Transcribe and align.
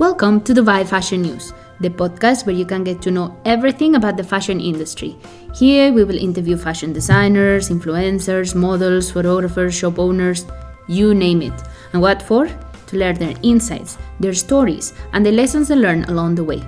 Welcome 0.00 0.40
to 0.44 0.54
Dubai 0.54 0.88
Fashion 0.88 1.20
News, 1.20 1.52
the 1.80 1.90
podcast 1.90 2.46
where 2.46 2.54
you 2.56 2.64
can 2.64 2.84
get 2.84 3.02
to 3.02 3.10
know 3.10 3.38
everything 3.44 3.96
about 3.96 4.16
the 4.16 4.24
fashion 4.24 4.58
industry. 4.58 5.14
Here 5.54 5.92
we 5.92 6.04
will 6.04 6.16
interview 6.16 6.56
fashion 6.56 6.94
designers, 6.94 7.68
influencers, 7.68 8.54
models, 8.54 9.10
photographers, 9.10 9.74
shop 9.74 9.98
owners, 9.98 10.46
you 10.88 11.12
name 11.12 11.42
it. 11.42 11.52
And 11.92 12.00
what 12.00 12.22
for? 12.22 12.46
To 12.46 12.96
learn 12.96 13.16
their 13.16 13.34
insights, 13.42 13.98
their 14.20 14.32
stories, 14.32 14.94
and 15.12 15.26
the 15.26 15.32
lessons 15.32 15.68
they 15.68 15.74
learn 15.74 16.04
along 16.04 16.36
the 16.36 16.44
way. 16.44 16.62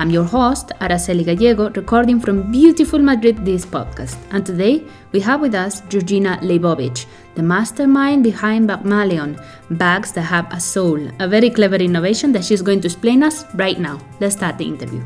I'm 0.00 0.10
your 0.10 0.22
host, 0.22 0.68
Araceli 0.80 1.24
Gallego, 1.24 1.70
recording 1.70 2.20
from 2.20 2.52
beautiful 2.52 3.00
Madrid 3.00 3.44
this 3.44 3.66
podcast. 3.66 4.16
And 4.30 4.46
today 4.46 4.84
we 5.10 5.18
have 5.18 5.40
with 5.40 5.56
us 5.56 5.80
Georgina 5.88 6.38
Leibovich, 6.40 7.06
the 7.34 7.42
mastermind 7.42 8.22
behind 8.22 8.68
Bagmaleon, 8.68 9.44
bags 9.70 10.12
that 10.12 10.22
have 10.22 10.46
a 10.52 10.60
soul, 10.60 11.00
a 11.18 11.26
very 11.26 11.50
clever 11.50 11.74
innovation 11.74 12.30
that 12.30 12.44
she's 12.44 12.62
going 12.62 12.80
to 12.82 12.86
explain 12.86 13.24
us 13.24 13.44
right 13.56 13.80
now. 13.80 13.98
Let's 14.20 14.36
start 14.36 14.56
the 14.56 14.66
interview. 14.66 15.02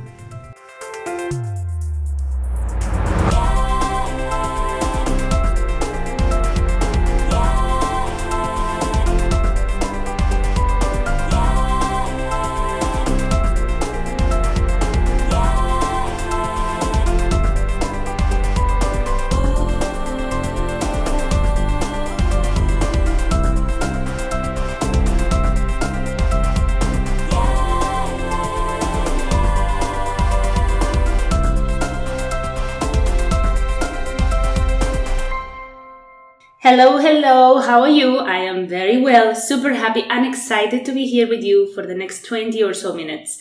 Hello, 36.72 36.96
hello, 36.96 37.60
how 37.60 37.82
are 37.82 37.90
you? 37.90 38.16
I 38.16 38.38
am 38.38 38.66
very 38.66 38.98
well, 38.98 39.34
super 39.34 39.74
happy 39.74 40.04
and 40.08 40.26
excited 40.26 40.86
to 40.86 40.92
be 40.92 41.06
here 41.06 41.28
with 41.28 41.44
you 41.44 41.70
for 41.74 41.86
the 41.86 41.94
next 41.94 42.24
20 42.24 42.62
or 42.62 42.72
so 42.72 42.94
minutes. 42.94 43.38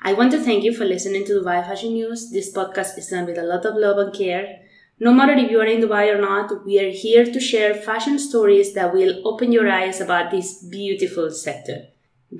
I 0.00 0.12
want 0.12 0.30
to 0.30 0.38
thank 0.38 0.62
you 0.62 0.72
for 0.72 0.84
listening 0.84 1.24
to 1.24 1.40
Dubai 1.40 1.66
Fashion 1.66 1.94
News. 1.94 2.30
This 2.30 2.52
podcast 2.52 2.96
is 2.96 3.08
done 3.08 3.26
with 3.26 3.36
a 3.36 3.42
lot 3.42 3.66
of 3.66 3.74
love 3.74 3.98
and 3.98 4.14
care. 4.14 4.60
No 5.00 5.12
matter 5.12 5.32
if 5.32 5.50
you 5.50 5.60
are 5.60 5.66
in 5.66 5.80
Dubai 5.80 6.14
or 6.14 6.20
not, 6.20 6.64
we 6.64 6.78
are 6.78 6.92
here 6.92 7.24
to 7.24 7.40
share 7.40 7.74
fashion 7.74 8.16
stories 8.16 8.74
that 8.74 8.94
will 8.94 9.26
open 9.26 9.50
your 9.50 9.68
eyes 9.68 10.00
about 10.00 10.30
this 10.30 10.62
beautiful 10.62 11.32
sector. 11.32 11.78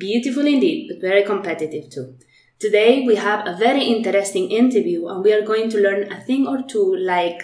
Beautiful 0.07 0.47
indeed, 0.47 0.87
but 0.89 1.01
very 1.01 1.25
competitive 1.25 1.91
too. 1.91 2.15
Today 2.61 3.05
we 3.05 3.17
have 3.17 3.45
a 3.45 3.57
very 3.57 3.83
interesting 3.83 4.53
interview 4.53 5.09
and 5.09 5.25
we 5.25 5.33
are 5.33 5.43
going 5.43 5.69
to 5.71 5.83
learn 5.83 6.13
a 6.13 6.21
thing 6.21 6.47
or 6.47 6.63
two 6.63 6.95
like 6.95 7.43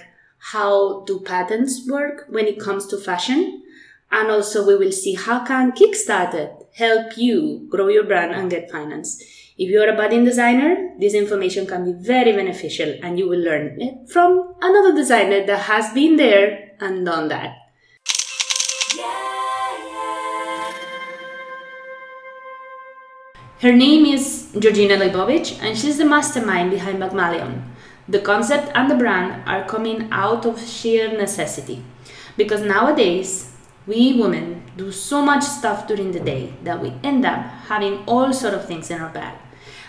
how 0.53 1.03
do 1.07 1.21
patents 1.21 1.89
work 1.89 2.27
when 2.29 2.47
it 2.47 2.61
comes 2.61 2.87
to 2.87 2.99
fashion. 2.99 3.63
And 4.13 4.31
also 4.31 4.67
we 4.67 4.77
will 4.77 4.93
see 4.93 5.15
how 5.15 5.45
can 5.45 5.73
kickstarter 5.73 6.53
help 6.75 7.17
you 7.17 7.67
grow 7.71 7.89
your 7.89 8.05
brand 8.05 8.35
and 8.35 8.51
get 8.51 8.71
finance. 8.71 9.23
If 9.57 9.71
you're 9.71 9.89
a 9.89 9.97
budding 9.97 10.25
designer 10.25 10.95
this 10.99 11.15
information 11.15 11.67
can 11.67 11.85
be 11.87 11.93
very 12.07 12.33
beneficial 12.33 12.95
and 13.03 13.19
you 13.19 13.29
will 13.29 13.41
learn 13.41 13.81
it 13.81 14.11
from 14.11 14.55
another 14.61 14.95
designer 14.95 15.47
that 15.47 15.61
has 15.61 15.93
been 15.95 16.17
there 16.17 16.73
and 16.79 17.07
done 17.07 17.29
that. 17.29 17.57
Her 23.61 23.73
name 23.73 24.05
is 24.05 24.51
georgina 24.59 24.97
leibovich 24.97 25.59
and 25.63 25.79
she's 25.79 25.97
the 25.97 26.05
mastermind 26.05 26.71
behind 26.71 26.99
Bagmaleon 26.99 27.74
the 28.09 28.21
concept 28.21 28.71
and 28.75 28.91
the 28.91 28.95
brand 28.95 29.43
are 29.47 29.65
coming 29.65 30.09
out 30.11 30.45
of 30.45 30.61
sheer 30.61 31.17
necessity 31.17 31.83
because 32.37 32.61
nowadays 32.61 33.53
we 33.87 34.21
women 34.21 34.63
do 34.77 34.91
so 34.91 35.23
much 35.23 35.43
stuff 35.43 35.87
during 35.87 36.13
the 36.13 36.21
day 36.21 36.53
that 36.65 36.81
we 36.81 36.93
end 37.03 37.25
up 37.25 37.41
having 37.69 38.05
all 38.07 38.33
sort 38.33 38.55
of 38.55 38.67
things 38.67 38.91
in 38.91 39.01
our 39.01 39.11
bag. 39.11 39.37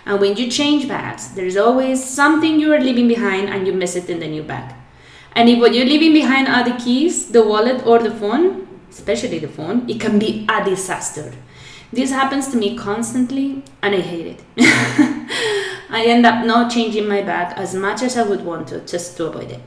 And 0.05 0.19
when 0.21 0.37
you 0.37 0.49
change 0.49 0.87
bags, 0.87 1.31
there's 1.33 1.57
always 1.57 2.03
something 2.03 2.59
you 2.59 2.71
are 2.73 2.79
leaving 2.79 3.07
behind 3.07 3.49
and 3.49 3.65
you 3.65 3.73
miss 3.73 3.95
it 3.95 4.09
in 4.09 4.19
the 4.19 4.27
new 4.27 4.43
bag. 4.43 4.75
And 5.33 5.49
if 5.49 5.59
what 5.59 5.73
you're 5.73 5.85
leaving 5.85 6.13
behind 6.13 6.47
are 6.47 6.63
the 6.63 6.77
keys, 6.81 7.31
the 7.31 7.43
wallet, 7.43 7.85
or 7.85 7.99
the 7.99 8.11
phone, 8.11 8.67
especially 8.89 9.39
the 9.39 9.47
phone, 9.47 9.89
it 9.89 9.99
can 9.99 10.19
be 10.19 10.45
a 10.47 10.63
disaster. 10.63 11.33
This 11.91 12.11
happens 12.11 12.49
to 12.49 12.57
me 12.57 12.77
constantly 12.77 13.63
and 13.81 13.95
I 13.95 14.01
hate 14.01 14.37
it. 14.57 15.71
I 15.89 16.05
end 16.05 16.25
up 16.25 16.45
not 16.45 16.71
changing 16.71 17.07
my 17.07 17.21
bag 17.21 17.53
as 17.57 17.75
much 17.75 18.01
as 18.01 18.17
I 18.17 18.23
would 18.23 18.43
want 18.43 18.67
to, 18.69 18.79
just 18.81 19.17
to 19.17 19.25
avoid 19.25 19.51
it. 19.51 19.61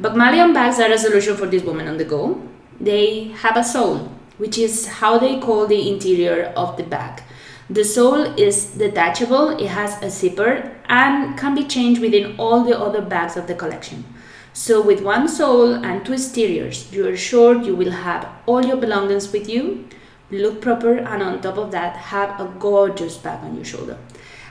Bagmaleon 0.00 0.54
bags 0.54 0.78
are 0.80 0.90
a 0.90 0.98
solution 0.98 1.36
for 1.36 1.46
this 1.46 1.62
woman 1.62 1.88
on 1.88 1.96
the 1.96 2.04
go. 2.04 2.40
They 2.80 3.28
have 3.42 3.56
a 3.56 3.64
sole, 3.64 4.10
which 4.38 4.58
is 4.58 4.86
how 4.86 5.18
they 5.18 5.38
call 5.38 5.66
the 5.66 5.90
interior 5.90 6.52
of 6.56 6.76
the 6.76 6.82
bag. 6.82 7.22
The 7.70 7.84
sole 7.84 8.38
is 8.38 8.66
detachable, 8.66 9.50
it 9.50 9.68
has 9.68 10.02
a 10.02 10.10
zipper, 10.10 10.72
and 10.86 11.38
can 11.38 11.54
be 11.54 11.64
changed 11.64 12.00
within 12.00 12.36
all 12.38 12.64
the 12.64 12.78
other 12.78 13.00
bags 13.00 13.36
of 13.36 13.46
the 13.46 13.54
collection. 13.54 14.04
So, 14.52 14.82
with 14.82 15.00
one 15.00 15.28
sole 15.28 15.72
and 15.72 16.04
two 16.04 16.12
exteriors, 16.12 16.92
you 16.92 17.08
are 17.08 17.16
sure 17.16 17.62
you 17.62 17.74
will 17.74 17.92
have 17.92 18.28
all 18.44 18.64
your 18.64 18.76
belongings 18.76 19.32
with 19.32 19.48
you, 19.48 19.88
look 20.30 20.60
proper, 20.60 20.98
and 20.98 21.22
on 21.22 21.40
top 21.40 21.56
of 21.56 21.70
that, 21.70 21.96
have 21.96 22.38
a 22.38 22.52
gorgeous 22.58 23.16
bag 23.16 23.42
on 23.42 23.54
your 23.54 23.64
shoulder. 23.64 23.96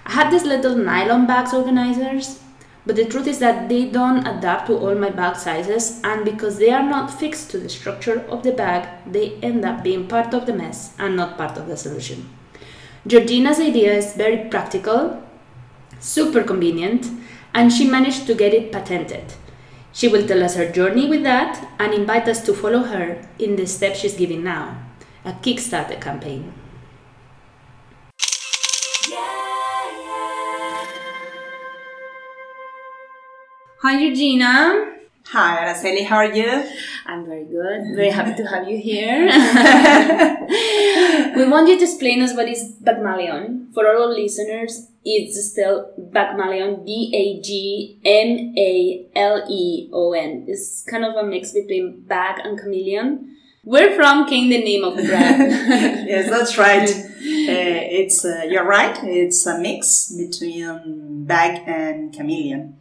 I 0.06 0.12
had 0.12 0.32
these 0.32 0.44
little 0.44 0.76
nylon 0.76 1.28
bags 1.28 1.54
organizers, 1.54 2.40
but 2.86 2.96
the 2.96 3.06
truth 3.06 3.28
is 3.28 3.40
that 3.40 3.70
they 3.70 3.86
don't 3.86 4.26
adapt 4.26 4.68
to 4.68 4.78
all 4.78 4.96
my 4.96 5.10
bag 5.10 5.36
sizes, 5.36 6.02
and 6.04 6.26
because 6.26 6.58
they 6.58 6.72
are 6.72 6.84
not 6.84 7.14
fixed 7.14 7.52
to 7.52 7.60
the 7.60 7.70
structure 7.70 8.22
of 8.30 8.44
the 8.44 8.52
bag, 8.52 8.88
they 9.06 9.36
end 9.42 9.64
up 9.64 9.84
being 9.84 10.08
part 10.08 10.34
of 10.34 10.46
the 10.46 10.54
mess 10.54 10.94
and 10.98 11.16
not 11.16 11.38
part 11.38 11.58
of 11.58 11.68
the 11.68 11.78
solution. 11.78 12.30
Georgina's 13.06 13.60
idea 13.60 13.94
is 13.94 14.14
very 14.14 14.50
practical, 14.50 15.24
super 16.00 16.44
convenient, 16.44 17.08
and 17.54 17.72
she 17.72 17.88
managed 17.88 18.26
to 18.28 18.34
get 18.34 18.54
it 18.54 18.72
patented. 18.72 19.34
She 19.94 20.08
will 20.08 20.26
tell 20.26 20.44
us 20.44 20.56
her 20.56 20.72
journey 20.72 21.08
with 21.08 21.24
that 21.24 21.68
and 21.78 21.94
invite 21.94 22.28
us 22.28 22.44
to 22.46 22.54
follow 22.54 22.84
her 22.84 23.28
in 23.38 23.56
the 23.56 23.68
steps 23.68 24.00
she's 24.00 24.16
giving 24.16 24.44
now 24.44 24.78
a 25.26 25.34
Kickstarter 25.34 26.00
campaign. 26.02 26.54
Hi, 33.84 33.97
Georgina. 33.97 34.94
Hi, 35.30 35.66
Araceli. 35.66 36.06
How 36.06 36.18
are 36.18 36.31
you? 36.31 36.69
I'm 37.08 37.25
very 37.25 37.46
good. 37.46 37.96
Very 37.96 38.12
happy 38.12 38.36
to 38.36 38.46
have 38.46 38.69
you 38.69 38.78
here. 38.78 39.25
we 41.36 41.50
want 41.50 41.68
you 41.68 41.80
to 41.80 41.86
explain 41.86 42.22
us 42.22 42.36
what 42.36 42.47
is 42.47 42.75
Bagmaleon. 42.84 43.74
For 43.74 43.88
all 43.88 44.14
listeners, 44.14 44.86
it's 45.03 45.44
still 45.50 45.90
Bagmaleon, 46.00 46.86
B-A-G-M-A-L-E-O-N. 46.86 47.96
It's 50.47 50.84
kind 50.84 51.03
of 51.03 51.16
a 51.16 51.24
mix 51.24 51.52
between 51.52 52.02
bag 52.02 52.40
and 52.44 52.59
chameleon. 52.59 53.36
Where 53.64 53.96
from 53.96 54.28
came 54.30 54.52
the 54.52 54.64
name 54.64 54.84
of 54.84 54.96
the 54.96 55.08
brand? 55.08 55.41
yes, 56.08 56.30
that's 56.30 56.56
right. 56.59 56.88
Uh, 57.22 57.86
it's 58.02 58.25
uh, 58.25 58.41
you're 58.50 58.66
right. 58.66 58.97
It's 59.03 59.46
a 59.46 59.59
mix 59.59 60.12
between 60.12 61.24
bag 61.25 61.62
and 61.68 62.12
chameleon 62.12 62.78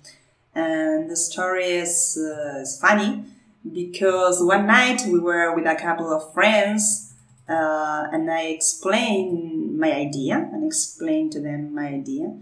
and 0.54 1.10
the 1.10 1.16
story 1.16 1.66
is, 1.66 2.18
uh, 2.18 2.60
is 2.60 2.78
funny 2.80 3.24
because 3.72 4.42
one 4.42 4.66
night 4.66 5.02
we 5.06 5.18
were 5.18 5.54
with 5.54 5.66
a 5.66 5.74
couple 5.74 6.12
of 6.12 6.32
friends 6.32 7.10
uh, 7.50 8.06
and 8.12 8.30
I 8.30 8.42
explained 8.42 9.78
my 9.78 9.92
idea 9.92 10.36
and 10.52 10.64
explained 10.64 11.32
to 11.32 11.40
them 11.40 11.74
my 11.74 11.88
idea. 11.88 12.36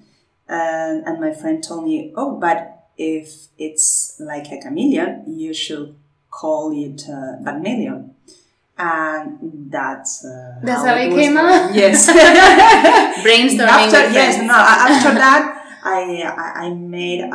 And, 0.47 1.07
and 1.07 1.21
my 1.21 1.33
friend 1.33 1.63
told 1.65 1.85
me, 1.85 2.13
oh, 2.15 2.39
but 2.39 2.89
if 2.99 3.49
it's 3.57 4.17
like 4.21 4.51
a 4.53 4.59
chameleon, 4.59 5.25
you 5.27 5.55
should 5.55 5.95
call 6.31 6.73
it 6.73 7.05
uh, 7.09 7.41
Bagmaleon. 7.43 8.11
And 8.77 9.71
that's 9.73 10.25
uh, 10.25 10.61
that's 10.63 10.83
how, 10.83 10.95
how 10.95 10.97
it, 10.97 11.11
came 11.11 11.37
out. 11.37 11.75
Yes, 11.75 12.07
brainstorming. 13.27 13.67
After 13.67 14.13
yes, 14.13 14.41
no. 14.41 14.55
After 14.55 15.15
that, 15.15 15.81
I, 15.83 16.65
I 16.67 16.71
made 16.71 17.23
a, 17.23 17.35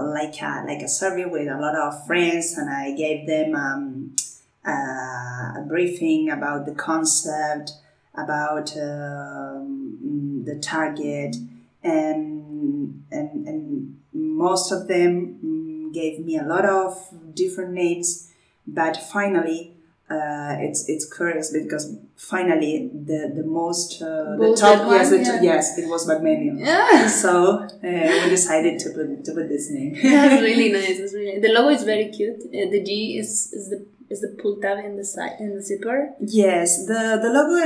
like 0.00 0.40
a 0.40 0.64
like 0.66 0.82
a 0.82 0.88
survey 0.88 1.24
with 1.24 1.48
a 1.48 1.58
lot 1.58 1.76
of 1.76 2.06
friends, 2.06 2.56
and 2.56 2.70
I 2.70 2.92
gave 2.92 3.26
them 3.26 3.54
um, 3.54 4.16
a 4.64 5.64
briefing 5.66 6.30
about 6.30 6.66
the 6.66 6.74
concept, 6.74 7.72
about 8.14 8.76
um, 8.76 10.42
the 10.44 10.58
target, 10.60 11.36
and 11.82 13.04
and 13.10 13.48
and 13.48 14.00
most 14.12 14.72
of 14.72 14.88
them 14.88 15.38
mm, 15.44 15.94
gave 15.94 16.24
me 16.24 16.38
a 16.38 16.44
lot 16.44 16.64
of 16.64 17.12
different 17.34 17.72
names, 17.72 18.30
but 18.66 18.96
finally. 18.96 19.71
Uh, 20.12 20.56
it's 20.66 20.88
it's 20.92 21.06
curious 21.18 21.52
because 21.58 21.84
finally 22.16 22.90
the 23.10 23.20
the 23.38 23.46
most 23.60 23.90
uh, 24.02 24.36
the 24.42 24.54
top 24.62 24.78
yes 24.90 25.10
the, 25.10 25.38
yes 25.50 25.78
it 25.78 25.88
was 25.88 26.06
Bagmaleon. 26.08 26.56
Yeah. 26.58 27.06
So 27.06 27.32
uh, 27.62 27.68
we 27.82 28.26
decided 28.38 28.74
to 28.80 28.90
put 28.96 29.24
to 29.26 29.32
put 29.32 29.48
this 29.48 29.70
name. 29.70 29.92
That's 30.02 30.42
really 30.48 30.70
nice. 30.72 30.98
That's 30.98 31.14
really 31.14 31.40
The 31.40 31.52
logo 31.56 31.70
is 31.70 31.84
very 31.84 32.08
cute. 32.18 32.40
Uh, 32.58 32.68
the 32.74 32.82
G 32.88 33.16
is 33.20 33.30
is 33.58 33.70
the 33.72 33.78
is 34.12 34.20
the 34.20 34.36
pull 34.40 34.56
tab 34.60 34.84
in 34.84 34.96
the 34.96 35.04
side 35.04 35.36
in 35.40 35.54
the 35.56 35.62
zipper. 35.62 35.98
Yes, 36.20 36.86
the 36.86 37.02
the 37.24 37.30
logo, 37.36 37.56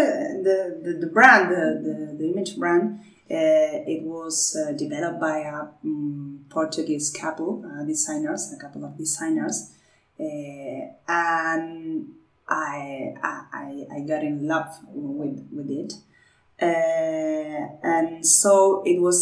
the 0.49 0.59
the, 0.85 0.93
the 1.05 1.11
brand, 1.17 1.45
the, 1.51 1.65
the 1.87 1.95
the 2.19 2.27
image 2.33 2.57
brand, 2.57 3.01
uh, 3.29 3.83
it 3.95 4.03
was 4.05 4.57
uh, 4.57 4.71
developed 4.73 5.21
by 5.21 5.39
a 5.41 5.63
um, 5.85 6.45
Portuguese 6.49 7.11
couple, 7.11 7.65
uh, 7.67 7.85
designers, 7.85 8.53
a 8.57 8.61
couple 8.65 8.85
of 8.85 8.97
designers, 8.97 9.73
uh, 10.21 10.81
and 11.09 11.86
I, 12.57 13.15
I 13.63 13.67
I 13.97 13.99
got 14.11 14.23
in 14.31 14.37
love 14.53 14.71
with 14.93 15.37
with 15.57 15.69
it, 15.83 15.93
uh, 16.63 17.61
and 17.83 18.25
so 18.25 18.83
it 18.87 18.99
was 19.07 19.19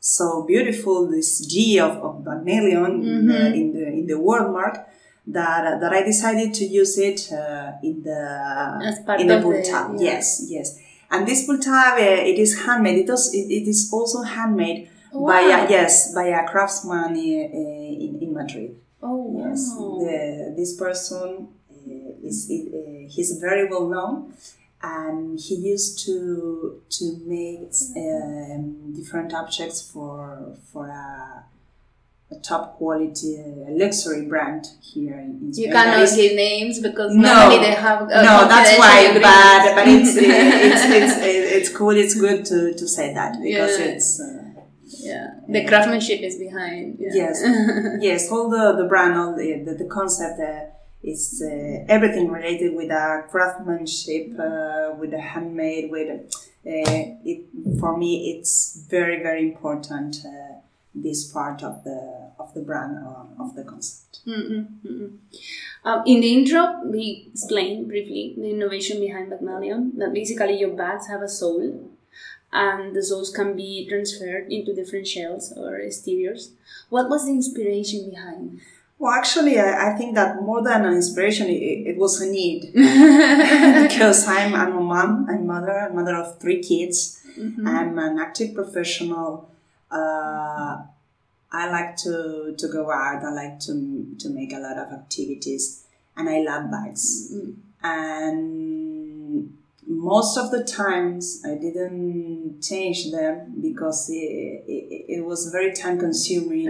so 0.00 0.44
beautiful. 0.46 0.96
This 1.10 1.30
G 1.46 1.78
of 1.80 1.92
of 2.06 2.14
Bagmaleon 2.24 2.92
in, 3.02 3.26
the, 3.26 3.46
in 3.60 3.66
the 3.76 3.86
in 4.00 4.06
the 4.06 4.18
word 4.28 4.52
mark 4.52 4.76
that 5.26 5.80
that 5.80 5.92
I 5.92 6.02
decided 6.02 6.52
to 6.54 6.64
use 6.64 6.98
it 6.98 7.20
uh, 7.32 7.72
in 7.82 8.02
the 8.02 8.20
in 9.20 9.26
the 9.26 9.36
of 9.38 9.42
pull 9.42 9.52
the- 9.52 9.62
tab. 9.62 9.86
yeah. 9.96 10.02
Yes, 10.12 10.26
yes. 10.48 10.78
And 11.10 11.26
this 11.28 11.46
pull 11.46 11.58
tab, 11.58 11.94
uh, 11.98 12.30
it 12.30 12.38
is 12.38 12.64
handmade. 12.66 12.98
It, 12.98 13.06
does, 13.06 13.32
it, 13.32 13.46
it 13.58 13.68
is 13.68 13.90
also 13.92 14.22
handmade 14.22 14.90
by 15.14 15.40
a, 15.42 15.70
yes 15.70 16.12
by 16.14 16.26
a 16.26 16.46
craftsman 16.46 17.12
uh, 17.14 17.18
in, 18.04 18.18
in 18.20 18.30
Madrid. 18.34 18.76
Oh 19.02 19.16
wow. 19.16 19.48
Yes, 19.48 19.60
the, 19.76 20.54
this 20.56 20.76
person 20.76 21.48
is 22.24 22.50
uh, 22.50 23.08
he's 23.14 23.38
very 23.40 23.68
well 23.68 23.88
known, 23.88 24.34
and 24.82 25.38
he 25.38 25.54
used 25.56 26.04
to 26.06 26.80
to 26.96 27.04
make 27.26 27.72
um, 27.96 28.92
different 28.94 29.32
objects 29.34 29.80
for 29.90 30.56
for 30.72 30.86
a, 30.88 31.44
a 32.34 32.36
top 32.40 32.76
quality 32.78 33.38
uh, 33.38 33.70
luxury 33.82 34.26
brand 34.26 34.66
here 34.80 35.14
in, 35.14 35.30
in 35.42 35.46
You 35.48 35.52
Spain. 35.54 35.70
That 35.72 35.84
cannot 35.94 36.16
give 36.16 36.34
names 36.36 36.80
because 36.80 37.14
No. 37.14 37.22
normally 37.34 37.58
they 37.66 37.72
have 37.74 38.02
uh, 38.02 38.22
no, 38.28 38.34
that's 38.48 38.78
why, 38.78 39.12
but 39.14 39.74
but 39.76 39.86
it's 39.88 40.16
it's, 40.16 40.84
it's 40.98 41.16
it's 41.56 41.68
cool. 41.76 41.90
It's 41.90 42.14
good 42.14 42.44
to, 42.46 42.74
to 42.74 42.86
say 42.88 43.12
that 43.14 43.32
because 43.42 43.78
Yeah. 43.78 43.84
it's. 43.86 44.20
Uh, 44.20 44.40
yeah, 45.10 45.26
the 45.48 45.64
craftsmanship 45.66 46.20
is 46.20 46.36
behind. 46.38 46.96
Yeah. 46.98 47.10
Yes, 47.12 47.42
yes. 48.00 48.30
All 48.32 48.48
the 48.48 48.72
the 48.80 48.84
brand, 48.84 49.18
all 49.18 49.34
the 49.36 49.62
the, 49.66 49.74
the 49.74 49.84
concept 49.98 50.40
uh, 50.40 50.66
is 51.04 51.42
uh, 51.44 51.84
everything 51.88 52.30
related 52.30 52.74
with 52.74 52.90
uh, 52.90 53.22
craftsmanship, 53.30 54.38
uh, 54.38 54.94
with 54.98 55.10
the 55.10 55.20
handmade, 55.20 55.90
with 55.90 56.08
uh, 56.10 56.24
it. 56.64 57.44
For 57.78 57.96
me, 57.96 58.32
it's 58.32 58.84
very 58.88 59.22
very 59.22 59.48
important. 59.50 60.16
Uh, 60.24 60.60
this 60.94 61.24
part 61.24 61.62
of 61.62 61.82
the 61.84 62.30
of 62.38 62.54
the 62.54 62.60
brand 62.60 62.98
uh, 62.98 63.42
of 63.42 63.54
the 63.56 63.64
concept. 63.64 64.20
Um, 65.84 66.02
in 66.06 66.20
the 66.20 66.32
intro, 66.32 66.80
we 66.84 67.28
explained 67.32 67.88
briefly 67.88 68.34
the 68.38 68.50
innovation 68.50 69.00
behind 69.00 69.32
Bagmaleon. 69.32 69.98
That 69.98 70.14
basically 70.14 70.58
your 70.58 70.74
bags 70.74 71.08
have 71.08 71.22
a 71.22 71.28
soul, 71.28 71.90
and 72.52 72.94
the 72.94 73.02
souls 73.02 73.30
can 73.30 73.56
be 73.56 73.86
transferred 73.88 74.50
into 74.50 74.74
different 74.74 75.06
shells 75.06 75.52
or 75.56 75.80
exteriors. 75.80 76.52
What 76.88 77.08
was 77.10 77.26
the 77.26 77.32
inspiration 77.32 78.08
behind? 78.10 78.60
Well, 78.98 79.12
actually, 79.12 79.58
I, 79.58 79.92
I 79.92 79.98
think 79.98 80.14
that 80.14 80.40
more 80.42 80.62
than 80.62 80.84
an 80.84 80.94
inspiration, 80.94 81.48
it, 81.48 81.88
it 81.90 81.96
was 81.98 82.20
a 82.20 82.30
need 82.30 82.72
because 82.72 84.26
I'm, 84.26 84.54
I'm 84.54 84.76
a 84.76 84.80
mom, 84.80 85.26
I'm 85.28 85.46
mother, 85.46 85.88
a 85.90 85.92
mother 85.92 86.14
of 86.16 86.38
three 86.40 86.62
kids. 86.62 87.20
I'm 87.66 87.98
an 87.98 88.18
active 88.18 88.54
professional. 88.54 89.50
Uh, 89.90 90.82
I 91.52 91.70
like 91.70 91.96
to, 91.98 92.54
to 92.56 92.68
go 92.68 92.90
out. 92.90 93.24
I 93.24 93.30
like 93.32 93.60
to, 93.60 94.14
to 94.18 94.28
make 94.30 94.52
a 94.52 94.58
lot 94.58 94.78
of 94.78 94.92
activities, 94.92 95.84
and 96.16 96.28
I 96.28 96.40
love 96.40 96.70
bags. 96.70 97.32
And 97.82 99.56
most 99.86 100.38
of 100.38 100.50
the 100.50 100.64
times, 100.64 101.42
I 101.44 101.56
didn't 101.56 102.62
change 102.62 103.10
them 103.10 103.54
because 103.60 104.08
it, 104.08 104.14
it, 104.66 105.04
it 105.18 105.24
was 105.24 105.50
very 105.50 105.72
time 105.74 105.98
consuming 105.98 106.68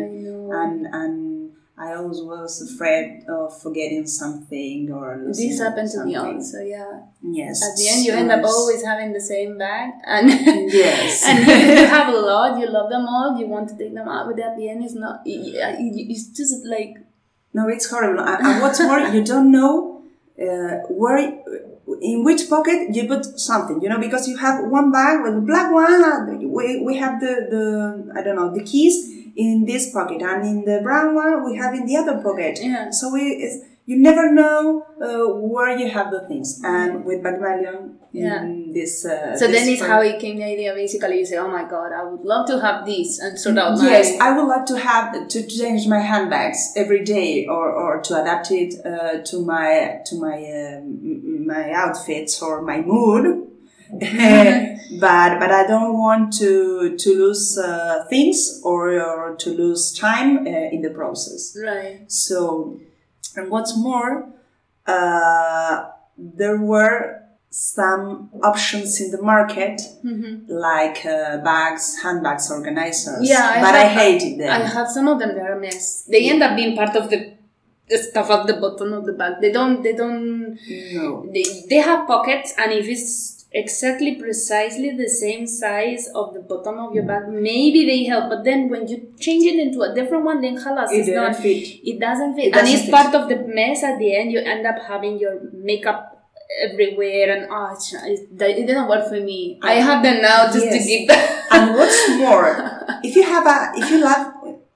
and 0.53 0.87
and 0.93 1.34
I 1.77 1.95
always 1.95 2.21
was 2.23 2.63
afraid 2.63 3.25
of 3.29 3.61
forgetting 3.61 4.07
something 4.07 4.93
or 4.93 5.17
losing 5.25 5.49
this 5.51 5.59
happened 5.61 5.91
to 5.91 6.05
me 6.05 6.15
also, 6.15 6.61
yeah. 6.63 7.01
Yes. 7.21 7.63
At 7.67 7.77
the 7.77 7.89
end, 7.89 8.05
you 8.07 8.13
end 8.13 8.31
up 8.31 8.45
always 8.45 8.85
having 8.85 9.13
the 9.13 9.21
same 9.21 9.59
bag, 9.59 9.91
and 10.07 10.29
Yes. 10.73 11.25
and 11.27 11.39
you 11.41 11.87
have 11.97 12.15
a 12.15 12.17
lot, 12.19 12.61
you 12.61 12.67
love 12.71 12.91
them 12.91 13.07
all, 13.09 13.37
you 13.39 13.49
want 13.49 13.69
to 13.71 13.77
take 13.77 13.93
them 13.93 14.07
out, 14.09 14.27
but 14.29 14.39
at 14.39 14.57
the 14.57 14.69
end, 14.69 14.85
it's 14.85 14.95
not. 14.95 15.23
it- 15.27 15.55
it- 15.57 16.11
It's 16.13 16.27
just 16.29 16.65
like 16.65 16.95
No, 17.53 17.69
it's 17.69 17.91
horrible. 17.91 18.21
And, 18.23 18.63
what's 18.63 18.81
more, 18.81 19.01
you 19.01 19.25
don't 19.25 19.51
know 19.51 20.03
uh, 20.41 20.79
where, 20.91 21.19
in 22.01 22.25
which 22.25 22.49
pocket 22.49 22.95
you 22.95 23.07
put 23.07 23.25
something. 23.39 23.81
You 23.83 23.89
know, 23.89 23.99
because 23.99 24.27
you 24.29 24.37
have 24.39 24.65
one 24.71 24.91
bag 24.91 25.23
with 25.23 25.35
the 25.35 25.41
black 25.41 25.73
one. 25.73 26.51
We, 26.51 26.81
we 26.83 26.97
have 26.99 27.21
the, 27.21 27.35
the 27.51 28.13
I 28.19 28.23
don't 28.23 28.37
know 28.37 28.51
the 28.55 28.63
keys 28.65 28.97
in 29.37 29.65
this 29.67 29.93
pocket, 29.93 30.23
and 30.23 30.45
in 30.47 30.65
the 30.65 30.81
brown 30.83 31.15
one 31.15 31.45
we 31.45 31.57
have 31.57 31.75
in 31.75 31.87
the 31.87 31.97
other 31.97 32.23
pocket. 32.23 32.59
Yeah. 32.63 32.91
So 32.91 33.13
we, 33.13 33.21
it's, 33.45 33.65
you 33.87 33.99
never 34.01 34.33
know 34.33 34.87
uh, 35.03 35.27
where 35.35 35.77
you 35.77 35.91
have 35.91 36.11
the 36.11 36.21
things. 36.27 36.61
And 36.65 37.05
with 37.05 37.23
Bagmaleon, 37.23 37.97
Yeah. 38.13 38.47
this. 38.73 39.05
Uh, 39.05 39.37
So 39.37 39.47
this 39.47 39.57
then 39.57 39.69
it's 39.69 39.81
pro- 39.83 39.89
how 39.91 40.01
it 40.03 40.19
came 40.21 40.37
the 40.39 40.45
idea. 40.45 40.73
Basically, 40.75 41.19
you 41.19 41.27
say, 41.27 41.37
"Oh 41.37 41.49
my 41.49 41.65
God, 41.69 41.93
I 41.93 42.03
would 42.05 42.25
love 42.25 42.47
to 42.47 42.61
have 42.61 42.87
this," 42.87 43.19
and 43.21 43.39
sort 43.39 43.59
out 43.59 43.77
Yes. 43.83 44.17
I 44.21 44.37
would 44.37 44.47
like 44.55 44.67
to 44.67 44.79
have 44.79 45.29
to 45.29 45.47
change 45.47 45.87
my 45.89 45.99
handbags 46.01 46.73
every 46.77 47.03
day, 47.05 47.47
or, 47.47 47.71
or 47.73 48.01
to 48.01 48.23
adapt 48.23 48.51
it 48.53 48.75
uh, 48.87 49.19
to 49.31 49.45
my 49.45 50.01
to 50.07 50.15
my 50.27 50.37
um, 50.61 51.47
my 51.47 51.73
outfits 51.73 52.41
or 52.41 52.63
my 52.63 52.81
mood. 52.81 53.44
but 55.01 55.39
but 55.41 55.51
I 55.51 55.67
don't 55.67 55.99
want 55.99 56.33
to 56.35 56.97
to 56.97 57.09
lose 57.15 57.59
uh, 57.59 58.05
things 58.09 58.61
or, 58.65 59.01
or 59.01 59.37
to 59.37 59.51
lose 59.51 59.93
time 59.93 60.47
uh, 60.47 60.51
in 60.51 60.83
the 60.83 60.91
process. 60.91 61.57
right. 61.65 62.11
So, 62.11 62.81
and 63.37 63.51
what's 63.51 63.77
more, 63.77 64.29
uh, 64.87 65.91
there 66.17 66.59
were 66.59 67.21
some 67.51 68.31
options 68.43 69.01
in 69.01 69.13
the 69.13 69.23
market 69.23 69.81
like 70.49 71.07
uh, 71.07 71.39
bags, 71.39 72.03
handbags, 72.03 72.51
organizers. 72.51 73.29
Yeah, 73.29 73.53
I 73.57 73.61
but 73.61 73.75
I 73.75 73.87
hated 73.87 74.41
them. 74.41 74.51
I 74.51 74.67
have 74.67 74.89
some 74.89 75.07
of 75.09 75.19
them. 75.21 75.35
They're 75.37 75.57
a 75.57 75.61
mess. 75.61 76.03
They 76.03 76.29
end 76.31 76.43
up 76.43 76.57
being 76.57 76.75
part 76.77 76.97
of 76.97 77.11
the, 77.11 77.33
the 77.89 77.99
stuff 77.99 78.29
at 78.31 78.47
the 78.49 78.55
bottom 78.55 78.93
of 78.93 79.07
the 79.07 79.13
bag. 79.13 79.35
They 79.41 79.53
don't. 79.53 79.83
They 79.83 79.93
don't. 79.95 80.59
no. 80.95 81.27
They 81.33 81.45
they 81.71 81.77
have 81.77 82.09
pockets, 82.09 82.55
and 82.59 82.73
if 82.73 82.87
it's 82.89 83.34
exactly 83.55 84.17
precisely 84.17 84.91
the 84.97 85.09
same 85.09 85.47
size 85.47 86.09
of 86.15 86.35
the 86.35 86.41
bottom 86.41 86.79
of 86.79 86.95
your 86.95 87.05
bag, 87.05 87.29
maybe 87.29 87.87
they 87.87 88.05
help. 88.05 88.29
But 88.31 88.45
then 88.45 88.69
when 88.69 88.89
you 88.89 89.15
change 89.19 89.45
it 89.45 89.59
into 89.59 89.83
a 89.83 89.95
different 89.95 90.25
one, 90.25 90.41
then 90.41 90.57
halas, 90.59 90.91
It 90.93 90.99
it's 90.99 91.07
didn't 91.09 91.35
fit. 91.35 91.81
It 91.91 92.01
doesn't 92.01 92.35
fit, 92.35 92.45
It 92.47 92.47
and 92.47 92.55
doesn't 92.55 92.75
it's 92.75 92.85
fit. 92.87 92.95
part 92.95 93.15
of 93.15 93.29
the 93.29 93.37
mess. 93.59 93.83
At 93.85 93.99
the 93.99 94.15
end, 94.17 94.33
you 94.33 94.41
end 94.41 94.67
up 94.67 94.79
having 94.87 95.19
your 95.19 95.41
makeup 95.53 96.11
everywhere, 96.63 97.31
and 97.37 97.47
oh, 97.51 97.75
it, 98.05 98.29
it 98.41 98.67
didn't 98.67 98.89
work 98.89 99.09
for 99.09 99.21
me. 99.21 99.59
I 99.63 99.75
have 99.75 100.03
them 100.03 100.21
now 100.23 100.47
just 100.53 100.67
to 100.67 100.75
Yes. 100.77 100.87
keep 100.87 101.09
them. 101.09 101.23
and 101.51 101.75
what's 101.77 102.09
more, 102.19 102.49
if 103.03 103.15
you 103.17 103.23
have 103.23 103.47
a, 103.47 103.73
if 103.81 103.91
you 103.91 103.99
love, 104.01 104.35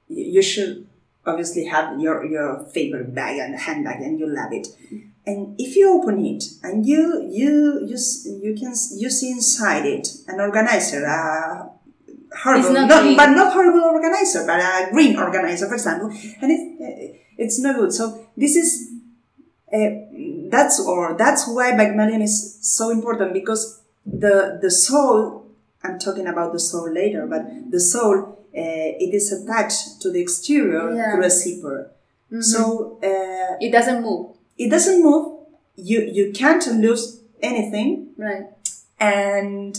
you 0.09 0.43
should 0.43 0.87
obviously 1.27 1.67
have 1.67 2.01
your 2.01 2.25
your 2.25 2.65
favorite 2.73 3.15
bag 3.15 3.39
and 3.39 3.55
handbag, 3.59 4.01
and 4.01 4.19
you 4.19 4.27
love 4.27 4.53
it. 4.53 4.67
And 5.29 5.39
if 5.65 5.77
you 5.77 5.87
open 5.97 6.17
it 6.33 6.43
and 6.63 6.87
you 6.91 7.03
you 7.41 7.53
you 7.91 7.97
you 8.45 8.53
can 8.61 8.73
you 9.03 9.09
see 9.19 9.31
inside 9.39 9.85
it 9.97 10.05
an 10.27 10.41
organizer, 10.41 11.05
a 11.05 11.21
horrible, 12.43 12.73
not 12.73 12.89
not, 12.89 13.17
but 13.21 13.31
not 13.41 13.53
horrible 13.53 13.85
organizer, 13.97 14.43
but 14.51 14.59
a 14.61 14.89
green 14.95 15.15
organizer, 15.19 15.67
for 15.69 15.75
example, 15.75 16.09
and 16.41 16.49
it 16.55 16.63
it's 17.37 17.59
no 17.61 17.71
good. 17.79 17.93
So 17.93 18.05
this 18.43 18.57
is 18.63 18.69
uh, 19.77 19.91
that's 20.55 20.81
or 20.81 21.15
that's 21.23 21.43
why 21.47 21.73
Bagmaleon 21.73 22.23
is 22.23 22.37
so 22.63 22.89
important 22.91 23.33
because 23.41 23.83
the 24.07 24.59
the 24.63 24.71
soul 24.71 25.45
I'm 25.85 25.99
talking 25.99 26.27
about 26.27 26.53
the 26.57 26.59
soul 26.71 26.89
later, 27.01 27.27
but 27.27 27.43
the 27.71 27.81
soul 27.81 28.15
uh, 28.63 29.05
it 29.05 29.13
is 29.15 29.27
attached 29.33 30.01
to 30.03 30.11
the 30.11 30.21
exterior 30.21 30.85
Yeah. 30.95 31.13
through 31.13 31.25
a 31.25 31.31
zipper. 31.31 31.79
So 32.41 32.99
uh, 33.03 33.57
It 33.61 33.71
doesn't 33.77 34.01
move. 34.03 34.38
It 34.59 34.71
doesn't 34.71 35.03
move. 35.03 35.25
You 35.77 36.01
you 36.01 36.33
can't 36.33 36.67
lose 36.85 37.21
anything, 37.41 38.09
Right. 38.17 38.47
and 38.99 39.79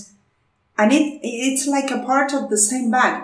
and 0.78 0.92
it 0.94 1.20
it's 1.24 1.68
like 1.68 1.92
a 1.92 2.00
part 2.06 2.34
of 2.34 2.50
the 2.50 2.58
same 2.58 2.90
bag. 2.92 3.16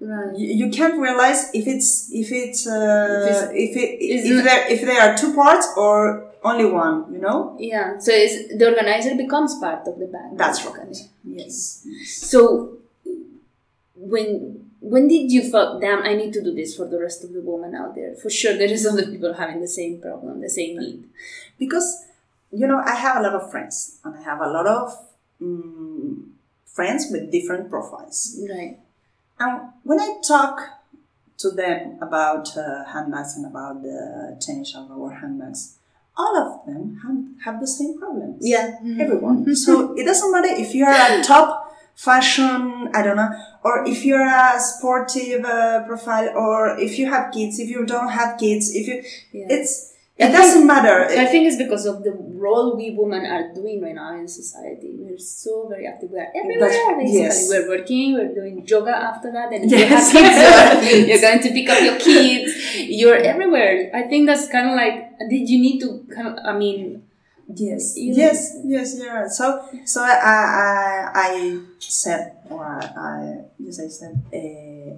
Right. 0.00 0.36
You, 0.36 0.66
you 0.66 0.68
can't 0.70 0.98
realize 1.00 1.50
if 1.54 1.66
it's 1.66 2.10
if 2.12 2.28
it's 2.32 2.66
uh, 2.66 3.20
If 3.22 3.30
it's- 3.30 3.50
if 3.64 3.76
it 3.82 3.88
if 4.30 4.44
there 4.44 4.62
if 4.74 4.80
there 4.88 5.00
are 5.04 5.16
two 5.16 5.32
parts 5.34 5.66
or 5.76 6.24
only 6.42 6.66
one, 6.66 6.96
you 7.14 7.20
know. 7.20 7.56
Yeah. 7.58 7.98
So 7.98 8.10
it's, 8.12 8.34
the 8.58 8.66
organizer 8.70 9.14
becomes 9.14 9.54
part 9.60 9.86
of 9.88 9.98
the 9.98 10.06
bag. 10.06 10.36
That's 10.36 10.62
right. 10.66 10.96
Yes. 11.24 11.86
So 12.06 12.76
when 13.96 14.70
when 14.84 15.08
did 15.08 15.32
you 15.32 15.42
feel 15.50 15.80
damn 15.80 16.02
I 16.02 16.14
need 16.14 16.32
to 16.34 16.42
do 16.42 16.54
this 16.54 16.76
for 16.76 16.86
the 16.86 17.00
rest 17.00 17.24
of 17.24 17.32
the 17.32 17.40
women 17.40 17.74
out 17.74 17.94
there? 17.94 18.14
For 18.14 18.30
sure 18.30 18.56
there 18.56 18.70
is 18.70 18.86
other 18.90 19.06
people 19.06 19.32
having 19.32 19.60
the 19.60 19.68
same 19.68 20.00
problem, 20.00 20.40
the 20.40 20.50
same 20.50 20.78
need. 20.78 21.04
Because 21.58 22.04
you 22.52 22.66
know, 22.66 22.80
I 22.84 22.94
have 22.94 23.16
a 23.16 23.22
lot 23.22 23.34
of 23.34 23.50
friends, 23.50 23.98
and 24.04 24.16
I 24.16 24.22
have 24.22 24.40
a 24.40 24.48
lot 24.48 24.66
of 24.66 24.96
um, 25.40 26.34
friends 26.66 27.08
with 27.10 27.32
different 27.32 27.68
profiles. 27.68 28.40
Right. 28.48 28.78
And 29.40 29.72
when 29.82 30.00
I 30.00 30.20
talk 30.26 30.60
to 31.38 31.50
them 31.50 31.98
about 32.00 32.56
uh, 32.56 32.84
handbags 32.84 33.36
and 33.36 33.46
about 33.46 33.82
the 33.82 34.38
change 34.40 34.74
of 34.76 34.90
our 34.90 35.10
handbags, 35.10 35.76
all 36.16 36.36
of 36.36 36.64
them 36.66 37.00
have, 37.02 37.44
have 37.44 37.60
the 37.60 37.66
same 37.66 37.98
problems. 37.98 38.38
Yeah. 38.40 38.78
Everyone. 39.00 39.54
so 39.56 39.94
it 39.96 40.04
doesn't 40.04 40.30
matter 40.30 40.54
if 40.54 40.74
you 40.74 40.84
are 40.84 41.18
a 41.18 41.22
top 41.24 41.63
fashion, 41.94 42.90
I 42.94 43.02
don't 43.02 43.16
know, 43.16 43.30
or 43.64 43.84
if 43.86 44.04
you're 44.04 44.26
a 44.26 44.58
sportive 44.60 45.44
uh, 45.44 45.84
profile, 45.86 46.28
or 46.36 46.78
if 46.78 46.98
you 46.98 47.06
have 47.10 47.32
kids, 47.32 47.58
if 47.58 47.68
you 47.68 47.86
don't 47.86 48.08
have 48.10 48.38
kids, 48.38 48.74
if 48.74 48.86
you, 48.86 49.02
Yeah. 49.32 49.46
it's, 49.50 49.92
I 50.20 50.26
it 50.28 50.32
doesn't 50.32 50.64
matter. 50.64 51.06
I 51.10 51.24
think 51.26 51.46
it's 51.48 51.56
because 51.56 51.86
of 51.86 52.04
the 52.04 52.12
role 52.12 52.76
we 52.76 52.90
women 52.96 53.26
are 53.26 53.52
doing 53.52 53.82
right 53.82 53.96
now 53.96 54.16
in 54.16 54.28
society. 54.28 54.92
We're 54.96 55.18
so 55.18 55.66
very 55.68 55.88
active. 55.88 56.10
We're 56.12 56.30
everywhere. 56.36 56.68
Basically, 56.70 57.18
yes. 57.18 57.48
we're 57.50 57.68
working. 57.68 58.14
We're 58.14 58.32
doing 58.32 58.64
yoga 58.64 58.94
after 58.94 59.32
that, 59.32 59.52
and 59.52 59.68
Yes. 59.68 60.14
you 60.14 60.22
have 60.22 60.80
kids, 60.82 60.92
you're, 60.94 61.06
you're 61.08 61.20
going 61.20 61.40
to 61.42 61.50
pick 61.50 61.68
up 61.68 61.82
your 61.82 61.98
kids. 61.98 62.76
You're 62.76 63.16
everywhere. 63.16 63.90
I 63.92 64.02
think 64.02 64.26
that's 64.28 64.46
kind 64.48 64.70
of 64.70 64.76
like. 64.76 65.18
Did 65.28 65.48
you 65.50 65.58
need 65.60 65.80
to 65.80 66.06
kind 66.14 66.28
of? 66.28 66.34
I 66.44 66.56
mean, 66.56 67.02
Yes, 67.54 67.96
You- 67.96 68.14
yes, 68.14 68.56
yes, 68.64 68.96
yeah. 68.98 69.28
So, 69.28 69.64
so 69.84 70.02
I, 70.02 70.14
I, 70.34 71.10
I 71.14 71.60
said, 71.78 72.36
or 72.50 72.64
I, 72.64 73.42
yes, 73.58 73.80
I 73.80 73.88
said, 73.88 74.22
uh, 74.32 74.94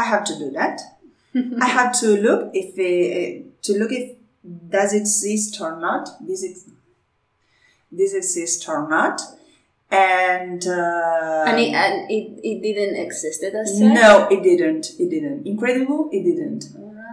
I 0.00 0.04
have 0.04 0.24
to 0.24 0.38
do 0.38 0.50
that. 0.52 0.80
I 1.60 1.66
have 1.66 1.98
to 2.00 2.08
look 2.20 2.50
if 2.54 2.74
uh, 2.78 3.48
to 3.62 3.78
look 3.78 3.90
if 3.92 4.16
does 4.68 4.92
it 4.92 4.98
exist 5.02 5.60
or 5.60 5.78
not. 5.80 6.08
This 6.20 6.44
ex- 6.44 6.64
this 7.90 8.12
exists 8.14 8.68
or 8.68 8.88
not, 8.88 9.20
and 9.90 10.66
uh, 10.66 11.44
and 11.48 11.58
it 11.60 11.72
and 11.74 12.10
it, 12.10 12.40
it 12.42 12.62
didn't 12.62 12.96
exist 13.00 13.40
such. 13.40 13.78
no, 13.80 14.28
it 14.30 14.42
didn't. 14.42 14.90
It 14.98 15.08
didn't. 15.10 15.46
Incredible, 15.46 16.08
it 16.12 16.22
didn't. 16.22 16.64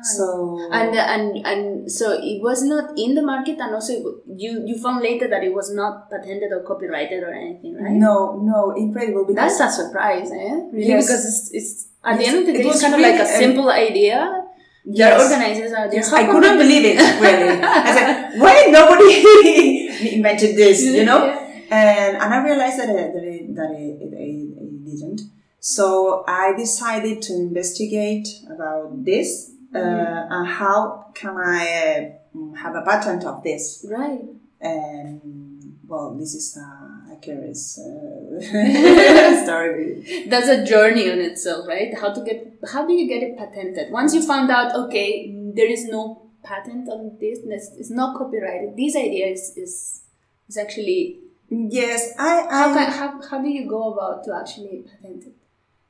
So 0.03 0.69
and 0.71 0.95
and 0.95 1.45
and 1.45 1.91
so 1.91 2.11
it 2.13 2.41
was 2.41 2.63
not 2.63 2.97
in 2.97 3.15
the 3.15 3.21
market, 3.21 3.57
and 3.59 3.73
also 3.73 3.93
you 4.27 4.63
you 4.65 4.77
found 4.81 5.01
later 5.01 5.27
that 5.27 5.43
it 5.43 5.53
was 5.53 5.73
not 5.73 6.09
patented 6.09 6.51
or 6.51 6.61
copyrighted 6.63 7.23
or 7.23 7.33
anything, 7.33 7.75
right? 7.75 7.91
no, 7.91 8.39
no, 8.41 8.71
incredible 8.75 9.25
That's 9.33 9.59
a 9.59 9.69
surprise, 9.69 10.31
eh? 10.31 10.55
Really, 10.71 10.87
Yes. 10.87 11.05
because 11.05 11.25
it's, 11.25 11.49
it's 11.53 11.87
at 12.03 12.17
the 12.17 12.23
Yes, 12.23 12.33
end 12.33 12.39
of 12.39 12.45
the 12.45 12.51
it 12.51 12.57
day, 12.57 12.59
it's 12.63 12.73
was 12.73 12.81
kind 12.81 12.93
of 12.95 12.99
like 13.01 13.15
a 13.15 13.23
really, 13.23 13.33
um, 13.35 13.39
simple 13.41 13.69
idea. 13.69 14.45
Yes. 14.85 15.21
organizers 15.21 15.71
are. 15.73 15.93
Yes, 15.93 16.11
I 16.13 16.25
couldn't 16.25 16.57
believe 16.57 16.83
it, 16.85 16.97
really. 17.21 17.61
I 17.61 17.93
said, 17.93 18.39
why 18.39 18.67
nobody 18.71 20.15
invented 20.15 20.55
this, 20.55 20.81
you 20.83 21.03
know? 21.05 21.27
And, 21.69 22.17
and 22.17 22.33
I 22.33 22.43
realized 22.43 22.79
that 22.79 22.89
it, 22.89 23.13
that 23.13 23.23
it, 23.23 23.55
that 23.55 23.71
it, 23.71 24.01
it, 24.01 24.13
it, 24.13 24.63
it 24.63 24.85
didn't. 24.85 25.21
So 25.59 26.23
I 26.27 26.53
decided 26.57 27.21
to 27.23 27.33
investigate 27.33 28.27
about 28.49 29.03
this 29.05 29.51
uh, 29.51 29.58
Mm-hmm. 29.73 30.33
and 30.33 30.47
how 30.47 31.05
can 31.13 31.37
I 31.37 32.15
uh, 32.35 32.53
have 32.55 32.75
a 32.75 32.81
patent 32.81 33.23
of 33.23 33.43
this. 33.43 33.85
Right. 33.89 34.21
And 34.61 35.77
well, 35.87 36.15
this 36.15 36.33
is 36.33 36.57
a, 36.57 37.13
a 37.13 37.17
curious 37.21 37.79
uh, 37.79 38.39
story. 39.45 40.25
That's 40.27 40.47
a 40.47 40.63
journey 40.65 41.09
on 41.11 41.19
itself, 41.19 41.67
right? 41.67 41.93
How 41.99 42.13
to 42.13 42.21
get, 42.23 42.59
how 42.71 42.85
do 42.85 42.93
you 42.93 43.07
get 43.07 43.23
it 43.23 43.37
patented? 43.37 43.91
Once 43.91 44.13
you 44.13 44.25
found 44.25 44.51
out, 44.51 44.75
okay, 44.75 45.31
there 45.55 45.69
is 45.69 45.85
no 45.85 46.29
patent 46.43 46.89
on 46.89 47.17
this, 47.19 47.39
this- 47.45 47.75
it's 47.77 47.89
not 47.91 48.17
copyrighted. 48.17 48.75
This 48.77 48.95
idea 48.95 49.27
is, 49.27 49.53
is, 49.57 50.01
is 50.47 50.57
actually, 50.57 51.19
Yes, 51.51 52.13
I, 52.19 52.41
I 52.41 52.49
how, 52.51 52.73
can, 52.75 52.91
how, 52.91 53.21
how 53.29 53.41
do 53.41 53.49
you 53.49 53.67
go 53.67 53.93
about 53.93 54.23
to 54.25 54.35
actually 54.35 54.83
patent 54.89 55.23
it? 55.23 55.33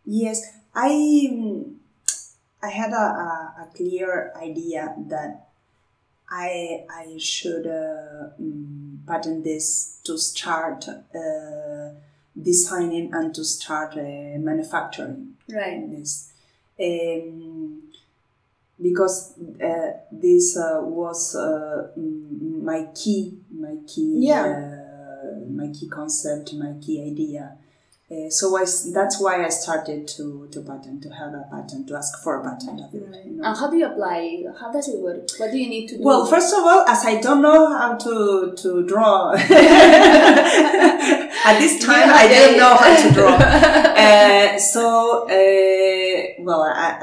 Yes, 0.05 0.41
I 0.73 0.89
I 2.61 2.69
had 2.69 2.91
a, 2.91 2.95
a, 2.95 3.55
a 3.63 3.67
clear 3.75 4.33
idea 4.35 4.93
that 5.07 5.47
I 6.29 6.85
I 6.89 7.17
should 7.17 7.65
uh, 7.65 8.29
mm, 8.41 9.05
patent 9.07 9.43
this 9.43 9.99
to 10.03 10.17
start 10.17 10.85
uh, 10.87 11.89
designing 12.39 13.13
and 13.13 13.33
to 13.35 13.43
start 13.43 13.93
uh, 13.97 14.37
manufacturing 14.39 15.35
Right. 15.51 15.89
this. 15.89 16.31
Um, 16.79 17.81
because 18.81 19.33
uh, 19.61 19.91
this 20.11 20.55
uh, 20.57 20.79
was 20.83 21.35
uh, 21.35 21.89
mm, 21.97 22.61
my 22.63 22.87
key, 22.95 23.39
my 23.51 23.75
key, 23.87 24.13
Yeah. 24.19 24.45
uh, 24.45 25.49
my 25.49 25.67
key 25.73 25.87
concept, 25.89 26.53
my 26.53 26.73
key 26.79 27.01
idea. 27.11 27.57
Uh, 28.11 28.27
so 28.29 28.57
I 28.57 28.65
that's 28.91 29.21
why 29.21 29.45
I 29.45 29.49
started 29.49 30.07
to, 30.07 30.49
to 30.51 30.61
patent, 30.63 31.03
to 31.03 31.09
have 31.09 31.31
a 31.31 31.45
patent, 31.51 31.87
to 31.89 31.95
ask 31.95 32.23
for 32.23 32.41
a 32.41 32.43
of 32.43 32.91
it. 32.91 33.05
Right. 33.05 33.25
you 33.25 33.33
know. 33.33 33.43
And 33.43 33.55
how 33.55 33.69
do 33.69 33.77
you 33.77 33.85
apply? 33.85 34.45
How 34.59 34.71
does 34.71 34.87
it 34.87 34.97
work? 34.99 35.29
What 35.37 35.51
do 35.51 35.59
you 35.59 35.69
need 35.69 35.89
to 35.89 35.97
do? 35.97 36.03
Well, 36.03 36.25
first 36.25 36.51
of 36.51 36.63
all, 36.63 36.87
as 36.87 37.05
I 37.05 37.21
don't 37.21 37.43
know 37.43 37.69
how 37.77 37.97
to, 37.97 38.55
to 38.57 38.87
draw, 38.87 39.33
at 39.33 39.45
this 41.59 41.79
time 41.85 42.09
Yeah, 42.09 42.15
I 42.15 42.27
didn't 42.27 42.55
yeah, 42.55 42.61
know 42.61 42.75
how 42.77 42.95
to 42.95 43.13
draw. 43.13 43.35
Uh, 43.35 44.57
so, 44.73 45.27
uh, 45.29 46.33
well, 46.39 46.63
I, 46.63 46.97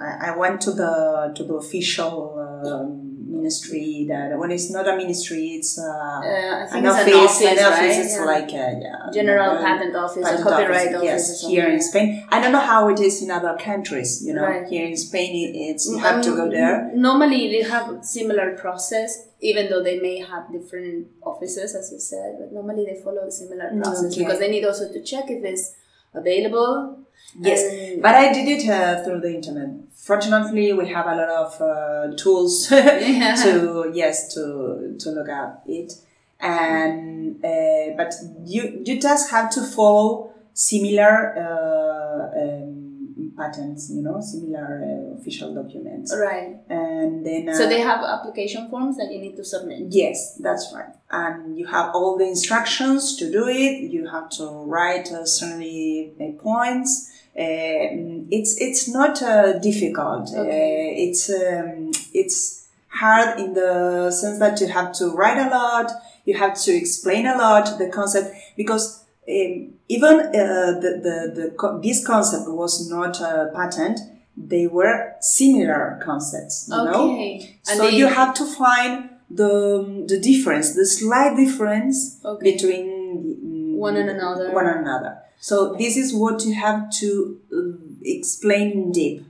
I, 0.00 0.30
I 0.30 0.36
went 0.36 0.60
to 0.62 0.72
the, 0.72 1.34
to 1.36 1.44
the 1.44 1.54
official 1.54 2.34
um, 2.66 3.05
ministry 3.36 4.06
that, 4.08 4.38
when 4.40 4.50
it's 4.50 4.70
not 4.76 4.86
a 4.88 4.96
ministry, 4.96 5.44
it's 5.58 5.78
uh, 5.78 5.82
uh, 5.84 6.20
I 6.62 6.66
think 6.70 6.84
an 6.84 6.86
it's 6.86 6.96
office, 6.96 7.40
an 7.42 7.46
office, 7.46 7.60
an 7.60 7.64
office, 7.72 7.80
right? 7.80 8.00
it's 8.04 8.16
Yeah. 8.16 8.24
like, 8.34 8.50
a, 8.52 8.66
yeah. 8.86 9.10
General 9.18 9.50
uh, 9.58 9.62
Patent 9.66 9.94
Office 10.04 10.24
patent 10.24 10.44
Copyright 10.48 10.94
office. 10.94 11.04
Yes, 11.10 11.46
here 11.52 11.68
in 11.76 11.80
Spain. 11.90 12.06
I 12.30 12.40
don't 12.40 12.52
know 12.56 12.66
how 12.72 12.88
it 12.88 13.00
is 13.08 13.22
in 13.22 13.30
other 13.30 13.54
countries. 13.68 14.10
You 14.26 14.34
know, 14.34 14.46
Right. 14.46 14.66
here 14.74 14.86
in 14.92 14.96
Spain, 14.96 15.30
it- 15.44 15.54
it's 15.70 15.84
you 15.90 15.98
have 16.08 16.18
to 16.28 16.30
go 16.40 16.44
Um, 16.44 16.50
there. 16.58 16.76
Normally, 17.08 17.42
they 17.54 17.62
have 17.74 17.86
similar 18.16 18.46
process, 18.64 19.10
even 19.50 19.68
though 19.70 19.82
they 19.88 19.98
may 20.00 20.16
have 20.32 20.44
different 20.56 21.06
offices, 21.30 21.74
as 21.80 21.86
you 21.92 22.00
said. 22.12 22.30
But 22.40 22.48
normally, 22.58 22.84
they 22.88 22.98
follow 23.06 23.22
a 23.26 23.30
similar 23.42 23.68
process 23.82 24.12
Okay. 24.12 24.22
because 24.24 24.38
they 24.42 24.50
need 24.54 24.64
also 24.64 24.84
to 24.96 25.00
check 25.02 25.24
if 25.36 25.42
it's 25.44 25.66
available. 26.14 26.98
Yes, 27.40 27.62
and- 27.62 28.02
but 28.02 28.14
I 28.14 28.32
did 28.32 28.48
it 28.48 28.68
uh, 28.68 29.02
through 29.04 29.20
the 29.20 29.34
internet. 29.34 29.68
Fortunately, 29.94 30.72
we 30.72 30.88
have 30.88 31.06
a 31.06 31.14
lot 31.16 31.28
of 31.28 31.60
uh, 31.60 32.16
tools 32.16 32.68
Yeah. 32.70 33.34
to 33.42 33.90
yes 33.94 34.32
to 34.34 34.96
to 34.98 35.10
look 35.10 35.28
up 35.28 35.62
it, 35.66 35.92
and 36.40 37.44
uh, 37.44 37.96
but 37.96 38.14
you 38.44 38.82
you 38.84 39.00
just 39.00 39.30
have 39.30 39.50
to 39.50 39.62
follow 39.62 40.30
similar 40.52 41.34
uh, 41.44 42.40
um, 42.42 43.32
patents, 43.36 43.90
you 43.90 44.02
know, 44.02 44.20
similar 44.20 44.66
uh, 44.82 45.18
official 45.20 45.54
documents, 45.54 46.14
right. 46.18 46.56
and 46.70 47.26
then 47.26 47.48
uh, 47.48 47.54
So 47.54 47.68
they 47.68 47.80
have 47.80 48.02
application 48.02 48.68
forms 48.70 48.96
that 48.96 49.12
you 49.12 49.20
need 49.20 49.36
to 49.36 49.44
submit. 49.44 49.80
Yes, 49.90 50.36
that's 50.40 50.72
right. 50.74 50.94
And 51.10 51.58
you 51.58 51.66
have 51.66 51.94
all 51.94 52.16
the 52.16 52.24
instructions 52.26 53.16
to 53.16 53.30
do 53.30 53.46
it. 53.48 53.90
You 53.90 54.08
have 54.08 54.30
to 54.38 54.46
write 54.64 55.10
uh, 55.12 55.24
certainly 55.26 56.14
points. 56.42 57.12
Uh, 57.38 58.24
it's 58.30 58.56
it's 58.60 58.88
not 58.88 59.22
uh, 59.22 59.58
difficult. 59.58 60.30
Okay. 60.34 60.40
Uh, 60.40 61.02
it's 61.04 61.28
um, 61.30 61.90
it's 62.14 62.66
hard 62.88 63.38
in 63.38 63.52
the 63.54 64.10
sense 64.10 64.38
that 64.38 64.60
you 64.60 64.68
have 64.68 64.92
to 64.94 65.10
write 65.10 65.38
a 65.38 65.50
lot. 65.50 65.90
You 66.24 66.36
have 66.38 66.54
to 66.62 66.72
explain 66.72 67.26
a 67.26 67.36
lot 67.36 67.78
the 67.78 67.88
concept 67.88 68.34
because 68.56 69.04
um, 69.28 69.74
even 69.88 70.14
uh, 70.20 70.80
the, 70.82 70.90
the, 71.06 71.32
the 71.42 71.50
co- 71.58 71.78
this 71.80 72.04
concept 72.06 72.48
was 72.48 72.88
not 72.90 73.20
a 73.20 73.52
patent. 73.54 74.00
They 74.36 74.66
were 74.66 75.14
similar 75.20 76.00
concepts. 76.04 76.68
You 76.70 76.76
know? 76.84 77.12
Okay. 77.12 77.58
And 77.68 77.78
so 77.78 77.86
they- 77.90 77.96
you 77.96 78.06
have 78.06 78.32
to 78.34 78.46
find 78.46 79.10
the 79.30 80.04
the 80.08 80.18
difference, 80.20 80.74
the 80.74 80.86
slight 80.86 81.36
difference 81.36 82.18
Okay. 82.24 82.52
between 82.52 82.86
mm, 82.86 83.76
One 83.76 83.96
and 83.96 84.08
another. 84.08 84.50
One 84.52 84.66
and 84.66 84.80
another. 84.86 85.18
So 85.40 85.74
this 85.74 85.96
is 85.96 86.14
what 86.14 86.44
you 86.44 86.54
have 86.54 86.90
to 87.00 87.40
uh, 87.52 87.78
explain 88.04 88.72
in 88.72 88.92
deep. 88.92 89.24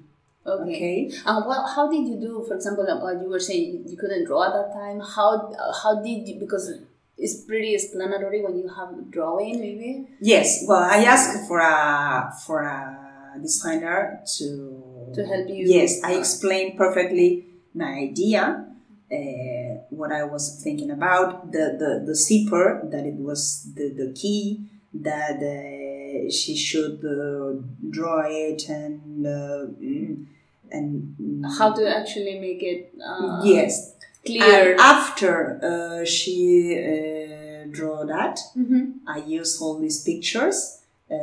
Okay. 0.46 0.76
Okay. 0.76 1.10
And 1.26 1.44
well, 1.46 1.66
how 1.66 1.90
did 1.90 2.06
you 2.06 2.16
do? 2.20 2.44
For 2.46 2.54
example, 2.54 2.86
uh, 2.88 3.20
you 3.20 3.28
were 3.28 3.40
saying 3.40 3.84
you 3.86 3.96
couldn't 3.96 4.26
draw 4.26 4.46
at 4.46 4.52
that 4.52 4.72
time. 4.72 5.00
How 5.00 5.52
uh, 5.52 5.72
how 5.82 6.00
did 6.02 6.28
you? 6.28 6.38
Because 6.38 6.72
it's 7.18 7.40
pretty 7.42 7.74
explanatory 7.74 8.42
when 8.42 8.56
you 8.58 8.68
have 8.68 9.10
drawing, 9.10 9.58
maybe. 9.58 10.08
Yes. 10.20 10.64
Well, 10.66 10.82
I 10.82 11.02
asked 11.04 11.48
for 11.48 11.58
a 11.60 12.32
for 12.46 12.62
a 12.62 13.38
designer 13.42 14.20
to 14.38 14.86
To 15.14 15.24
help 15.26 15.48
you. 15.48 15.66
Yes, 15.66 16.02
I 16.02 16.14
explained 16.14 16.76
perfectly 16.76 17.46
my 17.74 17.92
idea, 18.10 18.66
uh, 19.12 19.84
what 19.90 20.10
I 20.12 20.24
was 20.24 20.60
thinking 20.62 20.90
about 20.90 21.52
the, 21.52 21.76
the, 21.78 22.04
the 22.06 22.14
zipper 22.14 22.82
that 22.90 23.04
it 23.06 23.14
was 23.14 23.72
the, 23.74 23.90
the 23.90 24.12
key 24.12 24.64
that 25.02 25.36
uh, 25.42 26.30
she 26.30 26.56
should 26.56 26.98
uh, 27.04 27.60
draw 27.90 28.22
it 28.26 28.68
and 28.68 29.26
uh, 29.26 29.66
mm, 29.80 30.26
and 30.70 31.16
mm, 31.20 31.58
How 31.58 31.72
to 31.72 31.88
actually 31.98 32.38
make 32.40 32.62
it 32.62 32.92
uh, 33.04 33.40
yes 33.44 33.94
clear. 34.24 34.72
and 34.72 34.80
after 34.80 35.60
uh, 35.62 36.04
she 36.04 36.74
uh, 36.76 37.66
draw 37.70 38.04
that 38.06 38.40
Mhm. 38.56 38.94
I 39.06 39.18
used 39.18 39.60
all 39.62 39.78
these 39.78 40.02
pictures 40.02 40.80
uh, 41.10 41.14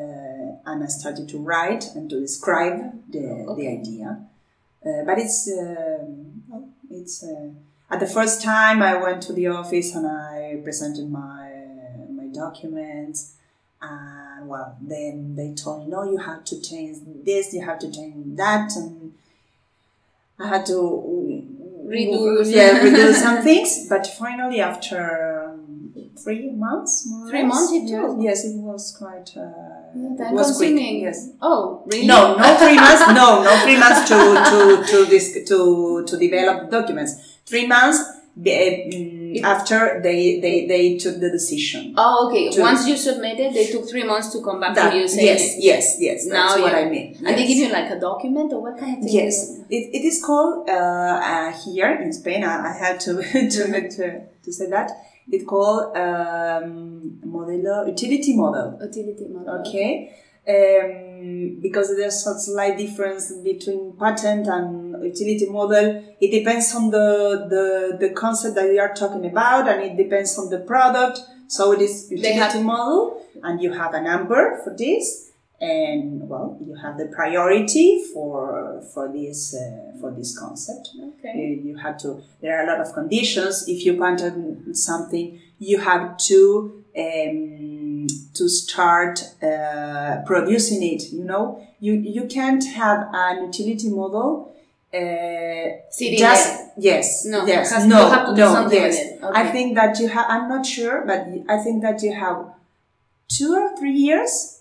and 0.70 0.84
I 0.84 0.88
started 0.88 1.27
to 1.30 1.38
write 1.39 1.84
and 1.96 2.10
to 2.10 2.20
describe 2.20 2.80
the, 3.12 3.53
the 3.58 3.68
idea. 3.68 4.10
Uh, 4.86 5.03
but 5.06 5.18
it's 5.18 5.50
um, 5.50 6.34
it's 6.89 7.24
uh, 7.24 7.50
at 7.89 8.00
the 8.00 8.06
first 8.18 8.42
time 8.42 8.82
I 8.82 8.96
went 9.01 9.22
to 9.24 9.34
the 9.34 9.48
office 9.48 9.96
and 9.96 10.06
I 10.08 10.60
presented 10.63 11.10
my 11.10 11.50
my 12.20 12.27
documents. 12.44 13.34
And 13.84 14.48
well, 14.48 14.78
then 14.82 15.36
they 15.36 15.54
told 15.54 15.84
me, 15.86 15.92
no, 15.92 16.04
you 16.10 16.18
have 16.18 16.44
to 16.46 16.62
change 16.62 16.98
this, 17.25 17.54
you 17.54 17.62
have 17.66 17.80
to 17.80 17.92
change 17.92 18.38
that, 18.38 18.72
and 18.75 19.13
I 20.40 20.48
had 20.48 20.66
to 20.68 21.50
Redo 21.86 22.44
yeah, 22.46 22.70
some- 22.80 22.86
redo 22.86 23.13
some 23.13 23.44
things. 23.44 23.88
But 23.90 24.08
finally, 24.08 24.62
after 24.62 25.52
um, 25.54 25.94
three 26.18 26.52
months, 26.52 27.06
more 27.08 27.28
or 27.28 27.30
Three 27.30 27.44
months 27.44 27.72
it 27.74 27.88
took? 27.88 28.18
Yes, 28.20 28.46
it 28.46 28.56
was 28.56 28.96
quite. 28.98 29.30
Uh, 29.36 29.52
Yeah, 29.96 30.32
was 30.32 30.58
quick. 30.58 30.75
Yes. 30.80 31.30
Oh, 31.42 31.84
really? 31.86 32.08
No, 32.08 32.38
no 32.38 32.56
three 32.56 32.75
months. 32.75 33.02
No, 33.08 33.44
no 33.48 33.52
three 33.63 33.78
months 33.78 34.08
to 34.10 34.18
to 34.52 34.60
to 34.92 35.06
this 35.06 35.25
to 35.50 36.06
to 36.06 36.18
develop 36.18 36.72
documents. 36.72 37.13
Three 37.46 37.68
months 37.68 38.00
It- 38.44 38.94
after 39.42 40.00
they, 40.02 40.40
they 40.40 40.68
they 40.68 40.98
took 40.98 41.20
the 41.20 41.30
decision. 41.30 41.94
Oh, 41.98 42.28
okay. 42.30 42.50
To- 42.52 42.62
Once 42.62 42.88
you 42.88 42.96
submitted, 42.98 43.54
they 43.54 43.68
took 43.68 43.90
three 43.90 44.04
months 44.04 44.32
to 44.34 44.42
come 44.44 44.60
back 44.60 44.75
That- 44.75 44.92
to 44.92 44.98
you 44.98 45.08
saying 45.08 45.25
yes, 45.25 45.56
yes, 45.60 45.96
yes. 46.00 46.28
That's 46.30 46.56
Now 46.58 46.62
what 46.62 46.75
I 46.75 46.86
mean. 46.90 47.16
And 47.25 47.38
they 47.38 47.48
give 47.48 47.58
you 47.58 47.72
like 47.72 47.90
a 47.90 48.00
document 48.00 48.54
or 48.54 48.62
what 48.62 48.78
kind 48.78 48.98
of 48.98 49.04
thing? 49.04 49.13
Yes, 49.13 49.60
it, 49.70 49.90
it 49.98 50.04
is 50.06 50.24
called 50.24 50.70
uh, 50.70 50.74
uh, 50.74 51.52
here 51.63 51.92
in 52.02 52.12
Spain. 52.13 52.44
I, 52.44 52.72
I 52.72 52.74
had 52.78 53.00
to 53.02 53.13
to, 53.24 53.90
to 53.90 54.22
to 54.44 54.52
say 54.52 54.70
that 54.70 54.92
it's 55.32 55.46
called 55.46 55.96
um, 55.96 57.20
modelo 57.25 57.88
utility 57.88 58.36
model. 58.36 58.78
Utility 58.82 59.25
model. 59.30 59.62
Okay, 59.62 60.13
um, 60.48 61.60
because 61.62 61.96
there's 61.96 62.25
a 62.28 62.38
slight 62.38 62.78
difference 62.78 63.32
between 63.44 63.94
patent 63.98 64.48
and 64.48 64.83
utility 65.03 65.48
model. 65.50 66.03
It 66.19 66.31
depends 66.31 66.74
on 66.75 66.89
the 66.91 67.48
the 67.53 67.98
the 68.03 68.10
concept 68.13 68.55
that 68.55 68.72
you 68.72 68.79
are 68.79 68.93
talking 68.93 69.25
about, 69.25 69.67
and 69.67 69.81
it 69.83 69.98
depends 69.98 70.38
on 70.38 70.50
the 70.50 70.60
product. 70.60 71.19
So 71.48 71.72
it 71.74 71.81
is 71.81 72.10
utility 72.12 72.33
have- 72.39 72.63
model, 72.63 73.22
and 73.43 73.62
you 73.62 73.72
have 73.74 73.93
a 73.93 74.01
number 74.01 74.60
for 74.63 74.75
this 74.75 75.29
and 75.62 76.27
well 76.27 76.57
you 76.65 76.75
have 76.75 76.98
the 76.98 77.05
priority 77.05 78.03
for 78.13 78.83
for 78.93 79.07
this 79.13 79.55
uh, 79.55 79.98
for 80.00 80.12
this 80.12 80.38
concept 80.38 80.89
you, 80.93 81.13
Okay. 81.19 81.62
you 81.63 81.77
have 81.77 81.98
to 81.98 82.22
there 82.41 82.60
are 82.60 82.63
a 82.65 82.67
lot 82.72 82.81
of 82.86 82.93
conditions 82.93 83.63
if 83.67 83.86
you 83.86 83.93
patent 83.98 84.75
something 84.75 85.39
you 85.60 85.77
have 85.79 86.17
to 86.17 86.83
um, 86.98 88.07
to 88.33 88.50
start 88.50 89.24
uh, 89.41 90.22
producing 90.25 90.83
it 90.83 91.03
you 91.13 91.24
know 91.24 91.65
you 91.79 91.93
you 91.93 92.25
can't 92.25 92.65
have 92.65 93.07
an 93.13 93.43
utility 93.45 93.89
model 93.89 94.52
uh, 94.93 95.67
just 96.25 96.50
yes 96.77 97.25
No, 97.25 97.45
yes 97.45 97.71
has- 97.71 97.85
no 97.85 98.00
you 98.05 98.12
have 98.13 98.25
to 98.29 98.33
do 98.35 98.41
no 98.41 98.53
something 98.53 98.79
yes 98.81 98.95
it. 99.00 99.19
i 99.33 99.43
think 99.51 99.75
that 99.75 100.00
you 100.00 100.07
have 100.07 100.25
i'm 100.29 100.47
not 100.50 100.65
sure 100.65 101.03
but 101.05 101.19
i 101.50 101.57
think 101.63 101.81
that 101.81 102.01
you 102.03 102.13
have 102.13 102.38
two 103.27 103.51
or 103.55 103.75
three 103.79 103.97
years 104.09 104.59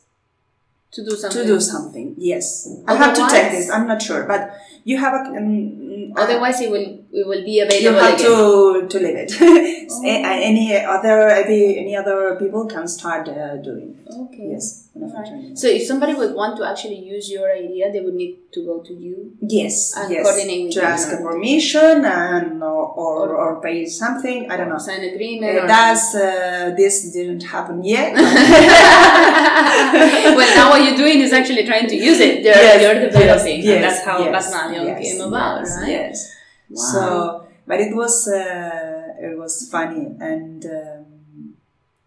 To 0.92 1.00
do 1.04 1.16
something. 1.16 1.40
to 1.40 1.46
do 1.48 1.56
something. 1.72 2.06
Yes, 2.20 2.68
I 2.86 2.92
have 2.94 3.14
to 3.16 3.23
Otherwise- 3.25 3.32
check 3.32 3.47
this. 3.56 3.66
I'm 3.75 3.86
not 3.88 4.00
sure, 4.04 4.23
but 4.32 4.40
you 4.84 4.97
have 5.00 5.14
a. 5.21 5.23
Um, 5.40 6.12
Otherwise, 6.23 6.60
it 6.60 6.68
will 6.71 7.00
it 7.12 7.26
will 7.26 7.44
be 7.44 7.60
available. 7.60 7.82
you 7.82 7.92
have 7.92 8.14
again. 8.14 8.26
to 8.26 8.88
to 8.88 8.98
leave 8.98 9.16
it. 9.16 9.32
Oh. 9.40 9.78
Any 10.52 10.75
other 10.75 11.28
any, 11.28 11.78
any 11.78 11.94
other 11.94 12.34
people 12.36 12.66
can 12.66 12.88
start 12.88 13.28
uh, 13.28 13.56
doing. 13.56 13.94
it. 14.00 14.08
Okay. 14.10 14.48
Yes. 14.52 14.88
Alright. 14.96 15.56
So 15.58 15.68
if 15.68 15.82
somebody 15.86 16.14
would 16.14 16.34
want 16.34 16.56
to 16.58 16.64
actually 16.64 16.98
use 16.98 17.30
your 17.30 17.50
idea, 17.52 17.92
they 17.92 18.00
would 18.00 18.14
need 18.14 18.38
to 18.52 18.64
go 18.64 18.80
to 18.82 18.92
you. 18.94 19.36
Yes. 19.40 19.94
And 19.96 20.10
yes. 20.10 20.26
coordinate 20.26 20.64
with 20.64 20.75
to 20.75 20.80
you. 20.80 20.86
ask 20.86 21.12
a 21.12 21.18
permission 21.18 22.04
and 22.04 22.62
or, 22.62 22.86
or, 23.04 23.36
or 23.36 23.60
pay 23.60 23.84
something. 23.86 24.50
I 24.50 24.56
don't 24.56 24.68
know. 24.70 24.78
Sign 24.78 25.02
agreement. 25.02 25.58
Uh, 25.58 25.66
that's 25.66 26.14
uh, 26.14 26.72
this 26.76 27.12
didn't 27.12 27.42
happen 27.42 27.84
yet. 27.84 28.14
well, 30.36 30.56
now 30.56 30.70
what 30.70 30.82
you're 30.82 30.96
doing 30.96 31.20
is 31.20 31.32
actually 31.32 31.64
trying 31.66 31.88
to 31.88 31.96
use 31.96 32.20
it. 32.20 32.42
You're, 32.42 32.52
Yes, 32.54 32.82
you're 32.82 33.00
developing, 33.10 33.62
yes, 33.62 33.75
and 33.75 33.84
that's 33.84 34.04
how 34.04 34.18
yes, 34.18 34.50
yes, 34.72 35.02
came 35.02 35.20
about, 35.20 35.60
yes, 35.60 35.78
right? 35.80 35.88
Yes. 35.88 36.31
Wow. 36.73 36.93
So, 36.93 37.47
but 37.67 37.80
it 37.80 37.95
was 37.95 38.26
uh, 38.28 39.15
it 39.21 39.39
was 39.39 39.69
funny, 39.71 40.17
and 40.21 40.65
um, 40.65 41.54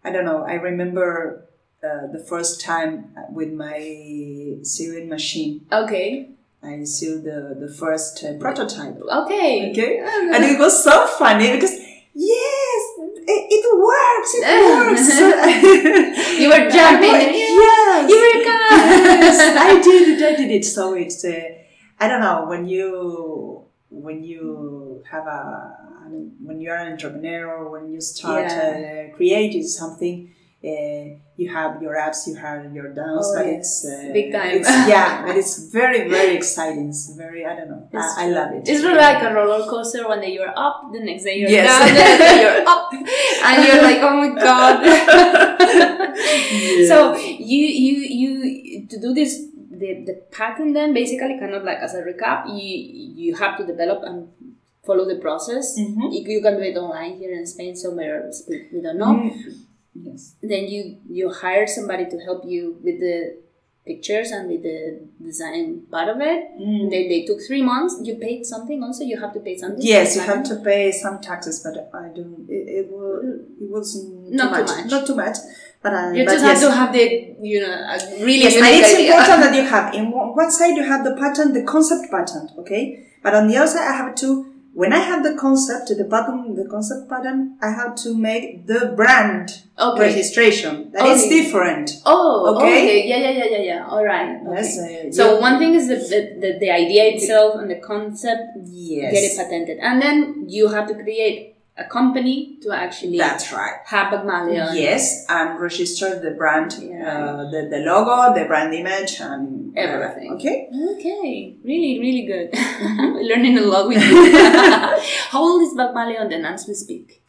I 0.04 0.10
don't 0.10 0.24
know. 0.24 0.44
I 0.44 0.54
remember 0.54 1.48
uh, 1.82 2.06
the 2.12 2.18
first 2.28 2.60
time 2.60 3.14
with 3.30 3.52
my 3.52 4.58
sewing 4.62 5.08
machine. 5.08 5.66
Okay. 5.72 6.30
I 6.62 6.82
sewed 6.84 7.24
the 7.24 7.56
the 7.58 7.72
first 7.72 8.24
uh, 8.24 8.34
prototype. 8.38 8.98
Okay. 9.00 9.70
Okay, 9.70 9.98
and 10.34 10.44
it 10.44 10.58
was 10.58 10.82
so 10.82 11.06
funny 11.06 11.52
because 11.52 11.72
yes, 12.12 12.82
it, 12.98 13.42
it 13.54 13.64
works. 13.78 14.30
It 14.34 14.62
works. 14.74 16.26
You 16.40 16.48
were 16.48 16.68
jumping. 16.68 17.10
Yes. 17.10 18.10
Eureka! 18.10 18.56
yes, 19.24 19.56
I 19.56 19.80
did 19.80 20.08
it. 20.08 20.22
I 20.22 20.36
did 20.36 20.50
it. 20.50 20.64
So 20.64 20.94
it's 20.94 21.24
uh, 21.24 21.40
I 22.00 22.08
don't 22.08 22.20
know 22.20 22.46
when 22.46 22.66
you 22.68 23.65
when 23.90 24.22
you 24.24 25.02
have 25.10 25.26
a 25.26 25.76
when 26.40 26.60
you 26.60 26.70
are 26.70 26.76
an 26.76 26.92
entrepreneur 26.92 27.46
or 27.52 27.70
when 27.70 27.92
you 27.92 28.00
start 28.00 28.44
Yeah. 28.44 29.08
uh, 29.12 29.16
creating 29.16 29.64
something. 29.66 30.32
Uh, 30.64 31.18
you 31.36 31.48
have 31.52 31.80
your 31.82 31.96
ups, 31.96 32.26
you 32.26 32.34
have 32.34 32.74
your 32.74 32.88
downs, 32.92 33.26
Oh, 33.28 33.34
but 33.36 33.46
yes. 33.46 33.84
it's 33.84 33.86
uh, 33.86 34.10
Big 34.12 34.32
time. 34.32 34.50
It's, 34.56 34.68
yeah, 34.88 35.24
but 35.24 35.36
it's 35.36 35.70
very, 35.70 36.08
very 36.08 36.34
exciting. 36.34 36.88
It's 36.88 37.14
very, 37.14 37.44
I 37.44 37.54
don't 37.54 37.68
know, 37.68 37.88
I, 37.94 38.24
I 38.24 38.28
love 38.30 38.52
it. 38.52 38.66
It's 38.66 38.82
really 38.82 38.96
like 38.96 39.22
a 39.22 39.32
roller 39.34 39.64
coaster. 39.68 40.08
One 40.08 40.20
day 40.22 40.32
you're 40.32 40.52
up, 40.56 40.90
the 40.92 41.00
next 41.00 41.22
day 41.24 41.36
you're 41.38 41.50
Yes. 41.50 41.68
down, 41.68 41.86
the 41.86 41.94
next 41.94 42.18
day 42.18 42.40
you're 42.42 42.66
up, 42.66 42.90
and 43.46 43.64
you're 43.64 43.82
like, 43.82 44.00
oh 44.08 44.16
my 44.16 44.30
god. 44.42 44.76
So 46.88 47.16
you 47.16 47.64
you 47.66 47.94
you 48.20 48.86
to 48.88 49.00
do 49.00 49.12
this 49.14 49.45
the 49.78 49.90
the 50.08 50.14
pattern 50.38 50.72
then 50.72 50.94
basically 50.94 51.38
kind 51.38 51.54
of 51.54 51.62
like 51.64 51.78
as 51.78 51.94
a 51.94 52.02
recap 52.02 52.46
you 52.48 52.76
you 53.24 53.34
have 53.42 53.56
to 53.58 53.64
develop 53.66 54.02
and 54.02 54.28
follow 54.86 55.04
the 55.12 55.16
process. 55.26 55.76
Mhm. 55.78 56.12
You, 56.12 56.40
can 56.42 56.54
do 56.56 56.62
it 56.62 56.76
online 56.76 57.14
here 57.18 57.32
in 57.32 57.44
Spain 57.46 57.74
somewhere 57.74 58.12
else 58.24 58.44
we, 58.48 58.56
we 58.72 58.80
don't 58.80 58.98
know. 58.98 59.14
Mm, 59.14 59.62
Yes. 60.08 60.34
Then 60.42 60.64
you 60.68 60.80
you 61.18 61.30
hire 61.42 61.66
somebody 61.66 62.04
to 62.12 62.18
help 62.28 62.42
you 62.44 62.62
with 62.84 63.00
the 63.00 63.16
pictures 63.86 64.30
and 64.30 64.48
with 64.50 64.62
the 64.62 64.78
design 65.22 65.66
part 65.90 66.08
of 66.14 66.20
it. 66.20 66.40
Mm. 66.60 66.90
They, 66.90 67.08
they 67.08 67.20
took 67.24 67.38
three 67.46 67.62
months. 67.62 67.94
You 68.02 68.16
paid 68.16 68.44
something 68.44 68.82
also. 68.82 69.04
You 69.04 69.18
have 69.20 69.32
to 69.32 69.40
pay 69.40 69.56
something. 69.56 69.80
Yes, 69.80 70.14
you 70.16 70.22
have 70.22 70.42
to 70.50 70.56
pay 70.56 70.92
some 70.92 71.20
taxes, 71.20 71.60
but 71.64 71.74
I 71.94 72.08
don't. 72.16 72.46
It, 72.48 72.64
it 72.78 72.86
will. 72.92 73.20
It 73.62 73.70
wasn't 73.76 74.32
Not 74.32 74.50
too 74.50 74.54
too 74.54 74.60
much. 74.60 74.70
much. 74.84 74.90
Not 74.90 75.06
too 75.06 75.14
much. 75.24 75.36
But 75.82 75.94
I. 75.94 76.12
You 76.14 76.24
but 76.24 76.32
just 76.32 76.44
yes. 76.44 76.62
have 76.62 76.70
to 76.70 76.76
have 76.76 76.92
the 76.92 77.36
you 77.42 77.60
know 77.60 77.96
really 78.20 78.42
Yes, 78.42 78.56
and 78.56 78.66
it's 78.66 78.94
idea. 78.94 79.10
important 79.16 79.40
that 79.44 79.54
you 79.54 79.62
have 79.66 79.94
in 79.94 80.10
one 80.10 80.50
side 80.50 80.76
you 80.76 80.84
have 80.84 81.04
the 81.04 81.14
pattern, 81.16 81.52
the 81.52 81.62
concept 81.64 82.10
pattern, 82.10 82.48
okay. 82.58 83.06
But 83.22 83.34
on 83.34 83.48
the 83.48 83.56
other 83.56 83.66
side, 83.68 83.88
I 83.92 83.96
have 83.96 84.14
to. 84.16 84.52
When 84.74 84.92
I 84.92 84.98
have 84.98 85.22
the 85.24 85.34
concept, 85.40 85.88
the 85.88 86.04
pattern, 86.04 86.54
the 86.54 86.68
concept 86.68 87.08
pattern, 87.08 87.56
I 87.62 87.70
have 87.70 87.94
to 88.04 88.14
make 88.14 88.66
the 88.66 88.92
brand 88.94 89.62
Okay. 89.78 90.00
registration. 90.02 90.92
That 90.92 91.06
is 91.06 91.24
Okay. 91.24 91.30
different. 91.30 91.92
Oh, 92.04 92.54
okay. 92.56 92.66
Okay. 92.84 93.08
Yeah, 93.08 93.16
yeah, 93.16 93.30
yeah, 93.30 93.44
yeah, 93.56 93.62
yeah. 93.70 93.86
All 93.88 94.04
right. 94.04 94.36
Okay. 94.46 94.54
Yes. 94.54 94.78
uh, 94.78 95.10
So 95.12 95.34
yeah. 95.36 95.40
one 95.40 95.58
thing 95.58 95.72
is 95.74 95.88
the, 95.88 95.96
the, 96.42 96.58
the 96.60 96.70
idea 96.70 97.04
itself 97.14 97.56
and 97.58 97.70
the 97.70 97.76
concept, 97.80 98.42
Yes. 98.66 99.12
get 99.14 99.24
it 99.24 99.36
patented. 99.38 99.78
And 99.78 100.02
then 100.02 100.44
you 100.46 100.68
have 100.68 100.86
to 100.88 100.94
create 100.94 101.55
a 101.78 101.84
company 101.84 102.56
to 102.62 102.70
actually 102.72 103.18
That's 103.18 103.52
right. 103.52 103.76
have 103.84 104.12
Bagmaleon. 104.12 104.74
Yes, 104.74 105.26
and 105.28 105.60
register 105.60 106.18
the 106.18 106.30
brand, 106.30 106.72
Yeah. 106.80 107.04
uh, 107.06 107.50
the, 107.50 107.68
the 107.70 107.78
logo, 107.84 108.32
the 108.38 108.46
brand 108.46 108.72
image, 108.74 109.20
and 109.20 109.76
Everything. 109.76 110.32
Okay. 110.32 110.70
Okay. 110.96 111.54
Really, 111.62 112.00
really 112.00 112.24
good. 112.24 112.48
Learning 113.28 113.58
a 113.58 113.60
lot 113.60 113.88
with 113.88 114.02
you. 114.02 114.38
How 115.30 115.40
old 115.42 115.60
is 115.62 115.74
Bagmaleon 115.76 116.30
then 116.30 116.46
as 116.46 116.66
we 116.66 116.72
speak? 116.72 117.22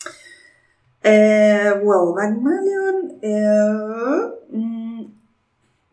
Uh, 1.03 1.79
well, 1.83 2.15
Bagmaleon 2.17 3.19
uh, 3.23 4.31
mm, 4.55 5.09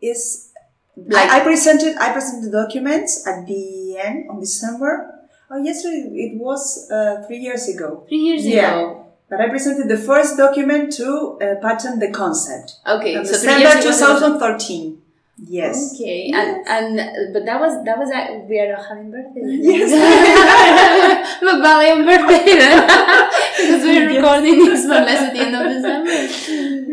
is. 0.01 0.51
Like- 0.95 1.29
I, 1.29 1.39
I 1.41 1.43
presented. 1.43 1.97
I 1.99 2.13
presented 2.13 2.47
the 2.51 2.51
documents 2.63 3.27
at 3.27 3.45
the 3.45 3.97
end 3.97 4.29
of 4.29 4.39
December, 4.39 5.14
Oh, 5.51 5.57
yesterday 5.63 6.09
it 6.25 6.39
was 6.39 6.89
uh, 6.91 7.23
three 7.27 7.37
years 7.37 7.67
ago. 7.69 8.03
Three 8.07 8.17
years 8.29 8.45
Yeah. 8.45 8.79
ago. 8.79 9.01
But 9.29 9.41
I 9.41 9.49
presented 9.49 9.87
the 9.89 9.97
first 9.97 10.37
document 10.37 10.93
to 10.93 11.37
uh, 11.41 11.55
patent 11.61 11.99
the 11.99 12.11
concept. 12.11 12.73
Okay, 12.87 13.13
so 13.15 13.23
three 13.23 13.31
December 13.31 13.59
years 13.59 14.01
ago. 14.01 14.19
2013. 14.39 15.01
Yes. 15.47 15.93
Okay, 15.93 16.31
and 16.33 16.65
and 16.67 16.99
uh, 16.99 17.05
but 17.33 17.43
that 17.45 17.59
was 17.59 17.73
that 17.83 17.97
was 17.97 18.09
uh, 18.09 18.39
we 18.47 18.57
are 18.59 18.71
not 18.71 18.85
having 18.87 19.11
birthday. 19.11 19.41
Yes. 19.69 21.41
Look, 21.41 21.61
Valiant 21.61 22.05
birthday 22.05 22.45
then, 22.61 22.87
because 22.87 23.83
we're 23.83 24.09
Yes. 24.09 24.15
recording 24.15 24.59
this 24.65 24.85
more 24.87 24.97
or 25.01 25.05
less 25.09 25.21
at 25.27 25.33
the 25.33 25.39
end 25.45 25.55
of 25.59 25.65
December. 25.75 26.15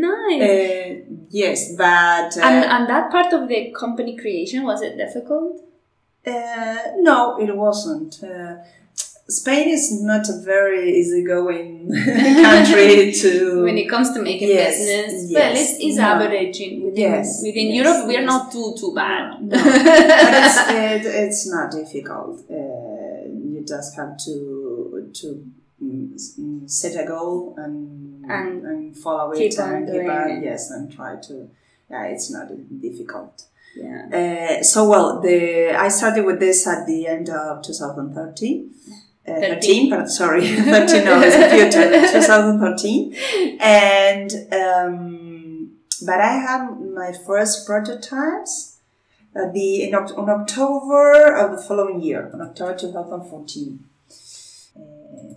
Nice. 0.09 0.43
Uh, 0.43 1.15
yes, 1.31 1.59
but 1.77 2.31
uh, 2.37 2.41
and 2.49 2.65
and 2.75 2.89
that 2.89 3.11
part 3.13 3.33
of 3.33 3.47
the 3.49 3.73
company 3.79 4.17
creation 4.17 4.65
was 4.65 4.83
it 4.83 4.97
difficult? 4.97 5.61
Uh, 6.27 6.79
no, 6.99 7.39
it 7.41 7.55
wasn't. 7.57 8.23
Uh, 8.23 8.57
Spain 9.29 9.69
is 9.69 10.03
not 10.03 10.29
a 10.29 10.41
very 10.45 10.93
easygoing 10.99 11.89
country 12.43 13.13
to. 13.13 13.63
when 13.65 13.79
it 13.79 13.89
comes 13.89 14.13
to 14.13 14.21
making 14.21 14.49
Yes, 14.49 14.79
business, 14.79 15.13
well, 15.33 15.55
yes, 15.55 15.61
it's, 15.73 15.85
it's 15.85 15.97
no. 15.97 16.03
averaging 16.05 16.85
within, 16.85 17.01
Yes, 17.01 17.41
within 17.43 17.69
yes, 17.69 17.85
Europe. 17.85 18.07
We're 18.07 18.21
yes. 18.21 18.27
not 18.27 18.53
too 18.53 18.75
too 18.79 18.93
bad. 18.95 19.43
No, 19.43 19.49
but 19.49 19.63
it's, 20.45 20.59
it, 20.71 21.07
it's 21.07 21.47
not 21.51 21.71
difficult. 21.71 22.41
Uh, 22.51 23.29
you 23.29 23.65
just 23.67 23.97
have 23.97 24.17
to 24.19 25.11
to 25.15 25.27
mm, 25.83 26.13
mm, 26.39 26.71
set 26.71 27.03
a 27.03 27.07
goal 27.07 27.55
and 27.57 28.25
And 28.31 28.65
and 28.67 28.97
follow 28.97 29.33
keep 29.33 29.53
it 29.53 29.59
and 29.59 29.87
doing 29.87 30.11
on, 30.11 30.43
yes 30.43 30.71
and 30.71 30.93
try 30.93 31.17
to. 31.29 31.49
Yeah, 31.91 32.05
it's 32.07 32.31
not 32.31 32.49
difficult. 32.81 33.45
Yeah. 33.77 34.59
Uh, 34.61 34.63
so 34.63 34.89
well, 34.89 35.21
the 35.21 35.75
I 35.75 35.89
started 35.89 36.25
with 36.25 36.41
this 36.41 36.67
at 36.67 36.87
the 36.87 37.07
end 37.07 37.29
of 37.31 37.63
2013. 37.63 38.71
Uh, 39.27 39.39
13, 39.39 39.89
but 39.89 40.09
sorry, 40.11 40.45
13 40.57 41.05
no, 41.05 41.21
it's 41.23 41.37
a 41.37 41.49
future, 41.49 41.91
2013. 42.13 43.15
And, 43.61 44.33
um, 44.53 45.71
but 46.05 46.21
I 46.21 46.33
had 46.39 46.71
my 46.93 47.13
first 47.13 47.65
prototypes 47.65 48.79
at 49.37 49.53
the, 49.53 49.85
in, 49.85 49.95
on 49.95 50.29
October 50.29 51.37
of 51.37 51.57
the 51.57 51.63
following 51.63 52.03
year, 52.03 52.33
on 52.35 52.41
October 52.41 52.77
2014. 52.77 53.85
Uh, 54.77 55.35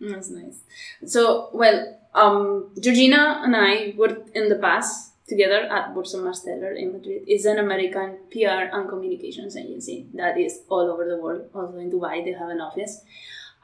That's 0.00 0.30
nice. 0.30 0.60
So, 1.04 1.50
well, 1.52 1.98
um, 2.14 2.70
Georgina 2.80 3.40
and 3.42 3.56
I 3.56 3.92
worked 3.96 4.36
in 4.36 4.48
the 4.48 4.56
past 4.56 5.05
together 5.28 5.62
at 5.70 5.94
Burson-Marsteller 5.94 6.76
in 6.76 6.92
Madrid. 6.92 7.22
It's 7.26 7.44
an 7.44 7.58
American 7.58 8.18
PR 8.30 8.70
and 8.72 8.88
communications 8.88 9.56
agency 9.56 10.06
that 10.14 10.38
is 10.38 10.60
all 10.68 10.90
over 10.90 11.04
the 11.08 11.16
world. 11.16 11.48
Also 11.54 11.78
in 11.78 11.90
Dubai, 11.90 12.24
they 12.24 12.32
have 12.32 12.48
an 12.48 12.60
office. 12.60 13.02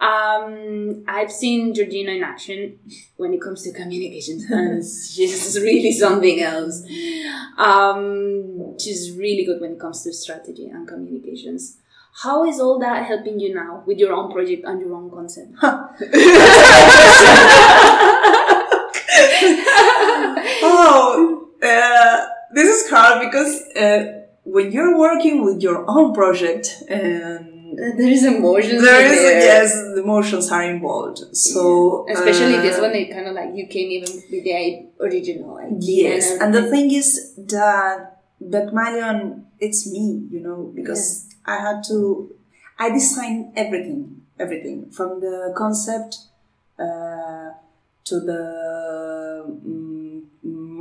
Um, 0.00 1.04
I've 1.06 1.30
seen 1.30 1.74
Georgina 1.74 2.10
in 2.12 2.24
action 2.24 2.78
when 3.16 3.32
it 3.32 3.40
comes 3.40 3.62
to 3.62 3.72
communications, 3.72 4.44
and 4.50 4.82
she's 4.82 5.60
really 5.60 5.92
something 5.92 6.42
else. 6.42 6.82
Um, 7.56 8.76
she's 8.78 9.12
really 9.16 9.44
good 9.44 9.60
when 9.60 9.74
it 9.74 9.80
comes 9.80 10.02
to 10.02 10.12
strategy 10.12 10.66
and 10.66 10.88
communications. 10.88 11.78
How 12.14 12.44
is 12.44 12.60
all 12.60 12.78
that 12.80 13.06
helping 13.06 13.38
you 13.38 13.54
now 13.54 13.84
with 13.86 13.98
your 13.98 14.12
own 14.12 14.32
project 14.32 14.64
and 14.66 14.80
your 14.80 14.94
own 14.94 15.10
concept? 15.10 15.54
oh, 20.64 21.48
uh, 21.62 22.26
this 22.82 22.90
hard 22.90 23.20
because 23.26 23.52
uh, 23.76 24.22
when 24.44 24.72
you're 24.72 24.98
working 24.98 25.44
with 25.44 25.62
your 25.62 25.84
own 25.88 26.12
project 26.14 26.66
and 26.88 27.48
There 27.98 28.12
is 28.16 28.22
emotions. 28.24 28.82
there 28.86 29.04
is 29.12 29.18
there. 29.26 29.40
yes 29.50 29.68
the 29.94 30.00
emotions 30.02 30.46
are 30.56 30.64
involved 30.74 31.18
so 31.34 31.62
Especially 32.16 32.56
this 32.66 32.76
uh, 32.78 32.82
one, 32.84 32.94
it 33.00 33.08
kind 33.14 33.26
of 33.30 33.34
like 33.40 33.50
you 33.58 33.66
came 33.74 33.88
even 33.96 34.12
with 34.32 34.42
the 34.48 34.54
original 35.06 35.52
idea. 35.58 36.02
yes 36.08 36.24
and 36.40 36.48
the 36.58 36.64
thing 36.72 36.86
is 37.00 37.08
that 37.54 37.96
Bagmaleon 38.54 39.18
it's 39.66 39.80
me 39.94 40.04
you 40.34 40.40
know 40.46 40.58
because 40.78 41.02
I 41.54 41.56
had 41.66 41.78
to 41.90 41.98
I 42.84 42.86
designed 42.98 43.42
everything 43.62 44.00
everything 44.44 44.76
from 44.96 45.10
the 45.24 45.36
concept 45.62 46.12
uh, 46.84 47.48
to 48.08 48.14
the 48.30 48.40
mm, 49.48 49.81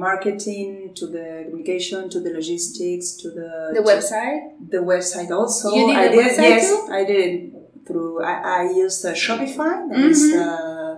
marketing 0.07 0.69
to 0.99 1.05
the 1.15 1.25
communication 1.45 1.99
to 2.13 2.19
the 2.25 2.31
logistics 2.39 3.07
to 3.21 3.27
the 3.39 3.49
the 3.77 3.83
website. 3.91 4.41
the 4.75 4.81
website 4.93 5.29
also. 5.39 5.65
You 5.77 5.83
did 5.87 5.97
I 6.03 6.07
did 6.13 6.19
website 6.25 6.49
yes, 6.51 6.63
too? 6.69 6.79
I 6.99 7.01
did 7.11 7.19
it 7.29 7.41
through. 7.87 8.13
I, 8.31 8.33
I 8.59 8.61
used 8.83 9.01
uh, 9.05 9.13
Shopify. 9.23 9.73
That 9.89 9.99
is 10.13 10.21
Mhm. 10.33 10.41
uh, 10.45 10.91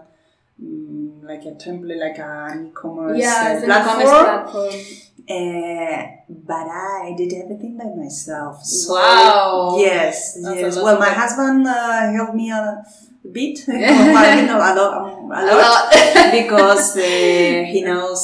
mm, 0.61 1.23
like 1.29 1.43
a 1.51 1.53
template, 1.65 1.99
like 2.07 2.19
an 2.19 2.67
e-commerce 2.67 3.17
Yeah, 3.25 3.39
uh, 3.61 3.65
platform. 3.65 4.01
e-commerce 4.01 4.13
platform. 4.27 4.75
Uh, 5.37 6.01
but 6.49 6.67
I 6.67 7.13
did 7.19 7.31
everything 7.41 7.73
by 7.81 7.89
myself. 8.03 8.55
So 8.63 8.93
Wow. 8.95 9.77
Yes, 9.79 10.15
That's 10.43 10.59
yes. 10.59 10.75
Well, 10.85 10.99
my 10.99 11.13
husband 11.21 11.65
uh, 11.65 12.11
helped 12.17 12.35
me 12.41 12.51
a 12.51 12.83
bit. 13.37 13.57
well, 13.67 14.17
I 14.25 14.35
mean, 14.35 14.49
a 14.49 14.57
lot, 14.63 14.75
a 14.77 14.85
A 15.39 15.43
lot 15.47 15.63
lot. 15.65 16.31
because 16.39 16.97
uh, 16.97 17.63
he 17.73 17.79
knows 17.89 18.23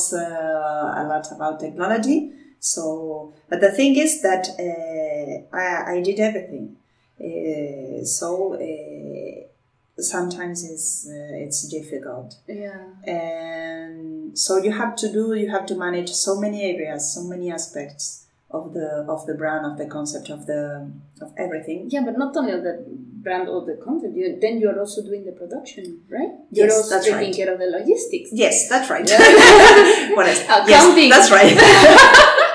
lot 1.20 1.32
about 1.32 1.60
technology. 1.60 2.32
So, 2.60 3.34
but 3.50 3.62
the 3.62 3.72
thing 3.72 3.96
is 3.96 4.22
that 4.22 4.44
uh, 4.60 5.56
I, 5.56 5.94
I 5.96 6.02
did 6.02 6.20
everything. 6.20 6.76
Uh, 7.20 8.04
so 8.04 8.54
uh, 8.56 10.02
sometimes 10.02 10.64
it's 10.70 11.08
uh, 11.10 11.46
it's 11.46 11.68
difficult, 11.68 12.36
Yeah. 12.48 12.80
and 13.04 14.38
so 14.38 14.58
you 14.58 14.72
have 14.72 14.96
to 14.98 15.12
do 15.12 15.34
you 15.34 15.50
have 15.52 15.66
to 15.68 15.76
manage 15.76 16.10
so 16.12 16.40
many 16.40 16.64
areas, 16.64 17.14
so 17.14 17.24
many 17.24 17.52
aspects 17.52 18.26
of 18.52 18.74
the 18.74 19.06
of 19.08 19.26
the 19.26 19.36
brand, 19.36 19.66
of 19.66 19.78
the 19.78 19.86
concept, 19.86 20.30
of 20.30 20.46
the 20.46 20.90
of 21.22 21.34
everything. 21.38 21.90
Yeah, 21.90 22.04
but 22.06 22.18
not 22.18 22.36
only 22.38 22.54
of 22.54 22.64
the 22.64 22.76
brand 23.24 23.48
or 23.50 23.66
the 23.66 23.76
content, 23.84 24.16
you, 24.16 24.38
then 24.40 24.60
you're 24.60 24.80
also 24.80 25.02
doing 25.04 25.24
the 25.26 25.32
production, 25.42 25.84
right? 26.10 26.32
You're 26.52 26.68
Yes, 26.68 26.78
also 26.78 26.90
that's 26.96 27.06
taking 27.06 27.20
right. 27.32 27.36
care 27.36 27.50
of 27.54 27.60
the 27.60 27.68
logistics. 27.78 28.30
Yes, 28.34 28.70
that's 28.70 28.90
right. 28.90 29.04
What 30.16 30.28
else? 30.28 30.42
Accounting. 30.44 31.10
Yes, 31.10 31.30
that's 31.30 31.32
right. 31.32 31.56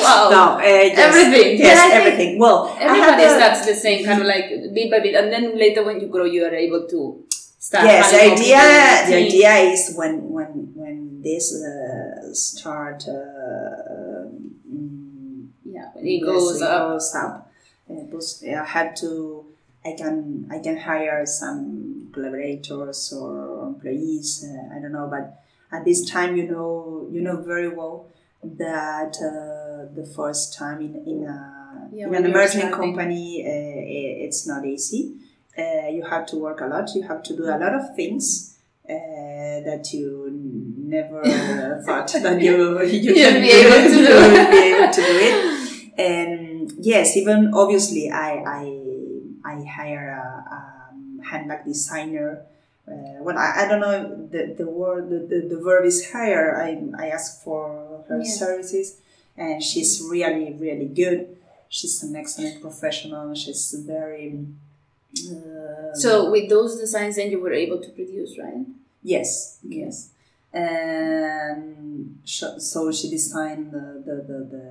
Wow. 0.00 0.28
No, 0.30 0.42
uh, 0.58 0.62
yes. 0.62 0.98
Everything. 0.98 1.58
Yes, 1.58 1.76
Yeah, 1.90 1.98
everything. 1.98 2.38
Well, 2.38 2.76
Everybody 2.78 3.24
a- 3.24 3.30
starts 3.36 3.66
the 3.66 3.74
same, 3.74 4.04
kind 4.04 4.20
of 4.20 4.26
like 4.26 4.48
bit 4.74 4.90
by 4.90 5.00
bit, 5.00 5.14
and 5.14 5.32
then 5.32 5.58
later 5.58 5.84
when 5.84 6.00
you 6.00 6.06
grow, 6.08 6.24
you 6.24 6.44
are 6.44 6.54
able 6.54 6.86
to 6.88 7.24
start. 7.30 7.84
Yes, 7.84 8.10
the 8.12 8.22
idea. 8.32 8.58
The 9.10 9.16
idea 9.26 9.52
is 9.72 9.94
when 9.96 10.28
when 10.30 10.52
when 10.74 11.22
this 11.22 11.54
uh, 11.54 12.32
start. 12.32 13.04
Uh, 13.08 14.28
mm, 14.70 15.48
Yeah, 15.64 15.90
when 15.94 16.06
it 16.06 16.20
goes 16.24 16.60
it 16.60 16.62
up. 16.68 16.92
goes 16.92 17.14
up. 17.14 17.50
Uh, 17.90 18.54
I 18.60 18.64
had 18.64 18.96
to. 19.02 19.44
I 19.84 19.94
can 19.96 20.48
I 20.50 20.58
can 20.58 20.76
hire 20.76 21.24
some 21.26 22.08
collaborators 22.12 23.12
or 23.12 23.68
employees. 23.68 24.44
Uh, 24.44 24.76
I 24.76 24.80
don't 24.80 24.92
know, 24.92 25.08
but 25.10 25.42
at 25.70 25.84
this 25.84 26.08
time, 26.08 26.36
you 26.36 26.48
know, 26.50 27.06
you 27.10 27.20
know 27.20 27.36
very 27.42 27.68
well 27.68 28.06
that 28.42 29.16
uh, 29.22 29.92
the 29.94 30.06
first 30.16 30.56
time 30.58 30.80
in 30.80 30.94
in, 31.06 31.24
a, 31.24 31.88
Yeah, 31.92 32.06
in 32.08 32.14
an 32.14 32.26
emerging 32.26 32.70
company, 32.70 33.44
uh, 33.46 34.24
it's 34.26 34.46
not 34.46 34.64
easy. 34.64 35.14
Uh, 35.56 35.88
you 35.88 36.04
have 36.04 36.24
to 36.26 36.36
work 36.36 36.60
a 36.60 36.66
lot. 36.66 36.88
You 36.94 37.02
have 37.02 37.22
to 37.24 37.36
do 37.36 37.44
a 37.44 37.58
lot 37.58 37.74
of 37.74 37.94
things 37.96 38.56
uh, 38.88 38.92
that 39.68 39.88
you 39.92 40.30
never 40.76 41.20
uh, 41.20 41.82
thought 41.86 42.12
that 42.22 42.40
you 42.40 42.80
you 42.82 43.14
can 43.14 43.40
be 43.42 43.50
able 43.50 43.82
to 43.94 43.98
do. 44.08 44.50
be 44.50 44.62
able 44.72 44.92
to 44.92 45.02
do 45.02 45.14
it. 45.28 45.92
And 45.98 46.72
yes, 46.80 47.16
even 47.16 47.50
obviously, 47.54 48.10
I 48.10 48.30
I 48.46 48.62
I 49.52 49.54
hire 49.76 50.08
a, 50.24 50.26
a 50.56 50.60
handbag 51.30 51.60
designer. 51.64 52.28
Uh, 52.86 53.20
well, 53.24 53.36
I, 53.46 53.48
I 53.60 53.68
don't 53.68 53.82
know 53.86 53.96
the, 54.34 54.42
the 54.60 54.68
word 54.80 55.02
the, 55.12 55.18
the, 55.30 55.38
the 55.52 55.58
verb 55.66 55.84
is 55.92 55.98
hire. 56.12 56.48
I 56.66 56.68
I 57.04 57.06
ask 57.16 57.28
for 57.44 57.60
her 58.08 58.20
services, 58.24 58.86
and 59.36 59.62
she's 59.68 59.92
really 60.14 60.48
really 60.64 60.88
good. 61.02 61.20
She's 61.76 61.96
an 62.06 62.16
excellent 62.22 62.56
professional. 62.66 63.34
She's 63.42 63.64
very. 63.94 64.24
Uh, 65.32 65.94
So 66.04 66.10
with 66.30 66.46
those 66.54 66.72
designs, 66.84 67.16
then 67.16 67.30
you 67.32 67.40
were 67.44 67.52
able 67.64 67.78
to 67.86 67.90
produce, 67.98 68.32
right? 68.38 68.64
Yes, 69.02 69.58
yes. 69.62 70.10
And 70.52 72.18
so 72.24 72.92
she 72.92 73.06
designed 73.10 73.72
the, 73.76 74.02
the, 74.06 74.16
the, 74.30 74.38
the 74.54 74.66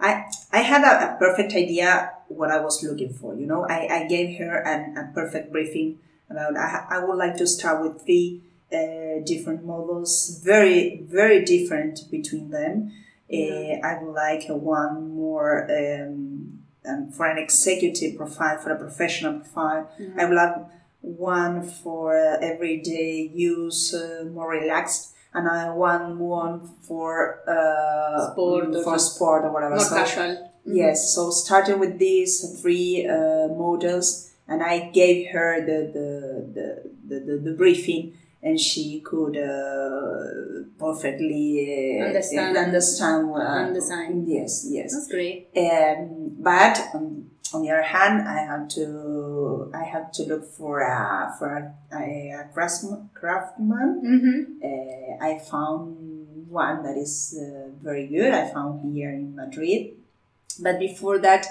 I, 0.00 0.24
I 0.52 0.58
had 0.60 0.82
a, 0.82 1.14
a 1.14 1.18
perfect 1.18 1.52
idea 1.52 2.12
what 2.28 2.50
I 2.50 2.60
was 2.60 2.82
looking 2.82 3.12
for, 3.12 3.34
you 3.34 3.46
know. 3.46 3.66
I, 3.68 3.86
I 4.04 4.06
gave 4.08 4.38
her 4.38 4.58
an, 4.66 4.96
a 4.96 5.12
perfect 5.12 5.52
briefing 5.52 5.98
about 6.30 6.56
I, 6.56 6.86
I 6.90 7.04
would 7.04 7.16
like 7.16 7.36
to 7.36 7.46
start 7.46 7.82
with 7.82 8.02
three 8.04 8.40
uh, 8.72 9.22
different 9.24 9.64
models, 9.64 10.40
very, 10.44 11.02
very 11.02 11.44
different 11.44 12.10
between 12.10 12.50
them. 12.50 12.92
Uh, 13.32 13.78
I 13.84 13.98
would 14.00 14.14
like 14.14 14.44
one 14.48 15.14
more 15.14 15.64
um, 15.70 16.60
um, 16.86 17.10
for 17.12 17.26
an 17.26 17.38
executive 17.38 18.16
profile, 18.16 18.58
for 18.58 18.70
a 18.72 18.78
professional 18.78 19.40
profile. 19.40 19.88
Mhm. 20.00 20.18
I 20.18 20.24
would 20.24 20.34
like 20.34 20.56
one 21.02 21.62
for 21.62 22.16
uh, 22.16 22.38
everyday 22.40 23.30
use, 23.34 23.94
uh, 23.94 24.24
more 24.32 24.50
relaxed, 24.50 25.14
and 25.34 25.48
I 25.48 25.70
want 25.70 26.16
one 26.18 26.60
for 26.82 27.40
uh, 27.48 28.32
Sport 28.32 28.74
or 28.74 28.82
for 28.82 28.98
sport 28.98 29.44
or 29.44 29.52
whatever. 29.52 29.76
More 29.76 29.84
So- 29.84 29.96
casual. 29.96 30.46
Yes, 30.66 31.14
so 31.14 31.30
started 31.30 31.80
with 31.80 31.98
these 31.98 32.60
three 32.60 33.06
uh, 33.08 33.48
models, 33.48 34.30
and 34.46 34.62
I 34.62 34.90
gave 34.90 35.30
her 35.32 35.64
the 35.64 35.78
the, 35.96 36.10
the, 37.08 37.20
the, 37.26 37.36
the, 37.38 37.52
briefing, 37.56 38.12
and 38.42 38.60
she 38.60 39.00
could 39.00 39.36
uh, 39.38 40.68
perfectly 40.78 41.98
uh, 42.00 42.06
Understand. 42.06 42.56
understand 42.56 43.30
uh. 43.34 43.64
Yes, 44.28 44.66
yes. 44.68 44.92
That's 44.92 45.08
great. 45.08 45.48
Um, 45.56 46.36
but 46.38 46.78
on, 46.94 47.30
on 47.54 47.62
the 47.62 47.70
other 47.70 47.82
hand, 47.82 48.28
I 48.28 48.40
have 48.44 48.68
to 48.76 48.84
I 49.74 49.84
have 49.84 50.10
to 50.12 50.22
look 50.24 50.44
for 50.44 50.80
a 50.80 51.32
for 51.38 51.74
a, 51.92 51.96
a 52.40 52.48
craftsman. 52.52 53.10
craftsman. 53.14 53.88
Mm-hmm. 54.04 54.40
Uh, 54.64 55.26
I 55.26 55.38
found 55.38 55.96
one 56.48 56.82
that 56.82 56.96
is 56.96 57.38
uh, 57.40 57.68
very 57.82 58.06
good. 58.08 58.32
I 58.34 58.52
found 58.52 58.94
here 58.94 59.10
in 59.10 59.36
Madrid, 59.36 59.92
but 60.60 60.78
before 60.78 61.18
that, 61.18 61.46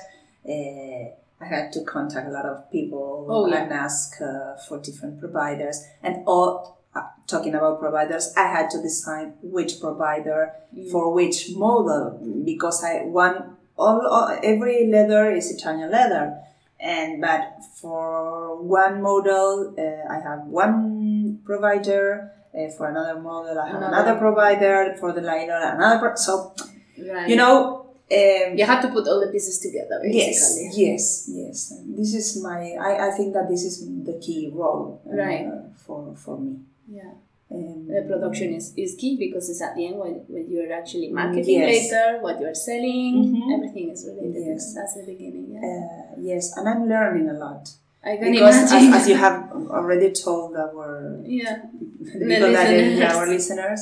uh, 0.47 1.03
I 1.41 1.45
had 1.45 1.71
to 1.73 1.83
contact 1.85 2.27
a 2.27 2.31
lot 2.31 2.45
of 2.45 2.69
people 2.71 3.25
Oh, 3.29 3.47
yeah. 3.47 3.63
and 3.63 3.71
ask 3.73 4.19
uh, 4.21 4.55
for 4.67 4.79
different 4.79 5.19
providers. 5.19 5.83
And 6.03 6.23
all 6.27 6.77
uh, 6.93 7.01
talking 7.27 7.55
about 7.55 7.79
providers, 7.79 8.33
I 8.35 8.47
had 8.47 8.69
to 8.71 8.81
decide 8.81 9.33
which 9.41 9.79
provider 9.79 10.51
Mm. 10.75 10.91
for 10.91 11.11
which 11.11 11.49
model 11.55 12.19
because 12.45 12.83
I 12.83 13.01
one 13.05 13.57
all, 13.75 14.05
all 14.05 14.37
every 14.43 14.85
leather 14.87 15.31
is 15.31 15.49
Italian 15.49 15.89
leather, 15.89 16.37
and 16.79 17.21
but 17.21 17.59
for 17.75 18.61
one 18.61 19.01
model 19.01 19.75
uh, 19.77 20.13
I 20.13 20.19
have 20.21 20.45
one 20.47 21.39
provider. 21.45 22.31
Uh, 22.49 22.67
for 22.75 22.89
another 22.89 23.19
model, 23.21 23.59
I 23.59 23.67
have 23.67 23.75
Another. 23.77 23.93
another, 23.95 24.15
provider. 24.19 24.95
For 24.99 25.13
the 25.13 25.21
liner, 25.21 25.59
another. 25.75 25.99
Pro- 25.99 26.15
so 26.15 26.53
Right. 26.97 27.29
you 27.29 27.35
know, 27.35 27.85
um, 28.11 28.57
you 28.57 28.65
have 28.65 28.81
to 28.81 28.89
put 28.89 29.07
all 29.07 29.19
the 29.21 29.31
pieces 29.31 29.59
together, 29.59 30.01
yes, 30.03 30.57
yes, 30.75 31.29
yes. 31.31 31.71
And 31.71 31.95
this 31.97 32.13
is 32.15 32.41
my. 32.41 32.73
I, 32.73 33.07
I 33.07 33.11
think 33.11 33.33
that 33.35 33.47
this 33.47 33.63
is 33.63 33.85
the 34.03 34.17
key 34.19 34.49
role 34.51 34.99
uh, 35.05 35.15
Right. 35.15 35.47
for 35.85 36.15
for 36.15 36.39
me. 36.39 36.57
Yeah. 36.89 37.13
Um, 37.51 37.87
The 37.87 38.01
production 38.07 38.53
is, 38.53 38.73
is 38.77 38.93
key 38.95 39.17
because 39.17 39.49
it's 39.49 39.61
at 39.67 39.75
the 39.75 39.87
end 39.87 39.97
when, 39.97 40.13
when 40.33 40.45
you're 40.51 40.71
actually 40.71 41.09
marketing 41.09 41.57
Yes. 41.59 41.91
later, 41.91 42.05
what 42.21 42.39
you're 42.41 42.53
selling, 42.69 43.13
Mhm. 43.25 43.55
everything 43.55 43.89
is 43.89 44.05
related. 44.09 44.43
Yes. 44.51 44.73
That's 44.75 44.93
the 44.99 45.05
beginning. 45.11 45.45
Yeah. 45.53 45.61
uh, 45.67 46.21
yes, 46.31 46.55
and 46.57 46.69
I'm 46.69 46.83
learning 46.87 47.27
a 47.29 47.37
lot. 47.45 47.63
I 48.03 48.17
can 48.17 48.31
because 48.31 48.55
as, 48.55 48.71
imagine. 48.71 48.93
as 48.93 49.09
you 49.09 49.15
have 49.25 49.37
already 49.79 50.11
told 50.11 50.55
our 50.55 51.19
yeah. 51.25 51.57
the 51.99 52.25
people 52.31 52.51
that 52.57 52.69
listeners. 52.69 53.13
our 53.15 53.25
listeners, 53.35 53.81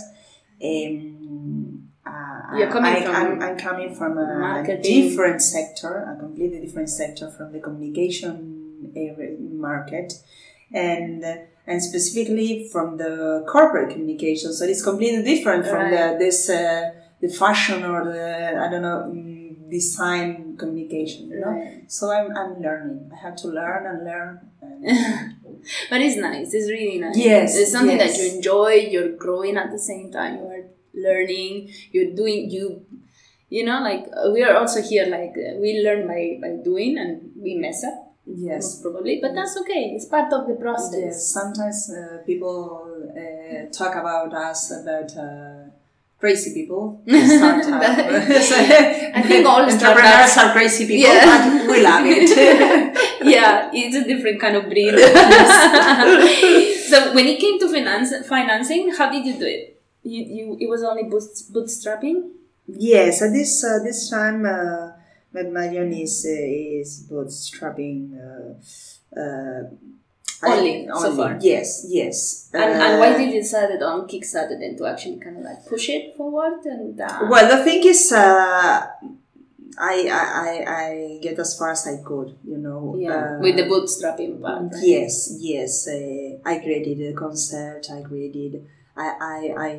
um, 0.63 1.89
uh, 2.05 2.57
You're 2.57 2.71
coming 2.71 2.93
I, 2.93 3.01
from 3.05 3.15
I'm, 3.15 3.41
I'm 3.41 3.57
coming 3.57 3.93
from 3.93 4.17
a 4.17 4.39
marketing. 4.39 4.81
different 4.81 5.41
sector, 5.41 5.91
a 6.13 6.19
completely 6.19 6.59
different 6.65 6.89
sector 6.89 7.29
from 7.29 7.51
the 7.51 7.59
communication 7.59 8.91
area 8.95 9.37
market, 9.39 10.13
and 10.73 11.23
uh, 11.23 11.35
and 11.67 11.81
specifically 11.83 12.67
from 12.71 12.97
the 12.97 13.43
corporate 13.47 13.89
communication. 13.91 14.53
So 14.53 14.65
it's 14.65 14.83
completely 14.83 15.23
different 15.23 15.65
from 15.67 15.81
Right. 15.91 16.17
the 16.17 16.25
this 16.25 16.49
uh, 16.49 16.91
the 17.21 17.29
fashion 17.29 17.83
or 17.83 18.05
the 18.05 18.27
I 18.63 18.69
don't 18.71 18.81
know 18.81 18.99
mm, 19.13 19.69
design 19.69 20.55
communication. 20.57 21.29
You 21.29 21.39
know. 21.41 21.47
Right. 21.51 21.91
So 21.91 22.11
I'm, 22.11 22.35
I'm 22.35 22.53
learning. 22.61 23.11
I 23.13 23.17
have 23.25 23.35
to 23.37 23.47
learn 23.49 23.85
and 23.85 24.05
learn. 24.05 24.39
And 24.61 25.33
But 25.89 26.01
it's 26.01 26.17
nice. 26.17 26.53
It's 26.53 26.69
really 26.69 26.99
nice. 26.99 27.17
Yes, 27.17 27.57
It's 27.57 27.71
something 27.71 27.97
yes. 27.97 28.17
that 28.17 28.23
you 28.23 28.35
enjoy. 28.37 28.73
You're 28.91 29.13
growing 29.17 29.57
at 29.57 29.71
the 29.71 29.79
same 29.79 30.11
time. 30.11 30.37
You 30.37 30.45
are 30.55 30.63
learning. 30.93 31.71
You're 31.91 32.13
doing. 32.15 32.49
You, 32.49 32.85
you 33.49 33.63
know, 33.65 33.81
like 33.81 34.05
uh, 34.15 34.29
we 34.31 34.43
are 34.43 34.55
also 34.57 34.81
here. 34.81 35.05
Like 35.07 35.35
uh, 35.37 35.57
we 35.59 35.81
learn 35.83 36.07
by 36.07 36.37
by 36.41 36.55
doing, 36.63 36.97
and 36.97 37.31
we 37.41 37.55
mess 37.55 37.83
up 37.83 38.06
yes, 38.27 38.81
probably. 38.81 39.19
But 39.21 39.33
that's 39.35 39.55
okay. 39.61 39.91
It's 39.95 40.05
part 40.05 40.31
of 40.33 40.47
the 40.47 40.55
process. 40.55 40.99
yes. 40.99 41.27
Sometimes 41.31 41.89
uh, 41.91 42.17
people 42.25 43.11
uh, 43.15 43.67
talk 43.71 43.95
about 43.95 44.33
us 44.33 44.71
about 44.71 45.15
uh, 45.17 45.69
crazy 46.19 46.53
people. 46.53 47.01
I 47.07 47.11
think 49.27 49.45
all 49.47 49.61
entrepreneurs 49.61 50.37
are 50.37 50.51
crazy 50.53 50.85
people, 50.91 51.11
Yeah. 51.13 51.25
but 51.25 51.67
we 51.71 51.81
love 51.83 52.05
it. 52.05 52.29
yeah, 53.23 53.69
it's 53.73 53.95
a 53.95 54.03
different 54.03 54.39
kind 54.41 54.55
of 54.55 54.65
breed. 54.65 54.97
so 56.89 57.13
when 57.13 57.27
it 57.27 57.39
came 57.39 57.59
to 57.59 57.67
finance, 57.69 58.13
financing, 58.27 58.91
how 58.97 59.11
did 59.11 59.25
you 59.25 59.37
do 59.37 59.45
it? 59.45 59.73
You, 60.03 60.23
you 60.23 60.57
it 60.61 60.69
was 60.69 60.83
only 60.83 61.03
boot, 61.03 61.23
bootstrapping. 61.51 62.29
yes, 62.67 63.21
at 63.21 63.31
this 63.33 63.63
uh, 63.63 63.79
this 63.83 64.09
time, 64.09 64.45
uh, 65.33 65.37
Bagmaleon 65.37 66.01
is 66.01 66.25
uh, 66.25 66.79
is 66.81 67.05
bootstrapping. 67.09 67.99
Uh, 68.17 69.19
uh, 69.19 69.63
Only, 70.43 70.87
I- 70.87 71.01
so 71.01 71.15
far. 71.15 71.37
Yes, 71.41 71.85
yes. 71.89 72.49
And, 72.53 72.63
and 72.81 72.99
why 72.99 73.13
Uh, 73.13 73.17
did 73.17 73.33
you 73.33 73.41
decide 73.41 73.81
on 73.81 74.07
Kickstarter 74.07 74.59
then 74.59 74.75
to 74.77 74.85
actually 74.85 75.17
kind 75.17 75.37
of 75.37 75.43
like 75.43 75.65
push 75.65 75.89
it 75.89 76.15
forward 76.15 76.63
and 76.65 76.99
uh, 77.01 77.25
Well, 77.29 77.47
the 77.57 77.63
thing 77.63 77.83
is, 77.85 78.11
uh, 78.11 78.85
I, 79.79 79.95
I 80.09 80.25
I 80.49 80.51
I 80.83 81.19
get 81.21 81.37
as 81.39 81.57
far 81.57 81.71
as 81.71 81.85
I 81.87 81.97
could, 82.03 82.37
you 82.43 82.57
know. 82.57 82.95
yeah 82.97 83.37
uh, 83.37 83.39
with 83.41 83.55
the 83.57 83.63
bootstrapping 83.63 84.41
part? 84.41 84.71
right? 84.73 84.83
Yes, 84.83 85.35
yes. 85.39 85.87
Uh, 85.87 86.37
I 86.45 86.57
created 86.59 87.01
a 87.11 87.13
concept. 87.13 87.89
I 87.91 88.01
created. 88.01 88.65
I 88.95 89.07
I, 89.33 89.39
I 89.67 89.69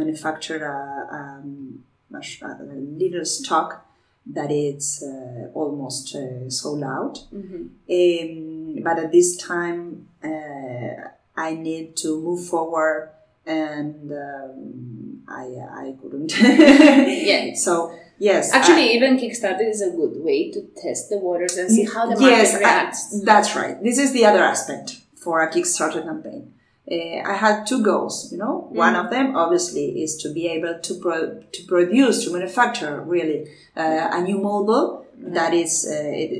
manufactured 0.00 0.62
a, 0.62 1.06
um, 1.18 1.82
a, 2.14 2.18
a 2.46 2.64
little 3.02 3.24
stock 3.24 3.84
that 4.34 4.50
is 4.52 5.02
uh, 5.02 5.48
almost 5.54 6.14
uh, 6.14 6.48
sold 6.50 6.82
out. 6.82 7.16
Mhm. 7.32 7.62
Um, 7.98 8.82
but 8.82 8.98
at 8.98 9.10
this 9.12 9.36
time, 9.36 10.08
uh, 10.22 11.08
I 11.36 11.54
need 11.54 11.96
to 11.98 12.20
move 12.20 12.44
forward, 12.46 13.10
and 13.46 14.12
um, 14.12 15.22
I 15.28 15.44
I 15.84 15.96
couldn't. 16.00 16.32
Yeah. 16.38 17.54
So 17.66 17.92
yes, 18.18 18.52
Actually, 18.52 18.86
even 18.96 19.16
Kickstarter 19.16 19.66
is 19.68 19.80
a 19.82 19.90
good 19.90 20.16
way 20.26 20.50
to 20.50 20.60
test 20.82 21.08
the 21.10 21.18
waters 21.18 21.56
and 21.56 21.70
see 21.70 21.84
how 21.84 22.04
the 22.06 22.16
market 22.20 22.36
yes, 22.36 22.54
I- 22.54 23.24
that's 23.24 23.54
right. 23.56 23.76
This 23.82 23.98
is 23.98 24.12
the 24.12 24.24
other 24.26 24.42
aspect 24.42 24.88
for 25.16 25.40
a 25.42 25.48
Kickstarter 25.50 26.02
campaign. 26.02 26.52
Uh, 26.90 27.20
I 27.32 27.34
had 27.34 27.66
two 27.66 27.82
goals. 27.82 28.32
You 28.32 28.38
know, 28.38 28.66
one 28.70 28.94
Mm. 28.94 29.04
of 29.04 29.10
them 29.10 29.36
obviously 29.36 30.02
is 30.02 30.16
to 30.22 30.32
be 30.32 30.46
able 30.48 30.78
to 30.80 30.94
pro- 30.94 31.40
to 31.56 31.62
produce, 31.66 32.24
to 32.24 32.32
manufacture 32.32 33.00
really 33.02 33.48
uh, 33.76 34.08
a 34.12 34.20
new 34.22 34.38
model 34.38 35.04
that 35.20 35.52
is 35.52 35.84
uh, 35.90 35.94
it, 35.94 36.30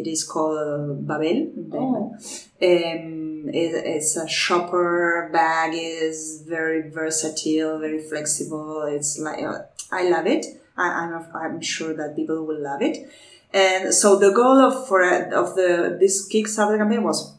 it 0.00 0.06
is 0.06 0.22
called 0.24 1.06
Babel. 1.06 1.50
Oh. 1.72 2.14
Um, 2.62 3.48
it, 3.48 3.72
it's 3.94 4.16
a 4.16 4.28
shopper 4.28 5.30
bag. 5.32 5.72
is 5.74 6.42
very 6.46 6.88
versatile, 6.90 7.78
very 7.78 8.00
flexible. 8.00 8.82
It's 8.88 9.18
like 9.18 9.42
uh, 9.42 9.58
I 9.92 10.08
love 10.08 10.26
it. 10.26 10.46
I, 10.76 10.86
I'm 10.88 11.26
I'm 11.34 11.60
sure 11.60 11.94
that 11.94 12.16
people 12.16 12.44
will 12.44 12.60
love 12.62 12.82
it. 12.82 13.08
And 13.54 13.94
so 13.94 14.16
the 14.16 14.32
goal 14.32 14.58
of 14.60 14.86
for 14.88 15.02
of 15.32 15.54
the 15.54 15.96
this 15.98 16.28
Kickstarter 16.28 16.76
campaign 16.78 17.02
was 17.02 17.35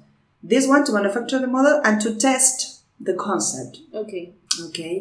this 0.48 0.68
one 0.68 0.84
to 0.86 0.92
manufacture 0.94 1.40
the 1.40 1.48
model 1.48 1.82
and 1.84 2.00
to 2.02 2.16
test 2.16 2.82
the 3.00 3.14
concept. 3.14 3.80
Okay. 3.94 4.34
Okay. 4.68 4.96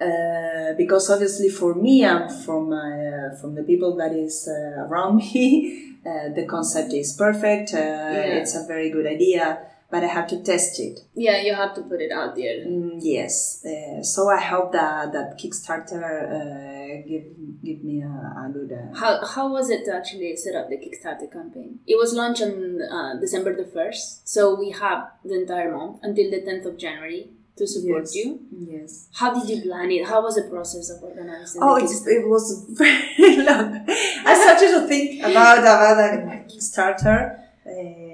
Uh, 0.00 0.74
because 0.76 1.08
obviously 1.10 1.48
for 1.48 1.74
me 1.74 2.04
and 2.04 2.30
from 2.44 2.72
uh, 2.72 3.34
from 3.40 3.54
the 3.54 3.62
people 3.70 3.96
that 3.96 4.12
is 4.12 4.46
uh, 4.48 4.84
around 4.84 5.16
me, 5.34 5.94
uh, 6.04 6.28
the 6.38 6.44
concept 6.46 6.92
is 6.92 7.14
perfect. 7.14 7.72
Uh, 7.74 8.38
It's 8.38 8.54
a 8.54 8.64
very 8.66 8.90
good 8.90 9.06
idea, 9.06 9.58
but 9.90 10.02
I 10.02 10.08
have 10.08 10.26
to 10.28 10.42
test 10.42 10.80
it. 10.80 11.00
Yeah, 11.14 11.40
you 11.42 11.54
have 11.54 11.74
to 11.76 11.82
put 11.82 12.00
it 12.00 12.10
out 12.12 12.34
there. 12.34 12.64
Mm, 12.66 12.98
yes. 13.00 13.64
Uh, 13.64 14.02
so 14.02 14.28
I 14.28 14.40
hope 14.40 14.72
that 14.72 15.12
that 15.12 15.38
Kickstarter 15.38 16.02
uh, 16.38 17.08
give 17.08 17.24
give 17.62 17.80
me 17.84 18.02
a, 18.02 18.06
a 18.08 18.50
good. 18.52 18.72
Uh, 18.72 18.98
How, 18.98 19.24
how 19.34 19.52
was 19.52 19.70
it 19.70 19.84
to 19.86 19.94
actually 19.94 20.34
set 20.36 20.54
up 20.54 20.68
the 20.68 20.76
Kickstarter 20.76 21.30
campaign? 21.32 21.78
It 21.86 21.96
was 21.96 22.14
launched 22.14 22.42
on 22.42 22.80
uh, 22.82 23.20
December 23.20 23.54
the 23.56 23.64
1st, 23.64 24.20
so 24.24 24.40
we 24.58 24.70
have 24.70 25.00
the 25.24 25.34
entire 25.42 25.70
month 25.76 25.98
until 26.02 26.30
the 26.30 26.40
10th 26.42 26.66
of 26.66 26.78
January 26.78 27.30
to 27.56 27.66
support 27.66 28.02
Yes. 28.04 28.14
you. 28.16 28.40
yes. 28.52 29.08
How 29.14 29.32
did 29.32 29.48
you 29.48 29.62
plan 29.62 29.90
it? 29.90 30.06
How 30.06 30.20
was 30.22 30.34
the 30.34 30.42
process 30.50 30.90
of 30.90 31.02
organizing 31.02 31.62
Oh, 31.62 31.76
it 31.76 32.28
was 32.34 32.66
very 32.82 33.36
long. 33.38 33.84
I 33.88 34.34
started 34.42 34.70
to 34.80 34.86
think 34.86 35.20
about 35.20 35.58
about 35.60 35.98
a 35.98 36.44
Kickstarter 36.50 37.38
uh, 37.66 38.05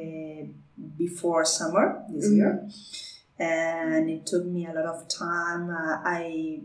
before 0.96 1.44
summer 1.44 2.04
this 2.10 2.28
Mhm. 2.28 2.36
year, 2.36 2.68
and 3.38 4.08
it 4.10 4.26
took 4.26 4.44
me 4.46 4.66
a 4.66 4.72
lot 4.72 4.86
of 4.86 5.08
time. 5.08 5.70
Uh, 5.70 5.98
I 6.04 6.60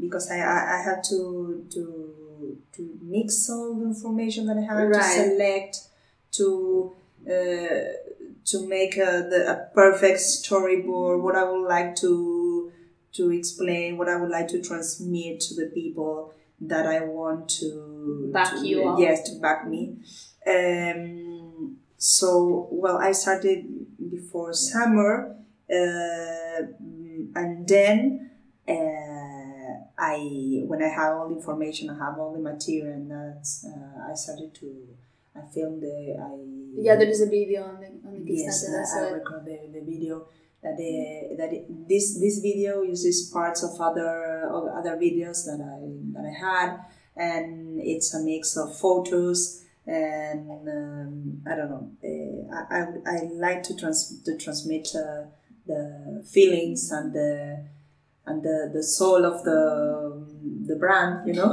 because 0.00 0.30
I, 0.30 0.38
I, 0.40 0.78
I 0.78 0.82
had 0.82 1.02
to 1.10 1.64
to 1.70 2.58
to 2.74 2.98
mix 3.02 3.48
all 3.50 3.74
the 3.74 3.86
information 3.86 4.46
that 4.46 4.56
I 4.56 4.62
had 4.62 4.88
Right. 4.88 5.02
to 5.02 5.30
select 5.30 5.76
to 6.32 6.92
uh, 7.26 7.84
to 8.44 8.66
make 8.66 8.96
a, 8.96 9.10
the, 9.30 9.40
a 9.54 9.74
perfect 9.74 10.18
storyboard. 10.18 11.22
What 11.22 11.36
I 11.36 11.44
would 11.50 11.66
like 11.68 11.94
to 11.96 12.72
to 13.12 13.30
explain, 13.30 13.98
what 13.98 14.08
I 14.08 14.16
would 14.20 14.30
like 14.30 14.48
to 14.48 14.60
transmit 14.62 15.40
to 15.40 15.54
the 15.54 15.66
people 15.66 16.32
that 16.62 16.86
I 16.86 17.04
want 17.04 17.48
to 17.60 18.30
Back 18.32 18.50
to- 18.52 18.66
you 18.66 18.88
up. 18.88 18.98
Yes, 18.98 19.28
to 19.30 19.38
back 19.40 19.68
me. 19.68 19.96
Um, 20.46 21.41
so 22.02 22.66
well, 22.72 22.98
I 22.98 23.12
started 23.12 23.64
before 24.10 24.52
summer, 24.54 25.36
uh, 25.70 26.62
and 27.36 27.68
then 27.68 28.30
uh, 28.68 29.72
I 29.96 30.62
when 30.66 30.82
I 30.82 30.88
have 30.88 31.14
all 31.14 31.28
the 31.28 31.36
information, 31.36 31.90
I 31.90 32.04
have 32.04 32.18
all 32.18 32.32
the 32.32 32.40
material, 32.40 32.92
and 32.92 33.08
that's 33.08 33.64
uh, 33.64 34.10
I 34.10 34.14
started 34.14 34.52
to 34.56 34.88
I 35.36 35.42
filmed 35.54 35.80
the 35.80 36.16
I 36.18 36.82
Yeah, 36.82 36.96
there 36.96 37.08
is 37.08 37.20
a 37.20 37.26
video 37.26 37.62
on 37.62 37.80
the 37.80 37.86
on 38.04 38.24
the 38.24 38.32
yes. 38.34 38.66
I, 38.68 39.06
I 39.06 39.10
record 39.12 39.44
the, 39.44 39.70
the 39.72 39.84
video 39.86 40.26
that 40.60 40.76
the, 40.76 41.36
that 41.38 41.52
it, 41.52 41.88
this 41.88 42.18
this 42.18 42.40
video 42.40 42.82
uses 42.82 43.30
parts 43.32 43.62
of 43.62 43.80
other 43.80 44.50
of 44.50 44.66
other 44.74 44.96
videos 44.96 45.46
that 45.46 45.62
I 45.62 45.86
that 46.14 46.26
I 46.26 46.34
had 46.34 46.80
and 47.14 47.80
it's 47.80 48.12
a 48.12 48.20
mix 48.20 48.56
of 48.56 48.76
photos 48.76 49.61
and 49.86 50.68
um, 50.68 51.42
I 51.46 51.56
don't 51.56 51.70
know 51.70 51.90
uh, 52.04 52.54
I, 52.54 52.80
I, 52.80 53.16
I 53.16 53.22
like 53.32 53.62
to 53.64 53.76
trans 53.76 54.22
to 54.22 54.36
transmit 54.36 54.88
uh, 54.94 55.24
the 55.66 56.24
feelings 56.30 56.90
and 56.92 57.12
the 57.12 57.64
and 58.26 58.42
the, 58.42 58.70
the 58.72 58.82
soul 58.82 59.24
of 59.24 59.42
the 59.44 60.24
the 60.66 60.76
brand 60.76 61.26
you 61.26 61.34
know? 61.34 61.52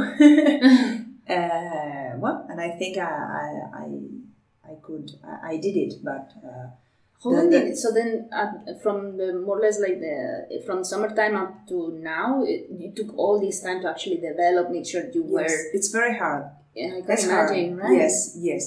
Uh, 1.28 2.18
well 2.20 2.46
and 2.50 2.62
I 2.62 2.70
think 2.78 2.98
I 2.98 3.02
I, 3.02 3.52
I, 3.74 4.72
I 4.72 4.76
could 4.84 5.12
I, 5.26 5.54
I 5.54 5.58
did 5.58 5.76
it 5.76 5.94
but 6.04 6.32
uh, 6.46 6.68
How 7.24 7.32
long 7.32 7.50
did 7.50 7.68
it, 7.68 7.78
so 7.78 7.92
then 7.92 8.30
uh, 8.32 8.52
from 8.84 9.18
the 9.18 9.34
more 9.34 9.58
or 9.58 9.62
less 9.62 9.80
like 9.80 10.00
the 10.00 10.62
from 10.68 10.84
summertime 10.84 11.36
up 11.36 11.68
to 11.70 11.98
now 12.00 12.44
it, 12.46 12.68
you 12.78 12.92
took 12.96 13.18
all 13.18 13.39
this 13.39 13.62
time 13.62 13.82
to 13.82 13.89
actually 13.89 14.18
develop 14.18 14.70
make 14.70 14.86
sure 14.86 15.04
you 15.13 15.24
yes, 15.24 15.32
were 15.32 15.58
it's 15.74 15.89
very 15.89 16.15
hard 16.18 16.46
yeah, 16.80 16.98
I 16.98 17.02
can 17.02 17.18
imagine 17.30 17.30
hard. 17.30 17.52
right 17.84 17.98
Yes, 18.02 18.15
yes. 18.50 18.63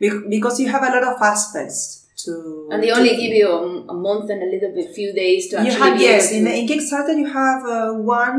Bec- 0.00 0.28
Because 0.34 0.56
you 0.60 0.68
have 0.74 0.82
a 0.88 0.90
lot 0.96 1.04
of 1.12 1.16
aspects 1.34 2.06
to. 2.24 2.32
and 2.72 2.82
they 2.82 2.88
to- 2.92 2.96
only 2.98 3.14
give 3.22 3.32
you 3.40 3.48
a, 3.48 3.60
a 3.94 3.96
month 4.06 4.26
and 4.32 4.40
a 4.42 4.48
little 4.54 4.72
bit 4.78 4.86
few 4.94 5.10
days 5.22 5.42
to 5.50 5.54
You 5.64 5.72
have 5.82 5.96
be 5.98 6.04
yes. 6.04 6.32
In, 6.32 6.46
in 6.46 6.66
Kickstarter, 6.70 7.14
you 7.22 7.28
have 7.42 7.60
uh, 7.78 7.92
one 8.20 8.38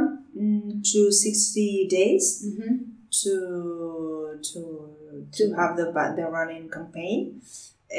to 0.92 1.00
sixty 1.26 1.88
days 1.98 2.26
Mhm. 2.48 2.74
to 3.24 3.34
to 4.50 4.62
to 5.36 5.44
To- 5.48 5.56
have 5.60 5.72
the 5.80 5.86
the 6.18 6.26
running 6.38 6.66
campaign, 6.78 7.20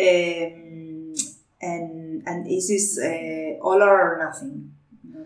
um, 0.04 1.14
and 1.60 2.22
and 2.28 2.38
this 2.46 2.70
is 2.70 2.98
uh, 3.02 3.58
all 3.66 3.80
or 3.82 4.18
nothing. 4.24 4.72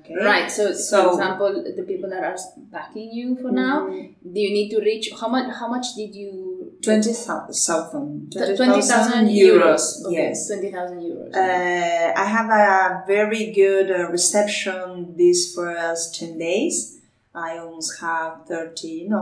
Okay. 0.01 0.15
right 0.17 0.51
so, 0.51 0.73
So- 0.73 1.03
for 1.03 1.11
example 1.13 1.65
the 1.77 1.83
people 1.85 2.09
that 2.11 2.25
are 2.25 2.37
backing 2.73 3.11
you 3.13 3.37
for 3.41 3.51
now 3.53 3.87
Mhm. 3.87 4.15
do 4.35 4.39
you 4.41 4.53
need 4.59 4.71
to 4.71 4.81
reach 4.81 5.07
how 5.21 5.29
much 5.29 5.47
how 5.61 5.69
much 5.69 5.87
did 5.97 6.15
you 6.15 6.51
Twenty 6.83 7.13
thousand. 7.13 8.33
Twenty 8.57 8.81
thousand 8.81 9.29
euros. 9.29 9.85
Okay, 10.07 10.15
Yes. 10.15 10.47
twenty 10.49 10.71
thousand 10.73 11.01
euros. 11.03 11.31
Uh, 11.35 12.13
I 12.17 12.25
have 12.25 12.49
a 12.49 13.05
very 13.07 13.53
good 13.53 13.91
uh, 13.91 14.09
reception 14.09 15.15
these 15.15 15.55
first 15.55 16.19
10 16.19 16.39
days. 16.39 16.97
I 17.35 17.59
almost 17.59 18.01
have 18.01 18.33
30, 18.49 19.07
no, 19.09 19.21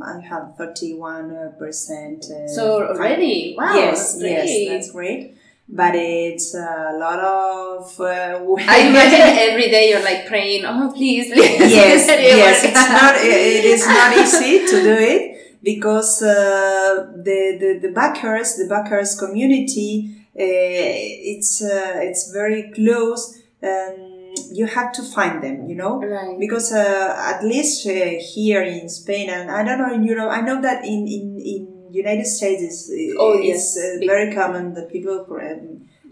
I 0.00 0.20
have 0.20 0.54
31 0.56 1.52
percent. 1.58 2.24
Uh, 2.30 2.46
so 2.46 2.62
already, 2.88 3.54
wow, 3.58 3.74
yes, 3.74 4.14
that's 4.14 4.22
yes, 4.22 4.68
that's 4.70 4.90
great. 4.92 5.34
But 5.72 5.94
it's 5.94 6.52
a 6.54 6.96
lot 6.98 7.20
of. 7.20 8.00
Uh, 8.00 8.42
I 8.58 8.88
imagine 8.88 9.20
every 9.50 9.70
day 9.70 9.90
you're 9.90 10.02
like 10.02 10.26
praying, 10.26 10.64
oh 10.64 10.92
please, 10.94 11.32
please. 11.32 11.60
yes, 11.60 12.06
yes. 12.08 12.64
It's 12.64 12.76
out." 12.76 12.90
not. 12.90 13.14
It 13.24 13.64
is 13.64 13.86
not 13.86 14.16
easy 14.18 14.66
to 14.66 14.82
do 14.82 14.96
it 14.98 15.60
because 15.62 16.22
uh, 16.22 17.12
the, 17.16 17.56
the 17.60 17.88
the 17.88 17.92
backers, 17.94 18.56
the 18.56 18.66
backers 18.68 19.14
community, 19.16 20.10
uh, 20.34 20.42
it's 20.42 21.62
uh, 21.62 21.92
it's 22.02 22.32
very 22.32 22.72
close, 22.74 23.38
and 23.62 24.36
you 24.52 24.66
have 24.66 24.92
to 24.94 25.02
find 25.04 25.40
them. 25.40 25.68
You 25.68 25.76
know. 25.76 26.02
Right. 26.02 26.36
Because 26.38 26.72
uh, 26.72 27.14
at 27.32 27.44
least 27.44 27.86
uh, 27.86 27.92
here 28.18 28.62
in 28.62 28.88
Spain, 28.88 29.30
and 29.30 29.50
I 29.50 29.62
don't 29.62 29.78
know 29.78 29.94
in 29.94 30.02
Europe, 30.02 30.30
I 30.32 30.40
know 30.40 30.60
that 30.62 30.84
in 30.84 31.06
in, 31.06 31.38
in 31.38 31.69
United 31.90 32.26
States 32.26 32.62
is, 32.62 33.14
Oh, 33.18 33.34
yes. 33.40 33.76
uh, 33.76 33.98
very 34.06 34.34
common 34.34 34.74
that 34.74 34.90
people 34.90 35.24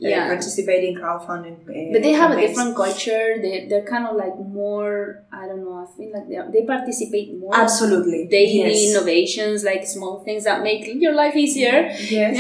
uh, 0.04 0.08
Yeah. 0.08 0.26
participate 0.32 0.82
in 0.88 0.94
crowdfunding. 1.00 1.56
Uh, 1.68 1.92
But 1.92 2.02
they 2.06 2.12
have 2.22 2.30
a 2.37 2.38
different 2.44 2.72
culture. 2.82 3.24
They 3.44 3.54
they're 3.68 3.88
kind 3.94 4.06
of 4.11 4.14
like 4.24 4.37
more. 4.61 5.24
I 5.40 5.42
don't 5.48 5.62
know. 5.66 5.76
I 5.84 5.87
feel 5.96 6.11
like 6.16 6.26
they 6.30 6.38
they 6.54 6.62
participate 6.74 7.28
more. 7.42 7.52
Absolutely. 7.64 8.20
Daily 8.38 8.61
yes. 8.72 8.84
innovations, 8.88 9.58
like 9.70 9.82
small 9.96 10.14
things 10.26 10.42
that 10.48 10.62
make 10.62 10.82
your 11.04 11.14
life 11.22 11.34
easier. 11.44 11.76
Yes. 12.18 12.34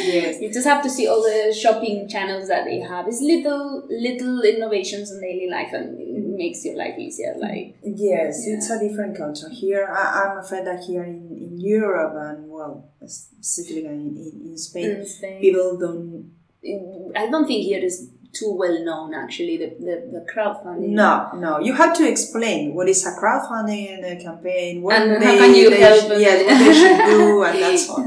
yes. 0.16 0.40
You 0.42 0.48
just 0.58 0.66
have 0.72 0.82
to 0.86 0.90
see 0.96 1.06
all 1.10 1.22
the 1.30 1.38
shopping 1.62 1.96
channels 2.14 2.46
that 2.52 2.62
they 2.68 2.78
have. 2.92 3.02
It's 3.10 3.22
little 3.34 3.64
little 4.08 4.36
innovations 4.52 5.06
in 5.12 5.16
daily 5.28 5.48
life, 5.56 5.72
and 5.78 5.86
it 6.00 6.24
makes 6.44 6.58
your 6.66 6.76
life 6.84 6.96
easier. 7.06 7.32
Like 7.46 7.64
Yes, 7.82 8.44
Yeah. 8.46 8.54
it's 8.54 8.68
a 8.70 8.78
different 8.84 9.16
culture. 9.16 9.48
Here, 9.62 9.84
I, 10.00 10.02
I'm 10.22 10.34
afraid 10.44 10.64
that 10.70 10.80
here 10.88 11.04
in, 11.04 11.18
in 11.44 11.52
Europe 11.76 12.14
and, 12.26 12.38
well, 12.56 12.72
specifically 13.06 13.86
in, 13.86 14.02
in, 14.24 14.32
in 14.50 14.56
Spain, 14.58 14.90
in 14.90 15.06
Spain. 15.06 15.40
people 15.40 15.78
don't. 15.78 16.32
I 17.14 17.26
don't 17.30 17.46
think 17.46 17.64
here 17.64 17.82
is 17.84 18.10
too 18.32 18.52
well 18.62 18.78
known 18.84 19.14
actually 19.14 19.56
the 19.56 19.68
the, 19.86 19.94
the 20.14 20.22
crowdfunding. 20.32 20.90
No, 21.02 21.30
no. 21.34 21.58
You 21.60 21.72
have 21.74 21.92
to 22.00 22.04
explain 22.08 22.74
what 22.74 22.88
is 22.88 23.06
a 23.06 23.12
crowdfunding 23.20 24.04
uh, 24.04 24.22
campaign, 24.22 24.82
what 24.82 24.96
And 25.00 25.22
how 25.24 25.30
they, 25.32 25.38
can 25.38 25.54
you 25.54 25.70
they 25.70 25.80
help 25.80 26.08
them? 26.08 26.20
yes, 26.20 26.38
what 26.48 26.58
they 26.64 26.74
should 26.80 26.98
do, 27.12 27.42
and 27.44 27.58
that's 27.62 27.88
all. 27.88 28.04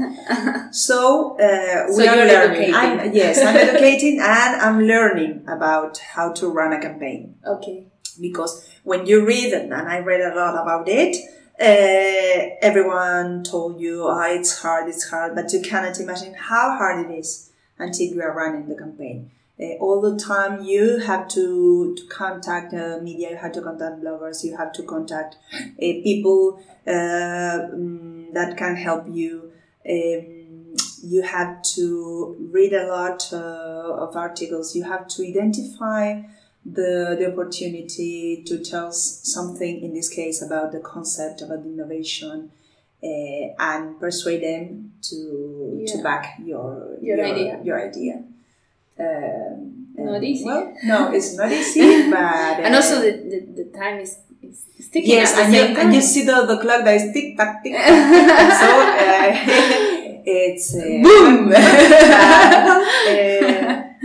So, 0.72 1.36
uh, 1.38 1.90
So 1.90 1.98
we 1.98 2.06
are 2.06 2.16
you're 2.16 2.26
learning. 2.26 2.74
educating. 2.74 2.74
I'm, 2.74 3.12
yes, 3.14 3.40
I'm 3.42 3.56
educating 3.56 4.20
and 4.20 4.52
I'm 4.66 4.78
learning 4.82 5.44
about 5.48 5.98
how 5.98 6.32
to 6.34 6.48
run 6.48 6.72
a 6.72 6.80
campaign. 6.80 7.34
Okay. 7.46 7.86
because 8.20 8.52
when 8.84 9.06
you 9.06 9.26
read 9.26 9.52
and 9.52 9.72
I 9.74 9.98
read 10.00 10.20
a 10.20 10.34
lot 10.34 10.54
about 10.62 10.86
it, 10.88 11.16
uh, 11.60 12.56
everyone 12.62 13.42
told 13.44 13.80
you, 13.80 14.04
oh, 14.04 14.22
it's 14.38 14.62
hard, 14.62 14.88
it's 14.88 15.08
hard, 15.10 15.34
but 15.34 15.52
you 15.52 15.60
cannot 15.60 15.98
imagine 16.00 16.34
how 16.34 16.76
hard 16.78 17.06
it 17.10 17.12
is 17.18 17.49
until 17.80 18.06
you 18.14 18.22
are 18.22 18.34
running 18.34 18.68
the 18.68 18.76
campaign. 18.76 19.30
Uh, 19.60 19.74
all 19.80 20.00
the 20.00 20.16
time 20.18 20.64
you 20.64 20.98
have 20.98 21.28
to, 21.28 21.94
to 21.94 22.06
contact 22.06 22.72
uh, 22.72 22.98
media, 23.02 23.30
you 23.30 23.36
have 23.36 23.52
to 23.52 23.60
contact 23.60 24.00
bloggers, 24.02 24.42
you 24.42 24.56
have 24.56 24.72
to 24.72 24.82
contact 24.84 25.36
uh, 25.52 25.66
people 25.78 26.62
uh, 26.86 26.90
mm, 26.90 28.32
that 28.32 28.56
can 28.56 28.76
help 28.76 29.04
you. 29.08 29.52
Um, 29.88 30.74
you 31.02 31.22
have 31.22 31.62
to 31.62 32.36
read 32.52 32.72
a 32.72 32.86
lot 32.86 33.28
uh, 33.32 33.36
of 33.36 34.16
articles. 34.16 34.74
You 34.74 34.84
have 34.84 35.08
to 35.08 35.26
identify 35.26 36.22
the, 36.64 37.16
the 37.18 37.32
opportunity 37.32 38.42
to 38.46 38.58
tell 38.58 38.92
something, 38.92 39.82
in 39.82 39.94
this 39.94 40.08
case, 40.08 40.42
about 40.42 40.72
the 40.72 40.80
concept, 40.80 41.42
about 41.42 41.64
the 41.64 41.70
innovation, 41.70 42.50
uh, 43.02 43.54
and 43.58 43.98
persuade 43.98 44.42
them 44.42 44.92
to, 45.02 45.84
to 45.88 46.02
back 46.02 46.38
your, 46.44 46.96
Your 47.00 47.24
idea. 47.24 47.60
Your 47.64 47.80
idea. 47.88 48.22
Um, 48.98 49.86
Not 49.96 50.22
easy. 50.22 50.44
Well, 50.44 50.74
no, 50.84 51.10
it's 51.12 51.34
not 51.36 51.50
easy, 51.60 52.10
but. 52.10 52.60
and 52.64 52.74
uh, 52.74 52.78
also 52.78 53.00
the, 53.00 53.12
the, 53.12 53.46
the 53.64 53.78
time 53.78 53.98
is, 54.00 54.18
is 54.42 54.64
is 54.78 54.88
ticking 54.88 55.10
Yes, 55.10 55.32
and 55.36 55.52
you, 55.54 55.60
and 55.80 55.94
you 55.94 56.00
see 56.00 56.24
the, 56.24 56.44
the 56.46 56.56
clock 56.58 56.84
that 56.84 56.94
is 57.00 57.12
tick 57.12 57.36
tock, 57.36 57.62
tick 57.62 57.72
so 57.76 57.80
uh, 57.80 59.32
it's. 60.24 60.74
Uh, 60.76 61.02
Boom! 61.04 61.52
uh, 61.52 61.56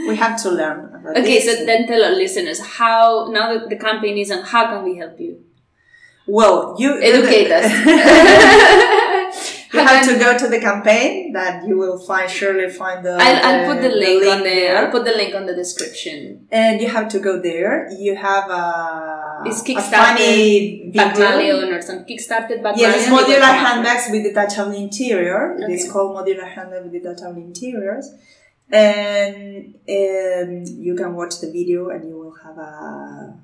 we 0.07 0.15
have 0.15 0.41
to 0.43 0.51
learn 0.51 0.93
about 0.95 1.17
Okay, 1.17 1.39
this. 1.39 1.45
so 1.59 1.65
then 1.65 1.87
tell 1.87 2.03
our 2.03 2.11
listeners 2.15 2.59
how 2.59 3.27
now 3.31 3.53
that 3.57 3.69
the 3.69 3.75
campaign 3.77 4.17
is 4.17 4.31
on, 4.31 4.43
how 4.43 4.67
can 4.67 4.83
we 4.83 4.97
help 4.97 5.19
you? 5.19 5.39
Well, 6.27 6.75
you 6.79 6.99
Educate 7.01 7.51
us. 7.51 7.71
you 9.73 9.79
have 9.79 10.05
to 10.07 10.17
go 10.17 10.37
to 10.37 10.47
the 10.47 10.59
campaign 10.59 11.33
that 11.33 11.67
you 11.67 11.77
will 11.77 11.99
find 11.99 12.29
surely 12.29 12.69
find 12.69 13.05
the. 13.05 13.17
I'll, 13.19 13.45
I'll 13.45 13.73
put 13.73 13.81
the 13.81 13.89
link, 13.89 14.25
on 14.25 14.39
the 14.39 14.43
there. 14.43 14.77
I'll 14.77 14.91
put 14.91 15.05
the 15.05 15.11
link 15.11 15.35
on 15.35 15.45
the 15.45 15.55
description. 15.55 16.47
and 16.51 16.81
you 16.81 16.87
have 16.87 17.09
to 17.09 17.19
go 17.19 17.41
there. 17.41 17.91
You 17.91 18.15
have 18.15 18.49
a, 18.49 19.43
It's 19.45 19.61
Kickstarter, 19.61 20.93
or 21.77 21.81
some 21.81 22.05
Kickstarted. 22.05 22.61
Yes, 22.77 23.07
it's 23.07 23.09
modular 23.09 23.53
handbags 23.65 24.07
with 24.11 24.23
detachable 24.23 24.71
interior. 24.71 25.57
It 25.59 25.69
is 25.69 25.91
called 25.91 26.15
modular 26.15 26.47
handbag 26.47 26.83
with 26.83 26.93
detachable 26.93 27.41
interiors. 27.41 28.09
And 28.71 29.75
um, 29.87 30.63
you 30.85 30.95
can 30.97 31.15
watch 31.15 31.39
the 31.39 31.51
video 31.51 31.89
and 31.89 32.09
you 32.09 32.17
will 32.17 32.35
have 32.43 32.57
a, 32.57 33.39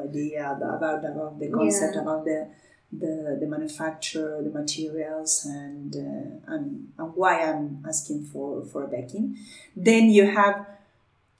idea 0.00 0.52
about, 0.52 1.04
about 1.04 1.38
the 1.38 1.48
concept, 1.50 1.94
Yeah. 1.94 2.02
about 2.02 2.24
the 2.24 2.48
the, 2.92 3.36
the 3.40 3.46
manufacture, 3.46 4.40
the 4.42 4.48
materials, 4.50 5.44
and, 5.44 5.94
uh, 5.96 6.52
and, 6.54 6.92
and 6.96 7.14
why 7.16 7.42
I'm 7.42 7.84
asking 7.86 8.24
for, 8.26 8.64
for 8.64 8.84
a 8.84 8.86
backing. 8.86 9.36
Then 9.74 10.08
you 10.08 10.30
have 10.30 10.66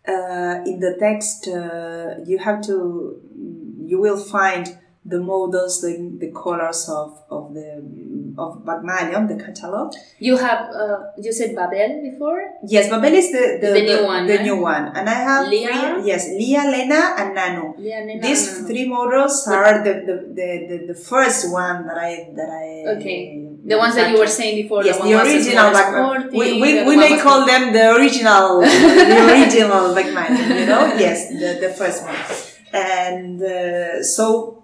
uh, 0.08 0.62
in 0.66 0.80
the 0.80 0.96
text, 0.98 1.46
uh, 1.48 2.16
you 2.26 2.38
have 2.38 2.62
to, 2.62 3.20
you 3.84 3.98
will 4.00 4.16
find 4.18 4.76
the 5.08 5.20
models, 5.20 5.80
the, 5.82 5.92
the 6.18 6.30
colors 6.32 6.88
of, 6.90 7.22
of 7.30 7.54
the 7.54 7.68
of 8.38 8.64
Bagmaleon, 8.68 9.28
the 9.28 9.38
catalog. 9.42 9.94
You 10.18 10.36
have 10.36 10.68
uh, 10.74 10.98
you 11.16 11.32
said 11.32 11.54
Babel 11.54 12.02
before. 12.02 12.40
Yes, 12.66 12.90
Babel 12.90 13.14
is 13.14 13.30
the 13.32 13.44
the, 13.62 13.70
The 13.78 13.82
new 13.82 14.04
one, 14.04 14.26
The 14.26 14.36
right? 14.36 14.44
new 14.48 14.56
one, 14.60 14.84
and 14.96 15.08
I 15.08 15.18
have 15.28 15.48
Leah? 15.48 15.68
three, 15.68 16.08
yes, 16.10 16.28
Leah, 16.28 16.64
Lena, 16.74 17.02
and 17.18 17.34
Nano. 17.34 17.74
Yeah, 17.78 18.04
Nena, 18.04 18.20
These 18.20 18.42
Nano. 18.52 18.66
three 18.68 18.86
models 18.88 19.46
are 19.48 19.82
the, 19.86 19.94
the, 20.08 20.14
the, 20.38 20.48
the, 20.68 20.76
the 20.92 20.98
first 21.10 21.50
one 21.52 21.86
that 21.86 21.96
I 21.98 22.10
that 22.38 22.50
I 22.50 22.66
Okay. 22.98 23.42
The 23.66 23.78
ones 23.78 23.94
that 23.96 24.12
you 24.12 24.18
were 24.18 24.28
saying 24.40 24.62
before. 24.62 24.84
Yes, 24.84 24.98
the, 24.98 25.08
the 25.08 25.14
original 25.22 25.72
Bagman. 25.72 26.30
We, 26.30 26.52
the 26.52 26.60
we, 26.60 26.70
we 26.84 26.96
may 26.96 27.18
call 27.18 27.40
more- 27.40 27.48
them 27.48 27.72
the 27.72 27.94
original, 27.96 28.60
the 28.60 29.26
original 29.26 29.94
Bagman, 29.94 30.30
you 30.60 30.66
know? 30.66 30.82
Yes, 30.94 31.30
the, 31.30 31.58
the 31.66 31.70
first 31.74 32.04
one. 32.04 32.14
And 32.72 33.42
uh, 33.42 34.02
so 34.04 34.62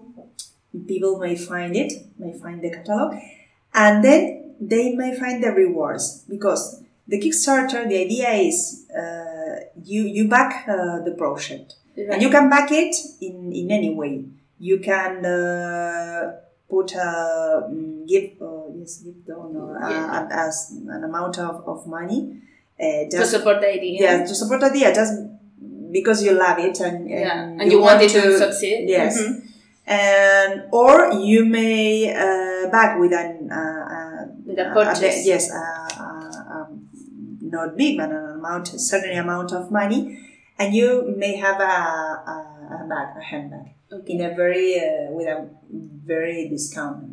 people 0.87 1.19
may 1.19 1.37
find 1.37 1.77
it, 1.77 1.93
may 2.19 2.33
find 2.39 2.63
the 2.63 2.71
catalog, 2.71 3.15
and 3.75 4.05
then 4.05 4.55
they 4.61 4.95
may 4.95 5.19
find 5.19 5.43
the 5.43 5.51
rewards 5.51 6.25
because 6.29 6.83
the 7.09 7.19
Kickstarter, 7.21 7.89
the 7.89 7.99
idea 7.99 8.31
is 8.31 8.87
uh, 8.97 9.57
you, 9.85 10.03
you 10.05 10.29
back 10.29 10.67
uh, 10.69 11.01
the 11.05 11.15
project. 11.19 11.75
And 11.97 12.23
you 12.23 12.31
can 12.31 12.49
back 12.49 12.71
it 12.73 12.95
in, 13.21 13.53
in 13.53 13.71
any 13.71 13.93
way. 13.93 14.25
You 14.59 14.79
can 14.79 15.25
uh, 15.27 16.37
put 16.71 16.93
a 16.95 17.69
mm, 17.71 18.09
give 18.09 18.41
uh, 18.41 18.63
yes 18.79 18.99
give 18.99 19.27
donor 19.27 19.77
uh, 19.83 19.91
Yeah. 19.91 20.29
as 20.31 20.73
an 20.89 21.05
amount 21.05 21.39
of, 21.39 21.69
of 21.69 21.87
money 21.87 22.41
uh, 22.81 23.11
to 23.11 23.27
support 23.27 23.61
the 23.61 23.69
idea. 23.69 24.01
yeah 24.01 24.25
to 24.25 24.35
support 24.35 24.61
the 24.61 24.67
idea 24.69 24.95
just 24.95 25.13
because 25.91 26.23
you 26.25 26.33
love 26.33 26.59
it 26.61 26.81
and, 26.81 26.97
and, 26.97 27.11
Yeah, 27.11 27.43
and 27.61 27.71
you, 27.73 27.81
want 27.81 28.01
it 28.01 28.11
to, 28.11 28.39
succeed. 28.39 28.89
yes 28.89 29.21
Mhm. 29.21 29.49
And 29.87 30.65
or 30.73 31.13
you 31.13 31.45
may 31.45 32.15
uh, 32.15 32.71
back 32.71 32.99
with 33.01 33.13
an 33.13 33.51
uh, 33.51 33.57
uh, 33.57 34.27
With 34.47 34.59
a 34.59 34.71
purchase. 34.75 35.27
yes 35.27 35.51
uh, 35.51 35.89
uh, 36.01 36.55
um, 36.55 36.89
not 37.41 37.77
big 37.77 37.99
but 37.99 38.11
an 38.11 38.39
amount 38.39 38.73
a 38.75 38.79
certain 38.79 39.17
amount 39.19 39.53
of 39.53 39.71
money 39.71 40.19
and 40.59 40.75
you 40.75 41.15
may 41.17 41.37
have 41.37 41.61
a, 41.61 41.65
a, 41.65 42.37
a 42.85 42.87
bag 42.89 43.17
a 43.17 43.23
handbag 43.23 43.67
Okay. 43.93 44.15
in 44.15 44.21
a 44.23 44.35
very 44.35 44.79
uh, 44.81 45.11
with 45.13 45.27
a 45.27 45.49
very 46.05 46.49
discount 46.49 47.05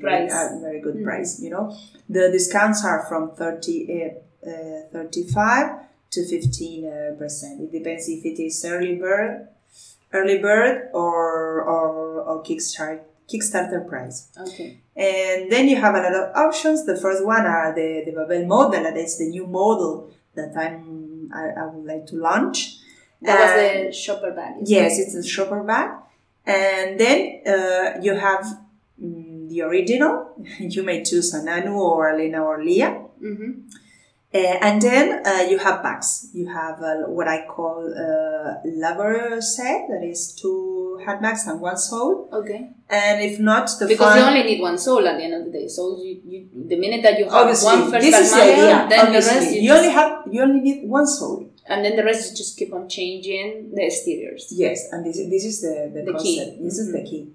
Price. 0.00 0.32
a 0.34 0.58
very 0.60 0.80
good 0.80 0.96
Mhm. 0.96 1.04
price 1.04 1.38
you 1.40 1.48
know 1.50 1.70
the 2.08 2.28
discounts 2.32 2.84
are 2.84 3.06
from 3.08 3.30
30 3.36 4.10
uh, 4.44 4.50
uh, 4.50 4.90
35 4.92 5.78
to 6.10 6.24
15 6.26 6.84
uh, 6.84 7.14
percent 7.16 7.60
it 7.60 7.70
depends 7.70 8.08
if 8.08 8.24
it 8.24 8.42
is 8.42 8.64
early 8.64 8.96
bird 8.96 9.46
early 10.12 10.38
bird 10.38 10.88
or 10.92 11.62
or, 11.62 12.20
or 12.28 12.42
kickstart 12.42 13.00
kickstarter 13.30 13.86
price 13.88 14.28
Okay. 14.38 14.78
and 14.96 15.50
then 15.50 15.68
you 15.68 15.76
have 15.76 15.94
a 15.94 16.00
lot 16.00 16.14
of 16.14 16.36
options. 16.36 16.84
The 16.84 16.96
first 16.96 17.24
one 17.24 17.46
are 17.46 17.74
the, 17.74 18.02
the 18.04 18.12
Babel 18.12 18.44
model, 18.46 18.82
that 18.82 18.96
is 18.96 19.16
the 19.18 19.28
new 19.28 19.46
model 19.46 20.10
that 20.34 20.52
I'm, 20.56 21.30
I, 21.34 21.44
I 21.62 21.66
would 21.66 21.86
like 21.86 22.06
to 22.08 22.16
launch. 22.16 22.76
That 23.22 23.38
And- 23.40 23.86
was 23.86 23.96
the 23.96 24.00
shopper 24.02 24.32
bag. 24.32 24.54
Yes, 24.64 24.98
it's 24.98 25.14
a 25.14 25.22
shopper 25.26 25.62
bag. 25.62 25.90
And 26.44 26.98
then 27.00 27.40
uh, 27.46 28.00
you 28.02 28.14
have 28.16 28.44
mm, 29.02 29.48
the 29.48 29.62
original. 29.62 30.34
You 30.58 30.82
may 30.82 31.02
choose 31.04 31.32
an 31.34 31.48
Anu 31.48 31.72
or 31.74 32.10
a 32.10 32.16
Lena 32.18 32.42
or 32.42 32.62
Leah. 32.62 33.00
it? 33.20 33.54
Uh, 34.34 34.38
and 34.62 34.80
then 34.80 35.26
uh, 35.26 35.42
you 35.42 35.58
have 35.58 35.82
bags. 35.82 36.30
You 36.32 36.48
have 36.48 36.80
uh, 36.80 36.94
what 37.08 37.28
I 37.28 37.44
call 37.46 37.86
a 37.92 38.60
lover 38.64 39.40
set, 39.40 39.88
that 39.88 40.02
is 40.02 40.34
two 40.34 40.98
handbags 41.04 41.46
and 41.46 41.60
one 41.60 41.76
sole. 41.76 42.28
Okay. 42.32 42.70
And 42.88 43.22
if 43.22 43.38
not, 43.38 43.68
the 43.78 43.86
Because 43.86 44.16
you 44.16 44.22
only 44.22 44.42
need 44.42 44.60
one 44.60 44.78
soul 44.78 45.06
at 45.06 45.18
the 45.18 45.24
end 45.24 45.34
of 45.34 45.44
the 45.44 45.58
day. 45.58 45.68
So 45.68 45.98
you, 46.02 46.20
you 46.24 46.48
the 46.68 46.76
minute 46.76 47.02
that 47.02 47.18
you 47.18 47.24
have 47.24 47.34
obviously 47.34 47.76
one 47.76 47.90
first 47.90 48.06
this 48.06 48.18
is 48.20 48.32
the 48.32 48.42
idea. 48.42 48.86
then 48.88 49.06
obviously. 49.06 49.34
the 49.34 49.40
rest 49.40 49.54
you, 49.54 49.60
you 49.62 49.72
only 49.74 49.90
have 49.90 50.22
you 50.30 50.42
only 50.42 50.60
need 50.60 50.88
one 50.88 51.06
soul. 51.06 51.48
and 51.68 51.84
then 51.84 51.94
the 51.96 52.04
rest 52.04 52.30
you 52.30 52.36
just 52.36 52.58
keep 52.58 52.72
on 52.74 52.88
changing 52.88 53.70
the 53.74 53.82
exteriors. 53.84 54.48
Yes, 54.50 54.88
and 54.92 55.04
this, 55.06 55.16
this 55.16 55.44
is 55.44 55.60
the, 55.60 55.90
the, 55.94 56.02
The 56.12 56.18
key. 56.18 56.38
concept. 56.38 56.62
This 56.62 56.78
is 56.78 56.92
the 56.92 57.02
key. 57.04 57.32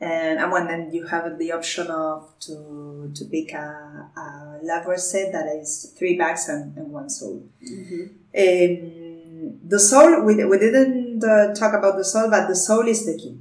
And, 0.00 0.38
and 0.38 0.50
when 0.50 0.66
then 0.66 0.90
you 0.92 1.06
have 1.08 1.38
the 1.38 1.52
option 1.52 1.88
of 1.88 2.32
to 2.46 3.10
to 3.14 3.24
pick 3.26 3.52
a, 3.52 4.08
a 4.16 4.58
lover 4.62 4.96
set 4.96 5.32
that 5.32 5.46
is 5.60 5.94
three 5.98 6.16
bags 6.16 6.48
and, 6.48 6.74
and 6.76 6.90
one 6.90 7.10
soul. 7.10 7.42
Mhm. 7.62 8.08
Um, 8.34 9.60
the 9.68 9.78
soul 9.78 10.22
we, 10.24 10.42
we 10.44 10.58
didn't 10.58 11.22
uh, 11.22 11.54
talk 11.54 11.74
about 11.74 11.96
the 11.96 12.04
soul, 12.04 12.30
but 12.30 12.48
the 12.48 12.56
soul 12.56 12.86
is 12.88 13.04
the 13.06 13.16
key. 13.18 13.38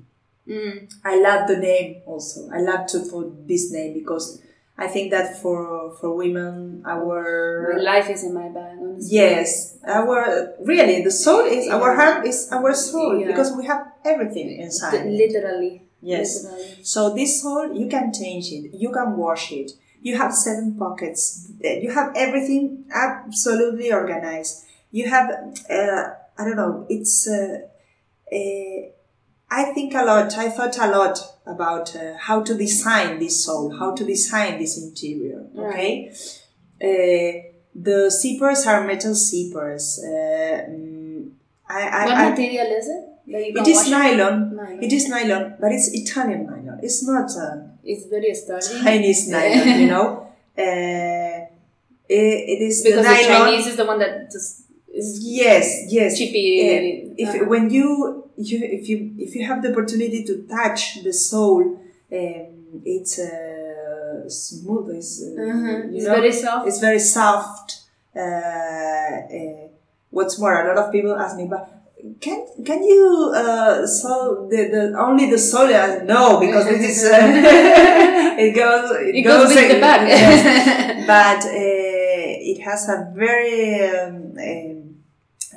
Mm. 0.48 0.92
I 1.06 1.20
love 1.22 1.48
the 1.48 1.58
name 1.58 2.02
also. 2.06 2.50
I 2.52 2.60
love 2.60 2.88
to 2.88 3.00
put 3.10 3.48
this 3.48 3.72
name 3.72 3.94
because 3.94 4.42
I 4.78 4.88
think 4.88 5.12
that 5.12 5.38
for 5.42 5.92
for 6.00 6.16
women 6.16 6.84
our 6.86 7.74
My 7.76 7.82
life 7.82 8.10
is 8.10 8.24
in 8.24 8.34
my 8.34 8.50
bag. 8.50 8.78
Honestly. 8.82 9.16
Yes, 9.16 9.78
our 9.86 10.54
really 10.64 11.04
the 11.04 11.12
soul 11.12 11.46
is 11.46 11.68
our 11.70 11.96
heart 11.96 12.26
is 12.26 12.50
our 12.52 12.74
soul 12.74 13.20
Yeah. 13.20 13.28
because 13.28 13.56
we 13.56 13.66
have 13.68 13.92
everything 14.04 14.60
inside. 14.60 15.06
Literally. 15.06 15.84
Yes. 16.02 16.48
So 16.84 17.14
this 17.14 17.42
soul 17.42 17.74
you 17.74 17.88
can 17.88 18.14
change 18.14 18.52
it, 18.52 18.74
you 18.74 18.92
can 18.92 19.18
wash 19.18 19.52
it. 19.52 19.72
You 20.02 20.18
have 20.18 20.34
seven 20.34 20.76
pockets. 20.78 21.52
You 21.60 21.92
have 21.92 22.14
everything 22.16 22.86
absolutely 22.94 23.92
organized. 23.92 24.66
You 24.92 25.10
have 25.10 25.30
uh, 25.70 26.14
I 26.38 26.46
don't 26.46 26.56
know. 26.56 26.86
It's 26.90 27.28
uh, 27.28 27.60
uh, 28.32 28.82
I 29.52 29.64
think 29.74 29.94
a 29.94 30.06
lot. 30.06 30.38
I 30.38 30.50
thought 30.50 30.78
a 30.78 30.88
lot 30.88 31.20
about 31.46 31.96
uh, 31.96 32.16
how 32.18 32.44
to 32.44 32.56
design 32.56 33.20
this 33.20 33.44
soul, 33.44 33.78
how 33.78 33.94
to 33.96 34.06
design 34.06 34.60
this 34.60 34.82
interior. 34.82 35.46
Okay. 35.58 36.12
Uh, 36.82 37.50
the 37.76 38.10
zippers 38.10 38.66
are 38.68 38.86
metal 38.86 39.14
zippers. 39.14 40.00
Uh, 40.00 40.70
mm, 40.70 41.32
I, 41.68 41.82
I, 41.82 42.06
What 42.06 42.16
I, 42.16 42.30
material 42.30 42.68
is 42.68 42.88
it? 42.88 43.06
It 43.32 43.68
is 43.68 43.90
nylon. 43.90 44.56
Nylon. 44.56 44.84
It 44.84 44.92
is 44.94 45.08
nylon, 45.08 45.56
but 45.62 45.72
it's 45.72 45.90
Italian 45.94 46.46
nylon. 46.46 46.80
It's 46.82 47.06
not 47.08 47.30
uh, 47.38 47.58
It's 47.84 48.06
very 48.06 48.34
sturdy. 48.34 48.84
Chinese 48.84 49.28
nylon, 49.34 49.80
you 49.82 49.88
know. 49.88 50.28
Uh, 50.58 51.46
it, 52.10 52.36
it 52.54 52.62
is 52.70 52.84
because 52.84 53.06
the 53.06 53.14
the. 53.14 53.28
Chinese 53.28 53.68
is 53.68 53.76
the 53.76 53.86
one 53.86 54.00
that 54.00 54.32
just 54.32 54.64
is 54.94 55.20
yes, 55.22 55.86
yes. 55.90 56.18
chippy. 56.18 56.48
Uh, 56.62 57.14
if 57.18 57.30
Uh-huh. 57.30 57.46
when 57.52 57.70
you, 57.70 57.88
you 58.38 58.58
if 58.78 58.90
you 58.90 58.98
if 59.18 59.36
you 59.36 59.46
have 59.46 59.62
the 59.62 59.72
opportunity 59.72 60.24
to 60.30 60.34
touch 60.48 61.04
the 61.04 61.14
soul, 61.14 61.62
um, 61.62 62.82
it's 62.84 63.20
uh, 63.20 64.28
smooth. 64.28 64.96
It's, 64.98 65.22
uh, 65.22 65.30
you 65.30 65.98
It's 65.98 66.06
know, 66.06 66.16
very 66.16 66.32
soft. 66.32 66.68
it's 66.68 66.80
very 66.80 67.00
soft. 67.00 67.68
Uh, 68.16 68.20
uh, 68.20 69.68
what's 70.10 70.40
more, 70.40 70.54
a 70.62 70.68
lot 70.76 70.84
of 70.86 70.92
people 70.92 71.16
ask 71.16 71.38
me, 71.38 71.46
but 71.46 71.79
can 72.22 72.46
can 72.66 72.84
you 72.84 73.34
uh, 73.36 73.86
sell 73.86 74.48
the, 74.50 74.70
the 74.72 74.98
only 74.98 75.30
the 75.30 75.38
soul? 75.38 75.68
No, 75.68 76.40
because 76.40 76.68
it 76.68 76.82
is 76.82 77.04
uh, 77.04 77.20
it 78.40 78.56
goes 78.56 78.92
it, 78.92 79.16
It 79.16 79.22
goes 79.24 79.50
with 79.50 79.72
the 79.72 79.80
bag. 79.80 80.08
yes. 80.08 81.08
but 81.08 81.46
uh, 81.46 82.52
it 82.52 82.62
has 82.62 82.88
a 82.90 83.12
very 83.14 83.84
um, 83.90 84.16
um, 84.38 84.96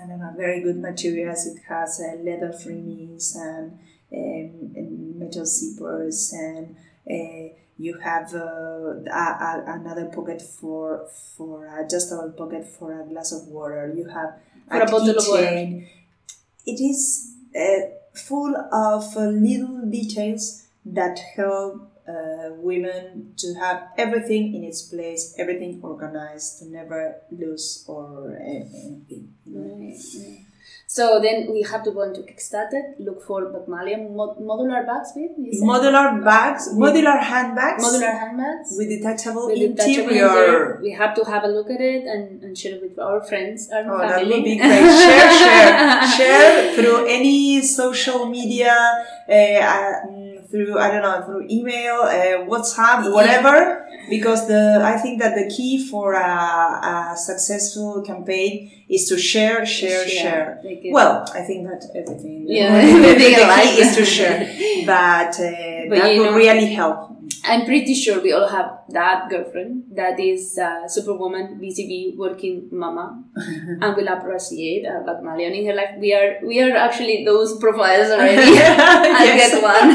I 0.03 0.07
don't 0.09 0.19
know 0.19 0.35
very 0.37 0.63
good 0.63 0.79
materials. 0.79 1.47
It 1.47 1.63
has 1.69 2.01
uh, 2.01 2.17
leather 2.23 2.53
trimmings 2.61 3.37
and, 3.37 3.79
um, 4.13 4.73
and 4.77 5.17
metal 5.19 5.43
zippers 5.43 6.33
and. 6.33 6.77
Uh, 7.09 7.55
you 7.79 7.99
have 7.99 8.33
uh, 8.33 8.39
a, 8.39 9.11
a, 9.11 9.65
another 9.67 10.05
pocket 10.05 10.41
for 10.41 11.09
for 11.37 11.67
adjustable 11.81 12.31
pocket 12.31 12.65
for 12.65 13.01
a 13.01 13.05
glass 13.09 13.33
of 13.33 13.49
water. 13.49 13.93
You 13.97 14.07
have 14.09 14.39
For 14.69 14.83
a 14.83 14.87
bottle 14.87 15.19
of 15.19 15.27
water. 15.27 15.83
It 16.67 16.81
is 16.81 17.33
uh, 17.57 17.91
full 18.15 18.57
of 18.73 19.17
little 19.17 19.87
details 19.91 20.67
that 20.85 21.19
help 21.37 21.89
uh, 22.09 22.51
women 22.57 23.35
to 23.37 23.55
have 23.55 23.89
everything 23.97 24.55
in 24.55 24.65
its 24.65 24.83
place, 24.83 25.35
everything 25.39 25.81
organized, 25.83 26.59
to 26.59 26.67
never 26.67 27.17
lose 27.31 27.85
or 27.87 28.37
uh, 28.37 28.45
anything. 28.45 29.35
Right, 29.47 29.97
right. 30.19 30.39
So 30.87 31.21
then 31.21 31.51
we 31.53 31.63
have 31.63 31.83
to 31.85 31.91
go 31.91 32.03
into 32.03 32.21
Kickstarter, 32.23 32.81
look 32.99 33.23
for 33.27 33.39
Bagmaleon 33.55 34.15
mod- 34.15 34.39
modular 34.39 34.87
bags, 34.87 35.13
said? 35.15 35.31
Modular 35.71 36.23
bags, 36.25 36.69
modular 36.75 37.19
handbags 37.21 37.85
modular 37.85 38.13
handbags. 38.23 38.75
with 38.77 38.89
detachable 38.89 39.47
with 39.49 39.57
interior. 39.69 40.03
interior. 40.03 40.79
We 40.83 40.91
have 40.93 41.15
to 41.15 41.25
have 41.25 41.45
a 41.45 41.49
look 41.49 41.71
at 41.71 41.81
it 41.81 42.05
and, 42.07 42.43
and 42.43 42.57
share 42.57 42.75
it 42.77 42.83
with 42.83 42.99
our 42.99 43.23
friends, 43.25 43.71
our 43.73 43.83
Oh, 43.91 43.99
that 43.99 44.19
family. 44.21 44.35
would 44.35 44.45
be 44.45 44.57
great. 44.57 44.85
Share, 45.07 45.33
share, 45.43 46.07
share 46.17 46.75
through 46.77 47.07
any 47.07 47.63
social 47.63 48.27
media, 48.27 48.77
uh, 49.29 49.33
uh, 49.33 50.07
mm, 50.07 50.12
through 50.53 50.79
I 50.79 50.87
don't 50.93 51.03
know 51.03 51.19
through 51.27 51.45
email, 51.59 51.97
uh, 52.03 52.47
WhatsApp, 52.53 53.01
whatever. 53.19 53.57
Because 54.15 54.41
the 54.53 54.63
I 54.93 54.95
think 55.03 55.15
that 55.23 55.33
the 55.41 55.47
key 55.57 55.73
for 55.91 56.07
a, 56.15 56.33
a 57.13 57.17
successful 57.17 58.03
campaign 58.11 58.53
is 58.97 59.03
to 59.11 59.17
share, 59.31 59.65
share, 59.79 60.05
share. 60.21 60.61
It- 60.65 60.93
Well, 60.99 61.15
I 61.41 61.43
think 61.49 61.61
that 61.71 61.83
everything, 62.01 62.37
Yeah, 62.47 62.73
the 62.81 62.93
everything 63.09 63.35
in 63.43 63.49
life, 63.57 63.71
key 63.75 63.83
is 63.87 63.91
to 64.01 64.05
share, 64.17 64.39
but, 64.95 65.33
uh, 65.41 65.72
But 65.89 65.99
that 65.99 66.15
you 66.15 66.21
will 66.23 66.31
know- 66.33 66.37
really 66.37 66.67
help. 66.75 67.09
I'm 67.45 67.65
pretty 67.65 67.95
sure 67.95 68.21
we 68.23 68.33
all 68.33 68.47
have 68.49 68.81
that 68.91 69.29
girlfriend 69.29 69.85
that 69.97 70.21
is 70.21 70.59
uh, 70.59 70.87
superwoman, 70.87 71.59
BCB, 71.61 72.17
working 72.17 72.69
mama, 72.71 73.25
and 73.37 73.97
will 73.97 74.07
appreciate 74.09 74.87
uh, 74.87 75.03
Bagmaleon 75.09 75.57
in 75.59 75.67
her 75.67 75.75
life. 75.75 75.95
We 75.99 76.15
are 76.15 76.39
we 76.47 76.61
are 76.63 76.77
actually 76.77 77.25
those 77.25 77.59
profiles 77.59 78.11
already. 78.17 78.59
I 78.59 79.27
get 79.37 79.63
one. 79.63 79.89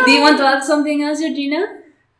Do 0.06 0.10
you 0.12 0.22
want 0.22 0.38
to 0.38 0.46
add 0.46 0.62
something 0.64 1.02
else, 1.02 1.20
Georgina? 1.20 1.62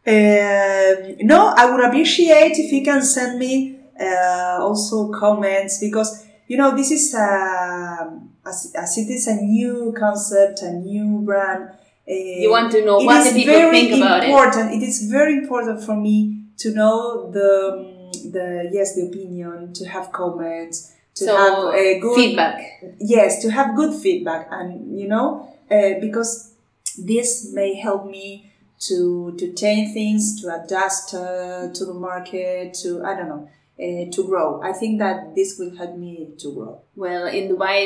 Um, 0.07 1.17
no, 1.27 1.55
I 1.57 1.71
would 1.71 1.85
appreciate 1.85 2.53
if 2.59 2.73
you 2.73 2.83
can 2.85 3.03
send 3.03 3.39
me 3.39 3.79
uh, 4.01 4.59
also 4.61 5.11
comments 5.13 5.79
because 5.81 6.27
you 6.47 6.57
know 6.57 6.75
this 6.77 6.91
is 6.91 7.15
a, 7.15 8.21
as, 8.47 8.73
as 8.77 8.99
it 8.99 9.09
is 9.11 9.27
a 9.29 9.37
new 9.37 9.95
concept, 9.99 10.63
a 10.63 10.73
new 10.73 11.21
brand. 11.23 11.71
Uh, 12.09 12.13
You 12.45 12.51
want 12.51 12.73
to 12.73 12.85
know 12.85 12.99
what 12.99 13.25
the 13.25 13.33
people 13.39 13.71
think 13.71 13.93
about 13.97 14.23
it. 14.25 14.29
important. 14.31 14.73
It 14.75 14.83
is 14.83 15.11
very 15.11 15.35
important 15.39 15.83
for 15.85 15.97
me 15.97 16.45
to 16.59 16.73
know 16.75 17.31
the 17.31 17.51
the 18.33 18.69
yes 18.73 18.95
the 18.97 19.03
opinion, 19.07 19.73
to 19.75 19.85
have 19.89 20.11
comments, 20.13 20.93
to 21.15 21.25
So 21.25 21.37
have 21.37 21.75
a 21.75 22.01
good 22.01 22.17
feedback. 22.17 22.57
yes 22.99 23.41
to 23.43 23.51
have 23.51 23.77
good 23.77 23.95
feedback 24.03 24.49
and 24.51 24.99
you 25.01 25.09
know 25.09 25.27
uh, 25.71 26.01
because 26.01 26.53
this 26.99 27.53
may 27.53 27.75
help 27.75 28.07
me 28.11 28.27
to 28.89 29.35
to 29.39 29.53
change 29.53 29.93
things 29.95 30.41
to 30.41 30.45
adjust 30.59 31.15
uh, 31.15 31.69
to 31.77 31.83
the 31.91 31.95
market 31.95 32.75
to 32.83 32.89
i 33.05 33.15
don't 33.17 33.29
know 33.29 33.49
uh, 33.81 34.05
to 34.15 34.21
grow 34.31 34.61
i 34.63 34.73
think 34.81 34.99
that 35.05 35.35
this 35.35 35.51
will 35.59 35.75
help 35.81 35.95
me 35.97 36.13
to 36.43 36.49
grow 36.57 36.73
Well, 37.03 37.27
in 37.39 37.45
Dubai, 37.51 37.77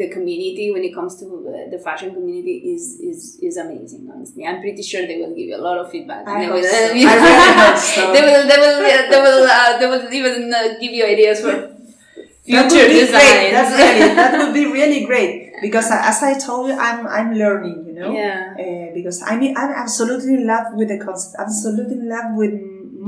the 0.00 0.08
community 0.08 0.66
when 0.74 0.84
it 0.88 0.94
comes 0.98 1.12
to 1.20 1.26
uh, 1.26 1.68
the 1.72 1.78
fashion 1.86 2.08
community 2.16 2.54
is 2.74 2.84
is 3.10 3.18
is 3.48 3.54
amazing. 3.64 4.02
Honestly, 4.12 4.42
I'm 4.48 4.60
pretty 4.64 4.84
sure 4.90 5.02
they 5.10 5.18
will 5.22 5.34
give 5.38 5.48
you 5.52 5.56
a 5.60 5.64
lot 5.68 5.76
of 5.82 5.86
feedback. 5.92 6.22
I 6.26 6.38
They 6.42 6.48
will- 6.54 6.64
so. 6.64 6.80
I 7.12 7.16
really 7.26 7.52
hope 7.60 7.76
so. 7.96 8.02
they 8.14 8.22
will, 8.28 8.44
they 8.50 8.58
will, 8.64 8.78
uh, 8.88 9.02
they 9.12 9.20
will, 9.26 9.42
uh, 9.58 9.72
they 9.80 9.88
will 9.92 10.04
even 10.20 10.36
uh, 10.60 10.62
give 10.82 10.92
you 10.98 11.04
ideas 11.14 11.38
for 11.44 11.52
that 11.54 12.70
future 12.70 12.84
would 12.84 12.94
be 12.96 13.00
designs. 13.04 13.32
great 13.32 13.52
that's 13.56 13.72
really 13.82 14.14
that 14.20 14.32
would 14.40 14.54
be 14.60 14.64
really 14.78 15.00
great 15.10 15.52
because 15.66 15.88
as 16.10 16.18
i 16.22 16.32
told 16.46 16.68
you 16.70 16.76
i'm 16.88 17.06
i'm 17.18 17.30
learning 17.42 17.78
you 17.88 17.94
know 18.00 18.12
Yeah. 18.16 18.54
uh, 18.64 18.88
because 18.96 19.18
I 19.32 19.36
mean 19.40 19.52
I'm 19.60 19.72
absolutely 19.84 20.34
in 20.40 20.44
love 20.46 20.66
with 20.78 20.88
the 20.92 20.98
concept, 21.06 21.36
absolutely 21.44 21.96
in 22.04 22.08
love 22.16 22.28
with 22.40 22.54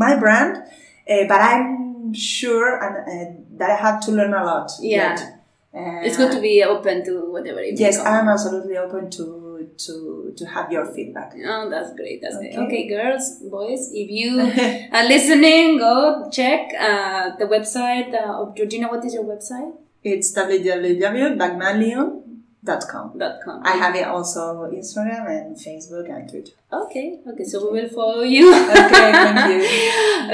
my 0.05 0.13
brand, 0.23 0.53
uh, 1.13 1.25
but 1.31 1.41
I'm 1.51 1.86
sure 2.15 2.79
and, 2.83 2.97
uh, 2.97 3.09
that 3.59 3.71
I 3.71 3.77
have 3.77 4.01
to 4.07 4.13
learn 4.13 4.33
a 4.35 4.43
lot. 4.45 4.71
Yeah. 4.81 5.11
yet. 5.11 5.21
Uh, 5.75 6.01
It's 6.07 6.17
good 6.17 6.33
to 6.33 6.41
be 6.41 6.63
open 6.65 7.05
to 7.05 7.31
whatever 7.31 7.61
it 7.61 7.79
Yes. 7.79 7.99
I'm 7.99 8.29
absolutely 8.29 8.79
open 8.79 9.11
to 9.19 9.43
to 9.87 10.33
to 10.39 10.45
have 10.47 10.71
your 10.73 10.87
feedback. 10.95 11.35
Oh, 11.47 11.69
that's 11.69 11.93
great. 11.95 12.23
That's 12.23 12.37
great. 12.39 12.55
Okay. 12.55 12.63
Okay, 12.67 12.87
girls, 12.89 13.41
boys, 13.51 13.91
if 13.93 14.09
you 14.11 14.41
are 14.97 15.05
listening, 15.05 15.77
go 15.79 16.29
check 16.33 16.73
uh, 16.79 17.37
the 17.37 17.45
website 17.47 18.15
uh, 18.15 18.41
of 18.43 18.55
Georgina. 18.57 18.89
What 18.89 19.05
is 19.05 19.13
your 19.15 19.25
website? 19.25 19.73
it's 20.03 20.33
www.bagmaleon.com. 20.39 23.19
Dot 23.19 23.41
com. 23.45 23.63
I 23.65 23.73
have 23.73 23.95
it 23.95 24.05
also 24.07 24.69
Instagram 24.73 25.29
and 25.31 25.57
Facebook 25.57 26.09
and 26.11 26.29
Twitter. 26.29 26.53
Okay, 26.73 27.21
okay, 27.29 27.45
so 27.45 27.71
we 27.71 27.83
will 27.83 27.89
follow 27.89 28.23
you. 28.23 28.53
Okay, 28.53 29.13
thank 29.13 29.53
you. 29.53 29.61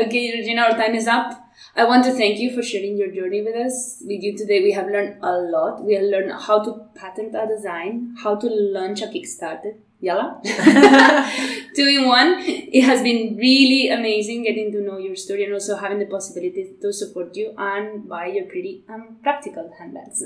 okay, 0.06 0.32
Regina, 0.38 0.62
our 0.62 0.70
time 0.76 0.94
is 0.94 1.06
up. 1.06 1.38
I 1.74 1.84
want 1.84 2.04
to 2.04 2.12
thank 2.12 2.38
you 2.38 2.54
for 2.54 2.62
sharing 2.62 2.98
your 2.98 3.10
journey 3.10 3.40
with 3.40 3.56
us. 3.56 4.02
With 4.06 4.22
you 4.22 4.36
today, 4.36 4.62
we 4.62 4.72
have 4.72 4.88
learned 4.88 5.16
a 5.22 5.32
lot. 5.32 5.82
We 5.82 5.94
have 5.94 6.04
learned 6.04 6.32
how 6.32 6.62
to 6.62 6.86
patent 6.94 7.34
a 7.34 7.46
design, 7.46 8.14
how 8.22 8.36
to 8.36 8.46
launch 8.46 9.00
a 9.00 9.06
Kickstarter. 9.06 9.76
Yalla. 9.98 10.40
Two 11.74 11.86
in 11.86 12.06
one. 12.06 12.36
It 12.40 12.82
has 12.82 13.02
been 13.02 13.36
really 13.36 13.88
amazing 13.88 14.42
getting 14.42 14.70
to 14.72 14.82
know 14.82 14.98
your 14.98 15.16
story 15.16 15.44
and 15.44 15.54
also 15.54 15.76
having 15.76 15.98
the 15.98 16.06
possibility 16.06 16.74
to 16.82 16.92
support 16.92 17.34
you 17.36 17.54
and 17.56 18.06
buy 18.06 18.26
your 18.26 18.44
pretty 18.46 18.84
and 18.88 19.22
practical 19.22 19.72
handbags. 19.78 20.22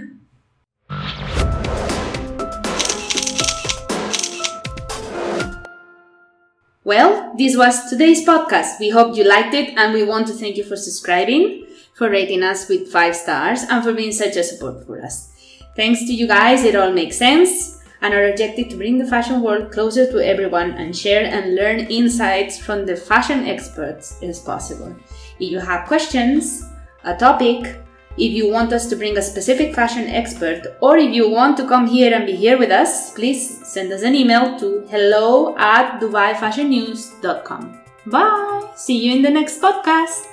Well, 6.90 7.32
this 7.38 7.56
was 7.56 7.88
today's 7.88 8.26
podcast. 8.26 8.80
We 8.80 8.90
hope 8.90 9.16
you 9.16 9.22
liked 9.22 9.54
it 9.54 9.78
and 9.78 9.94
we 9.94 10.02
want 10.02 10.26
to 10.26 10.32
thank 10.32 10.56
you 10.56 10.64
for 10.64 10.74
subscribing, 10.74 11.68
for 11.94 12.10
rating 12.10 12.42
us 12.42 12.68
with 12.68 12.90
five 12.90 13.14
stars, 13.14 13.62
and 13.62 13.84
for 13.84 13.92
being 13.92 14.10
such 14.10 14.34
a 14.34 14.42
support 14.42 14.84
for 14.84 15.00
us. 15.00 15.30
Thanks 15.76 16.00
to 16.00 16.12
you 16.12 16.26
guys, 16.26 16.64
it 16.64 16.74
all 16.74 16.90
makes 16.90 17.16
sense. 17.16 17.78
And 18.00 18.12
our 18.12 18.24
objective 18.24 18.70
to 18.70 18.76
bring 18.76 18.98
the 18.98 19.06
fashion 19.06 19.40
world 19.40 19.70
closer 19.70 20.10
to 20.10 20.18
everyone 20.18 20.72
and 20.72 20.90
share 20.96 21.26
and 21.26 21.54
learn 21.54 21.78
insights 21.78 22.58
from 22.58 22.84
the 22.86 22.96
fashion 22.96 23.46
experts 23.46 24.20
is 24.20 24.40
possible. 24.40 24.92
If 25.38 25.48
you 25.48 25.60
have 25.60 25.86
questions, 25.86 26.64
a 27.04 27.16
topic, 27.16 27.84
if 28.16 28.32
you 28.32 28.50
want 28.50 28.72
us 28.72 28.86
to 28.88 28.96
bring 28.96 29.16
a 29.16 29.22
specific 29.22 29.74
fashion 29.74 30.08
expert, 30.08 30.66
or 30.80 30.96
if 30.96 31.12
you 31.14 31.28
want 31.28 31.56
to 31.58 31.66
come 31.66 31.86
here 31.86 32.14
and 32.14 32.26
be 32.26 32.36
here 32.36 32.58
with 32.58 32.70
us, 32.70 33.12
please 33.12 33.66
send 33.66 33.92
us 33.92 34.02
an 34.02 34.14
email 34.14 34.58
to 34.58 34.86
hello 34.90 35.56
at 35.58 36.00
dubaifashionnews.com. 36.00 37.78
Bye! 38.06 38.70
See 38.76 39.06
you 39.06 39.16
in 39.16 39.22
the 39.22 39.30
next 39.30 39.60
podcast! 39.60 40.29